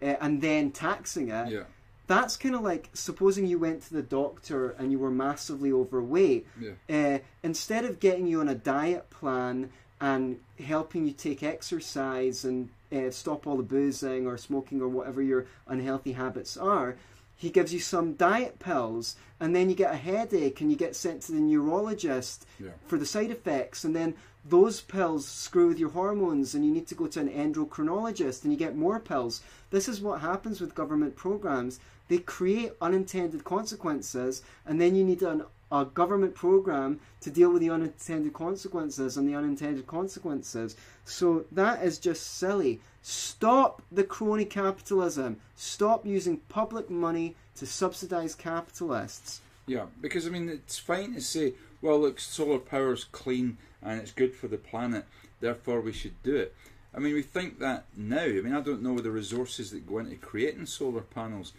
uh, 0.02 0.16
and 0.20 0.40
then 0.42 0.70
taxing 0.70 1.28
it, 1.28 1.48
Yeah, 1.50 1.64
that's 2.06 2.36
kind 2.36 2.54
of 2.54 2.60
like 2.62 2.90
supposing 2.92 3.46
you 3.46 3.58
went 3.58 3.82
to 3.84 3.94
the 3.94 4.02
doctor 4.02 4.70
and 4.70 4.92
you 4.92 4.98
were 4.98 5.10
massively 5.10 5.72
overweight. 5.72 6.46
yeah, 6.60 6.72
Uh, 6.88 7.18
instead 7.42 7.84
of 7.84 8.00
getting 8.00 8.26
you 8.26 8.40
on 8.40 8.48
a 8.48 8.54
diet 8.54 9.08
plan 9.10 9.70
and 10.00 10.38
helping 10.62 11.06
you 11.06 11.12
take 11.12 11.42
exercise 11.42 12.44
and 12.44 12.68
uh, 12.92 13.10
stop 13.10 13.46
all 13.46 13.56
the 13.56 13.62
boozing 13.62 14.26
or 14.26 14.36
smoking 14.36 14.80
or 14.82 14.88
whatever 14.88 15.22
your 15.22 15.46
unhealthy 15.66 16.12
habits 16.12 16.56
are, 16.56 16.96
he 17.36 17.50
gives 17.50 17.72
you 17.74 17.80
some 17.80 18.12
diet 18.14 18.58
pills 18.58 19.16
and 19.40 19.54
then 19.56 19.68
you 19.68 19.74
get 19.74 19.92
a 19.92 19.96
headache 19.96 20.60
and 20.60 20.70
you 20.70 20.76
get 20.76 20.94
sent 20.94 21.22
to 21.22 21.32
the 21.32 21.40
neurologist 21.40 22.46
Yeah. 22.60 22.70
for 22.86 22.98
the 22.98 23.06
side 23.06 23.30
effects 23.30 23.84
and 23.84 23.94
then 23.96 24.14
those 24.46 24.82
pills 24.82 25.26
screw 25.26 25.68
with 25.68 25.78
your 25.78 25.88
hormones 25.90 26.54
and 26.54 26.64
you 26.66 26.70
need 26.70 26.86
to 26.88 26.94
go 26.94 27.06
to 27.06 27.18
an 27.20 27.28
endocrinologist 27.30 28.44
and 28.44 28.52
you 28.52 28.58
get 28.58 28.76
more 28.76 29.00
pills. 29.00 29.40
This 29.70 29.88
is 29.88 30.00
what 30.02 30.20
happens 30.20 30.60
with 30.60 30.74
government 30.74 31.16
programs. 31.16 31.80
They 32.08 32.18
create 32.18 32.72
unintended 32.80 33.44
consequences 33.44 34.42
and 34.66 34.80
then 34.80 34.94
you 34.94 35.04
need 35.04 35.22
an, 35.22 35.44
a 35.72 35.84
government 35.84 36.34
program 36.34 37.00
to 37.20 37.30
deal 37.30 37.50
with 37.52 37.62
the 37.62 37.70
unintended 37.70 38.32
consequences 38.32 39.16
and 39.16 39.28
the 39.28 39.34
unintended 39.34 39.86
consequences. 39.86 40.76
So 41.04 41.46
that 41.52 41.82
is 41.82 41.98
just 41.98 42.38
silly. 42.38 42.80
Stop 43.02 43.82
the 43.90 44.04
crony 44.04 44.44
capitalism. 44.44 45.38
Stop 45.56 46.06
using 46.06 46.38
public 46.48 46.90
money 46.90 47.34
to 47.56 47.66
subsidize 47.66 48.34
capitalists. 48.34 49.40
yeah. 49.66 49.86
Because 50.00 50.26
I 50.26 50.30
mean, 50.30 50.48
it's 50.48 50.78
fine 50.78 51.14
to 51.14 51.20
say, 51.20 51.54
well, 51.80 52.00
look, 52.00 52.20
solar 52.20 52.58
power 52.58 52.92
is 52.92 53.04
clean 53.04 53.58
and 53.82 54.00
it's 54.00 54.12
good 54.12 54.34
for 54.34 54.48
the 54.48 54.56
planet, 54.56 55.04
therefore 55.40 55.80
we 55.80 55.92
should 55.92 56.22
do 56.22 56.36
it. 56.36 56.54
I 56.94 57.00
mean, 57.00 57.14
we 57.14 57.22
think 57.22 57.58
that 57.58 57.84
now. 57.96 58.22
I 58.22 58.40
mean, 58.40 58.54
I 58.54 58.60
don't 58.60 58.82
know 58.82 58.98
the 58.98 59.10
resources 59.10 59.70
that 59.72 59.86
go 59.86 59.98
into 59.98 60.16
creating 60.16 60.66
solar 60.66 61.02
panels, 61.02 61.52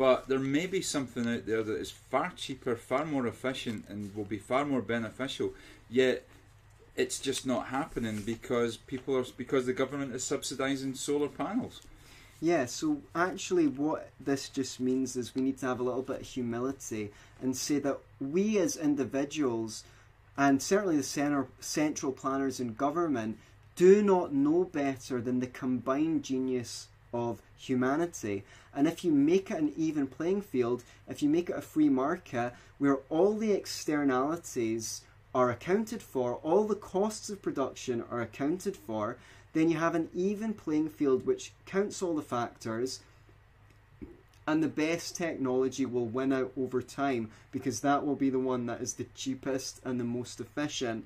but 0.00 0.28
there 0.28 0.38
may 0.38 0.64
be 0.64 0.80
something 0.80 1.28
out 1.28 1.44
there 1.44 1.62
that 1.62 1.76
is 1.76 1.90
far 1.90 2.32
cheaper, 2.34 2.74
far 2.74 3.04
more 3.04 3.26
efficient, 3.26 3.84
and 3.86 4.16
will 4.16 4.24
be 4.24 4.38
far 4.38 4.64
more 4.64 4.80
beneficial. 4.80 5.52
Yet, 5.90 6.26
it's 6.96 7.18
just 7.18 7.46
not 7.46 7.66
happening 7.66 8.22
because 8.22 8.78
people 8.78 9.14
are 9.14 9.26
because 9.36 9.66
the 9.66 9.74
government 9.74 10.14
is 10.14 10.24
subsidising 10.24 10.96
solar 10.96 11.28
panels. 11.28 11.82
Yeah, 12.40 12.64
so 12.64 13.02
actually, 13.14 13.66
what 13.66 14.08
this 14.18 14.48
just 14.48 14.80
means 14.80 15.16
is 15.16 15.34
we 15.34 15.42
need 15.42 15.58
to 15.58 15.66
have 15.66 15.80
a 15.80 15.82
little 15.82 16.00
bit 16.00 16.22
of 16.22 16.26
humility 16.26 17.10
and 17.42 17.54
say 17.54 17.78
that 17.80 17.98
we 18.18 18.56
as 18.56 18.78
individuals, 18.78 19.84
and 20.34 20.62
certainly 20.62 20.96
the 20.96 21.02
center, 21.02 21.46
central 21.60 22.12
planners 22.12 22.58
in 22.58 22.72
government, 22.72 23.36
do 23.76 24.02
not 24.02 24.32
know 24.32 24.64
better 24.64 25.20
than 25.20 25.40
the 25.40 25.46
combined 25.46 26.22
genius 26.22 26.88
of 27.12 27.42
humanity. 27.58 28.44
And 28.74 28.86
if 28.86 29.04
you 29.04 29.12
make 29.12 29.50
it 29.50 29.58
an 29.58 29.72
even 29.76 30.06
playing 30.06 30.42
field, 30.42 30.84
if 31.08 31.22
you 31.22 31.28
make 31.28 31.50
it 31.50 31.56
a 31.56 31.62
free 31.62 31.88
market 31.88 32.52
where 32.78 32.98
all 33.08 33.36
the 33.36 33.52
externalities 33.52 35.02
are 35.34 35.50
accounted 35.50 36.02
for, 36.02 36.36
all 36.36 36.66
the 36.66 36.74
costs 36.74 37.30
of 37.30 37.42
production 37.42 38.04
are 38.10 38.20
accounted 38.20 38.76
for, 38.76 39.16
then 39.52 39.68
you 39.68 39.76
have 39.76 39.94
an 39.94 40.08
even 40.14 40.54
playing 40.54 40.88
field 40.88 41.26
which 41.26 41.52
counts 41.66 42.02
all 42.02 42.14
the 42.14 42.22
factors 42.22 43.00
and 44.46 44.62
the 44.62 44.68
best 44.68 45.16
technology 45.16 45.86
will 45.86 46.06
win 46.06 46.32
out 46.32 46.52
over 46.56 46.82
time 46.82 47.30
because 47.52 47.80
that 47.80 48.04
will 48.04 48.16
be 48.16 48.30
the 48.30 48.38
one 48.38 48.66
that 48.66 48.80
is 48.80 48.94
the 48.94 49.06
cheapest 49.14 49.80
and 49.84 50.00
the 50.00 50.04
most 50.04 50.40
efficient. 50.40 51.04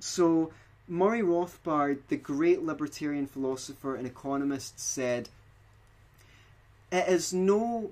So, 0.00 0.52
Murray 0.86 1.22
Rothbard, 1.22 2.00
the 2.08 2.16
great 2.16 2.62
libertarian 2.62 3.26
philosopher 3.26 3.96
and 3.96 4.06
economist, 4.06 4.78
said, 4.78 5.30
It 6.94 7.08
is 7.08 7.32
no 7.32 7.90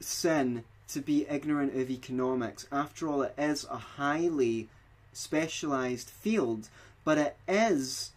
sin 0.00 0.64
to 0.88 1.00
be 1.00 1.28
ignorant 1.28 1.76
of 1.76 1.88
economics. 1.88 2.66
After 2.72 3.08
all, 3.08 3.22
it 3.22 3.34
is 3.38 3.64
a 3.70 3.76
highly 3.76 4.68
specialized 5.12 6.10
field, 6.10 6.68
but 7.04 7.18
it 7.18 7.36
is 7.46 8.10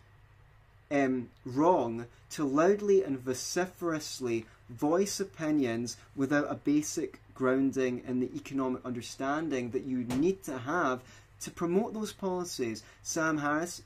um, 0.89 1.29
wrong 1.45 2.07
to 2.31 2.43
loudly 2.43 3.03
and 3.03 3.19
vociferously 3.19 4.47
voice 4.67 5.19
opinions 5.19 5.95
without 6.15 6.49
a 6.49 6.55
basic 6.55 7.19
grounding 7.35 8.01
in 8.07 8.19
the 8.19 8.35
economic 8.35 8.83
understanding 8.83 9.69
that 9.69 9.83
you 9.83 10.05
need 10.05 10.41
to 10.45 10.57
have 10.57 11.01
to 11.41 11.51
promote 11.51 11.93
those 11.93 12.13
policies. 12.13 12.81
Sam 13.03 13.37
Harris, 13.37 13.83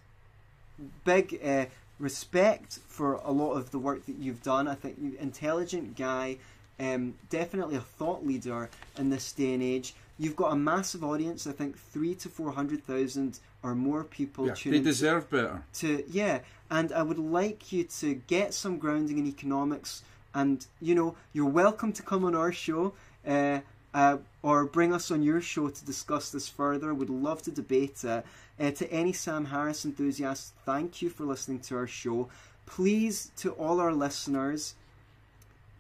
big 1.04 1.38
uh, 1.44 1.66
respect 2.00 2.80
for 2.88 3.16
a 3.26 3.32
lot 3.32 3.54
of 3.54 3.72
the 3.72 3.80
work 3.80 4.06
that 4.06 4.16
you've 4.18 4.42
done. 4.44 4.68
I 4.68 4.76
think 4.76 4.98
you 5.02 5.16
intelligent 5.20 5.96
guy, 5.98 6.38
um, 6.80 7.16
definitely 7.30 7.76
a 7.76 7.82
thought 7.82 8.26
leader 8.26 8.70
in 8.98 9.10
this 9.10 9.32
day 9.34 9.54
and 9.54 9.64
age. 9.64 9.94
You've 10.18 10.36
got 10.36 10.52
a 10.52 10.56
massive 10.56 11.04
audience. 11.04 11.46
I 11.48 11.52
think 11.52 11.78
three 11.78 12.16
to 12.16 12.30
four 12.30 12.52
hundred 12.52 12.84
thousand 12.84 13.40
or 13.64 13.76
more 13.76 14.04
people 14.04 14.48
Yeah, 14.48 14.54
tuning 14.54 14.82
they 14.84 14.90
deserve 14.90 15.30
better. 15.30 15.62
to 15.74 16.04
yeah 16.10 16.40
and 16.72 16.94
i 16.94 17.02
would 17.02 17.20
like 17.20 17.74
you 17.74 17.84
to 17.84 18.14
get 18.28 18.54
some 18.54 18.78
grounding 18.78 19.18
in 19.18 19.28
economics 19.28 20.02
and 20.34 20.66
you 20.80 20.96
know 20.96 21.16
you're 21.34 21.50
welcome 21.50 21.92
to 21.92 22.02
come 22.02 22.24
on 22.24 22.36
our 22.36 22.54
show 22.54 22.94
uh, 23.28 23.60
uh, 23.94 24.18
or 24.42 24.66
bring 24.66 24.94
us 24.94 25.12
on 25.12 25.24
your 25.24 25.42
show 25.42 25.70
to 25.70 25.86
discuss 25.86 26.32
this 26.32 26.48
further 26.48 26.94
We'd 26.94 27.10
love 27.10 27.42
to 27.44 27.52
debate 27.52 28.04
it 28.04 28.26
uh, 28.60 28.72
to 28.72 28.92
any 28.92 29.14
sam 29.14 29.46
harris 29.46 29.86
enthusiasts 29.86 30.54
thank 30.66 31.02
you 31.02 31.10
for 31.10 31.26
listening 31.26 31.60
to 31.62 31.76
our 31.76 31.88
show 31.88 32.30
please 32.66 33.32
to 33.38 33.52
all 33.52 33.80
our 33.80 33.94
listeners 33.94 34.76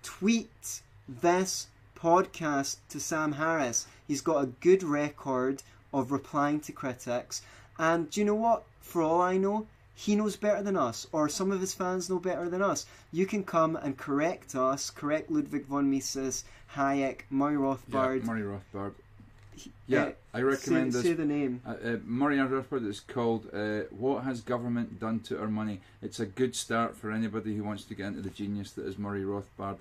tweet 0.01 0.82
this 1.07 1.68
podcast 2.01 2.78
to 2.89 2.99
Sam 2.99 3.34
Harris. 3.34 3.86
He's 4.07 4.22
got 4.22 4.43
a 4.43 4.47
good 4.62 4.84
record 4.84 5.64
of 5.93 6.12
replying 6.12 6.60
to 6.62 6.72
critics. 6.72 7.41
And 7.78 8.10
do 8.10 8.22
you 8.22 8.26
know 8.26 8.36
what? 8.36 8.64
For 8.82 9.01
all 9.01 9.22
I 9.22 9.38
know, 9.38 9.68
he 9.95 10.16
knows 10.16 10.38
better 10.38 10.64
than 10.64 10.78
us, 10.78 11.05
or 11.12 11.28
some 11.28 11.51
of 11.51 11.60
his 11.60 11.74
fans 11.74 12.10
know 12.10 12.20
better 12.20 12.49
than 12.49 12.62
us. 12.62 12.86
You 13.12 13.26
can 13.26 13.43
come 13.43 13.76
and 13.76 13.97
correct 13.97 14.55
us, 14.55 14.89
correct 14.89 15.30
Ludwig 15.30 15.66
von 15.66 15.89
Mises, 15.89 16.45
Hayek, 16.76 17.22
Murray 17.30 17.55
Rothbard. 17.55 18.20
Yeah, 18.20 18.26
Murray 18.26 18.41
Rothbard. 18.41 18.93
Yeah, 19.88 20.03
uh, 20.03 20.11
I 20.34 20.41
recommend 20.41 20.93
say, 20.93 20.99
this. 20.99 21.07
say 21.07 21.13
the 21.13 21.26
name. 21.26 21.61
Uh, 21.65 21.72
uh, 21.72 21.97
Murray 22.05 22.38
Rothbard 22.38 22.88
is 22.88 22.99
called 22.99 23.47
uh, 23.53 23.82
"What 23.89 24.24
Has 24.24 24.41
Government 24.41 24.99
Done 24.99 25.20
to 25.22 25.39
Our 25.39 25.47
Money." 25.47 25.82
It's 26.01 26.20
a 26.20 26.26
good 26.26 26.55
start 26.55 26.95
for 26.95 27.11
anybody 27.11 27.55
who 27.55 27.63
wants 27.63 27.84
to 27.86 27.95
get 27.95 28.07
into 28.07 28.22
the 28.22 28.30
genius 28.30 28.72
that 28.72 28.86
is 28.86 28.97
Murray 28.97 29.24
Rothbard. 29.24 29.78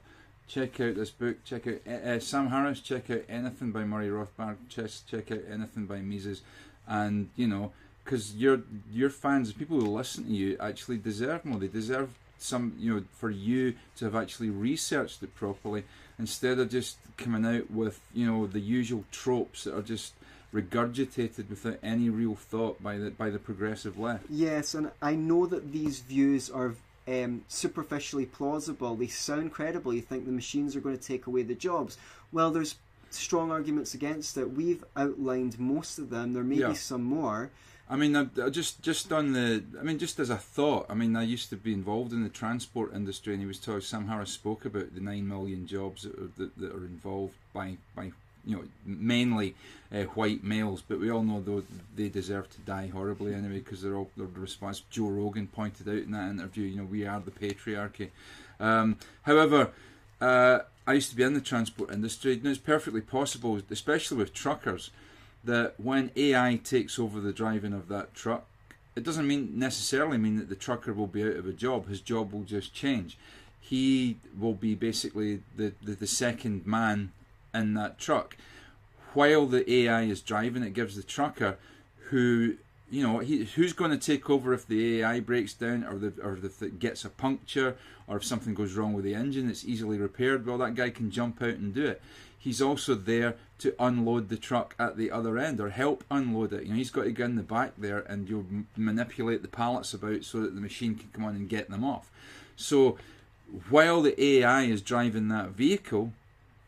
Check 0.49 0.80
out 0.80 0.95
this 0.95 1.11
book. 1.11 1.45
Check 1.45 1.66
out 1.66 1.80
uh, 1.86 2.09
uh, 2.09 2.20
Sam 2.20 2.49
Harris. 2.49 2.80
Check 2.80 3.11
out 3.11 3.22
anything 3.28 3.70
by 3.70 3.84
Murray 3.84 4.09
Rothbard. 4.09 4.57
Just 4.68 5.09
check 5.09 5.30
out 5.30 5.43
anything 5.51 5.86
by 5.86 6.01
Mises, 6.01 6.41
and 6.86 7.28
you 7.36 7.47
know, 7.47 7.72
because 8.05 8.34
your 8.34 8.62
your 8.91 9.11
fans, 9.11 9.53
the 9.53 9.59
people 9.59 9.78
who 9.78 9.86
listen 9.86 10.24
to 10.24 10.30
you, 10.30 10.57
actually 10.59 10.97
deserve 10.97 11.45
more. 11.45 11.61
They 11.61 11.68
deserve 11.68 12.11
some, 12.39 12.74
you 12.78 12.95
know, 12.95 13.05
for 13.12 13.30
you 13.30 13.74
to 13.97 14.05
have 14.07 14.16
actually 14.16 14.49
researched 14.49 15.22
it 15.22 15.34
properly 15.34 15.84
instead 16.19 16.59
of 16.59 16.71
just 16.71 16.97
coming 17.16 17.45
out 17.45 17.71
with 17.71 18.01
you 18.14 18.27
know 18.27 18.47
the 18.47 18.61
usual 18.61 19.05
tropes 19.11 19.64
that 19.64 19.77
are 19.77 19.83
just 19.83 20.14
regurgitated 20.55 21.49
without 21.51 21.79
any 21.83 22.09
real 22.09 22.35
thought 22.35 22.83
by 22.83 22.97
the 22.99 23.11
by 23.11 23.31
the 23.31 23.39
progressive 23.39 23.99
left. 23.99 24.25
Yes, 24.31 24.75
and 24.75 24.91
I 25.03 25.14
know 25.14 25.47
that 25.47 25.73
these 25.73 26.01
views 26.01 26.51
are 26.51 26.75
um, 27.07 27.45
superficially 27.49 28.27
plausible. 28.27 28.95
They 28.95 29.07
sound 29.07 29.53
credible. 29.53 29.95
You 29.95 30.03
think 30.03 30.27
the 30.27 30.33
machines 30.33 30.77
are 30.77 30.81
going 30.81 30.97
to 30.99 31.03
take 31.03 31.27
away 31.27 31.43
the 31.43 31.55
jobs. 31.55 31.97
Well, 32.33 32.51
there's 32.51 32.77
strong 33.11 33.51
arguments 33.51 33.95
against 33.95 34.37
it. 34.37 34.53
We've 34.53 34.85
outlined 34.97 35.59
most 35.59 35.99
of 35.99 36.11
them. 36.11 36.35
There 36.35 36.45
may 36.45 36.57
Yeah. 36.57 36.69
be 36.69 36.75
some 36.75 37.03
more. 37.03 37.51
I 37.91 37.97
mean, 37.97 38.14
I, 38.14 38.26
I 38.43 38.51
just 38.51 38.82
just 38.82 39.12
on 39.12 39.32
the, 39.32 39.64
I 39.80 39.82
mean, 39.82 39.99
just 39.99 40.18
as 40.18 40.30
a 40.30 40.36
thought. 40.36 40.86
I 40.91 40.95
mean, 40.95 41.16
I 41.16 41.22
used 41.22 41.49
to 41.51 41.57
be 41.57 41.72
involved 41.72 42.12
in 42.12 42.22
the 42.22 42.28
transport 42.28 42.95
industry, 42.95 43.32
and 43.32 43.43
he 43.43 43.47
was 43.47 43.59
talking. 43.59 43.80
Sam 43.80 44.09
Harris 44.09 44.30
spoke 44.30 44.64
about 44.64 44.95
the 44.95 45.01
nine 45.01 45.26
million 45.26 45.66
jobs 45.66 46.03
that 46.03 46.14
are, 46.18 46.30
that, 46.36 46.59
that 46.59 46.72
are 46.72 46.84
involved 46.84 47.34
by 47.55 47.76
by 47.97 48.12
you 48.45 48.57
know 48.57 48.64
mainly 48.84 49.55
uh, 49.93 50.03
white 50.03 50.45
males, 50.45 50.82
but 50.86 51.01
we 51.01 51.11
all 51.11 51.22
know 51.22 51.41
though 51.41 51.62
they 51.97 52.09
deserve 52.09 52.51
to 52.51 52.61
die 52.61 52.89
horribly 52.89 53.34
anyway 53.34 53.61
because 53.61 53.80
they're 53.82 53.97
all 53.97 54.11
they're 54.16 54.26
the 54.26 54.41
response. 54.41 54.82
Joe 54.91 55.09
Rogan 55.09 55.47
pointed 55.47 55.89
out 55.89 56.05
in 56.05 56.11
that 56.11 56.30
interview. 56.30 56.64
You 56.66 56.78
know, 56.78 56.84
we 56.84 57.07
are 57.07 57.20
the 57.20 57.30
patriarchy. 57.30 58.11
Um, 58.61 58.97
however. 59.22 59.70
Uh, 60.20 60.61
I 60.84 60.95
used 60.95 61.11
to 61.11 61.16
be 61.16 61.22
in 61.22 61.34
the 61.34 61.41
transport 61.43 61.93
industry, 61.93 62.32
and 62.32 62.47
it's 62.47 62.59
perfectly 62.59 63.03
possible, 63.03 63.61
especially 63.70 64.16
with 64.16 64.32
truckers, 64.32 64.91
that 65.45 65.74
when 65.78 66.11
AI 66.16 66.61
takes 66.62 66.99
over 66.99 67.20
the 67.20 67.32
driving 67.32 67.72
of 67.72 67.89
that 67.89 68.14
truck, 68.14 68.47
it 68.97 69.05
doesn't 69.05 69.26
mean 69.26 69.59
necessarily 69.59 70.18
mean 70.18 70.36
that 70.36 70.49
the 70.49 70.57
trucker 70.57 70.93
will 70.93 71.07
be 71.07 71.22
out 71.22 71.36
of 71.36 71.47
a 71.47 71.53
job. 71.53 71.89
His 71.89 72.01
job 72.01 72.32
will 72.32 72.43
just 72.43 72.74
change. 72.74 73.16
He 73.61 74.16
will 74.39 74.55
be 74.55 74.74
basically 74.74 75.43
the, 75.57 75.72
the, 75.82 75.93
the 75.95 76.07
second 76.07 76.66
man 76.66 77.12
in 77.55 77.74
that 77.74 77.99
truck. 77.99 78.36
While 79.14 79.47
the 79.47 79.70
AI 79.70 80.03
is 80.03 80.20
driving, 80.20 80.62
it 80.62 80.74
gives 80.74 80.97
the 80.97 81.03
trucker 81.03 81.59
who 82.11 82.57
you 82.91 83.03
know 83.03 83.18
he, 83.18 83.45
who's 83.45 83.72
going 83.72 83.91
to 83.91 83.99
take 83.99 84.28
over 84.30 84.53
if 84.53 84.66
the 84.66 85.01
AI 85.01 85.20
breaks 85.20 85.53
down 85.53 85.84
or 85.84 85.99
the 85.99 86.12
or 86.22 86.36
the 86.36 86.49
th- 86.49 86.78
gets 86.78 87.05
a 87.05 87.11
puncture 87.11 87.76
or 88.09 88.17
if 88.17 88.25
something 88.25 88.55
goes 88.55 88.75
wrong 88.75 88.95
with 88.95 89.05
the 89.05 89.15
engine 89.15 89.49
it's 89.49 89.65
easily 89.65 89.99
repaired. 89.99 90.47
Well, 90.47 90.59
that 90.59 90.75
guy 90.75 90.91
can 90.91 91.11
jump 91.11 91.43
out 91.43 91.51
and 91.51 91.75
do 91.75 91.87
it. 91.87 92.03
He's 92.39 92.63
also 92.63 92.95
there 92.95 93.35
to 93.59 93.75
unload 93.79 94.29
the 94.29 94.37
truck 94.37 94.75
at 94.79 94.97
the 94.97 95.11
other 95.11 95.39
end 95.39 95.61
or 95.61 95.71
help 95.71 96.05
unload 96.11 96.53
it. 96.53 96.63
You 96.65 96.71
know, 96.71 96.77
he's 96.77 96.91
got 96.91 97.05
to 97.05 97.13
go 97.13 97.25
in 97.25 97.37
the 97.37 97.43
back 97.43 97.73
there 97.77 98.01
and 98.01 98.29
you 98.29 98.47
m- 98.51 98.69
manipulate 98.77 99.43
the 99.43 99.49
pallets 99.49 99.93
about 99.93 100.25
so 100.25 100.41
that 100.41 100.55
the 100.55 100.61
machine 100.61 100.95
can 100.95 101.11
come 101.13 101.25
on 101.25 101.35
and 101.35 101.49
get 101.49 101.69
them 101.69 101.85
off. 101.85 102.11
So 102.57 102.97
while 103.69 104.03
the 104.03 104.21
AI 104.23 104.63
is 104.63 104.83
driving 104.83 105.29
that 105.29 105.51
vehicle, 105.51 106.13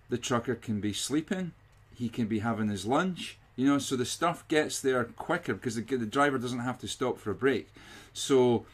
the 0.08 0.18
trucker 0.18 0.56
can 0.56 0.80
be 0.80 0.92
sleeping, 0.92 1.52
he 1.94 2.08
can 2.08 2.26
be 2.26 2.40
having 2.40 2.68
his 2.68 2.84
lunch, 2.84 3.38
you 3.56 3.66
know, 3.66 3.78
so 3.78 3.94
the 3.94 4.06
stuff 4.06 4.46
gets 4.48 4.80
there 4.80 5.04
quicker 5.04 5.54
because 5.54 5.76
the, 5.76 5.82
the 5.82 6.06
driver 6.06 6.38
doesn't 6.38 6.60
have 6.60 6.78
to 6.80 6.88
stop 6.88 7.18
for 7.18 7.30
a 7.30 7.34
break. 7.34 7.68
So 8.12 8.64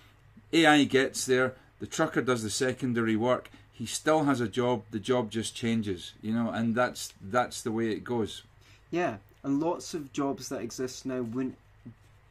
AI 0.52 0.84
gets 0.84 1.26
there, 1.26 1.54
the 1.78 1.86
trucker 1.86 2.22
does 2.22 2.42
the 2.42 2.50
secondary 2.50 3.16
work, 3.16 3.50
he 3.72 3.86
still 3.86 4.24
has 4.24 4.40
a 4.40 4.48
job, 4.48 4.82
the 4.90 4.98
job 4.98 5.30
just 5.30 5.54
changes, 5.54 6.14
you 6.22 6.32
know, 6.32 6.50
and 6.50 6.74
that's 6.74 7.12
that's 7.20 7.62
the 7.62 7.72
way 7.72 7.90
it 7.90 8.04
goes. 8.04 8.42
Yeah, 8.90 9.16
and 9.42 9.60
lots 9.60 9.92
of 9.94 10.12
jobs 10.12 10.48
that 10.48 10.62
exist 10.62 11.04
now 11.04 11.20
wouldn't 11.20 11.58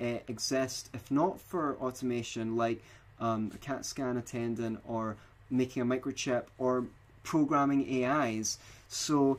uh, 0.02 0.20
exist 0.28 0.90
if 0.94 1.12
not 1.12 1.40
for 1.40 1.78
automation, 1.80 2.56
like 2.56 2.84
um, 3.20 3.52
a 3.54 3.58
CAT 3.58 3.86
scan 3.86 4.18
attendant 4.18 4.80
or 4.88 5.16
making 5.50 5.82
a 5.82 5.86
microchip 5.86 6.46
or 6.58 6.86
programming 7.24 8.04
AIs. 8.04 8.58
So 8.88 9.38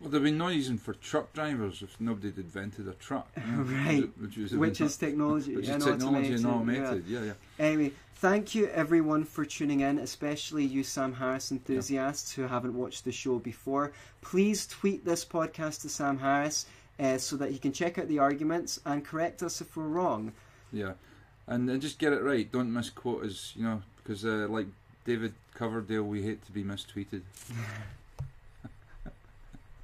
Well, 0.00 0.08
there'd 0.08 0.24
be 0.24 0.30
no 0.30 0.46
reason 0.46 0.78
for 0.78 0.94
truck 0.94 1.32
drivers 1.34 1.82
if 1.82 2.00
nobody 2.00 2.28
had 2.28 2.38
invented 2.38 2.88
a 2.88 2.94
truck, 2.94 3.28
Right. 3.54 4.08
Which 4.18 4.38
is, 4.38 4.52
which 4.52 4.80
is 4.80 4.96
technology 4.96 5.54
which 5.54 5.68
and 5.68 5.82
is 5.82 5.84
technology 5.84 6.32
and 6.32 6.46
automated, 6.46 7.04
yeah. 7.06 7.20
Yeah, 7.20 7.26
yeah. 7.26 7.32
Anyway, 7.58 7.92
thank 8.14 8.54
you 8.54 8.68
everyone 8.68 9.24
for 9.24 9.44
tuning 9.44 9.80
in, 9.80 9.98
especially 9.98 10.64
you 10.64 10.84
Sam 10.84 11.12
Harris 11.12 11.52
enthusiasts 11.52 12.32
who 12.32 12.42
haven't 12.42 12.74
watched 12.74 13.04
the 13.04 13.12
show 13.12 13.38
before. 13.38 13.92
Please 14.22 14.66
tweet 14.66 15.04
this 15.04 15.22
podcast 15.22 15.82
to 15.82 15.90
Sam 15.90 16.18
Harris 16.18 16.64
uh, 16.98 17.18
so 17.18 17.36
that 17.36 17.50
he 17.50 17.58
can 17.58 17.72
check 17.72 17.98
out 17.98 18.08
the 18.08 18.20
arguments 18.20 18.80
and 18.86 19.04
correct 19.04 19.42
us 19.42 19.60
if 19.60 19.76
we're 19.76 19.84
wrong. 19.84 20.32
Yeah, 20.72 20.92
and 21.46 21.68
then 21.68 21.78
just 21.78 21.98
get 21.98 22.14
it 22.14 22.22
right. 22.22 22.50
Don't 22.50 22.72
misquote 22.72 23.26
us, 23.26 23.52
you 23.54 23.64
know, 23.64 23.82
because 23.98 24.24
uh, 24.24 24.46
like 24.48 24.68
David 25.04 25.34
Coverdale, 25.52 26.04
we 26.04 26.22
hate 26.22 26.42
to 26.46 26.52
be 26.52 26.64
mistweeted. 26.64 27.20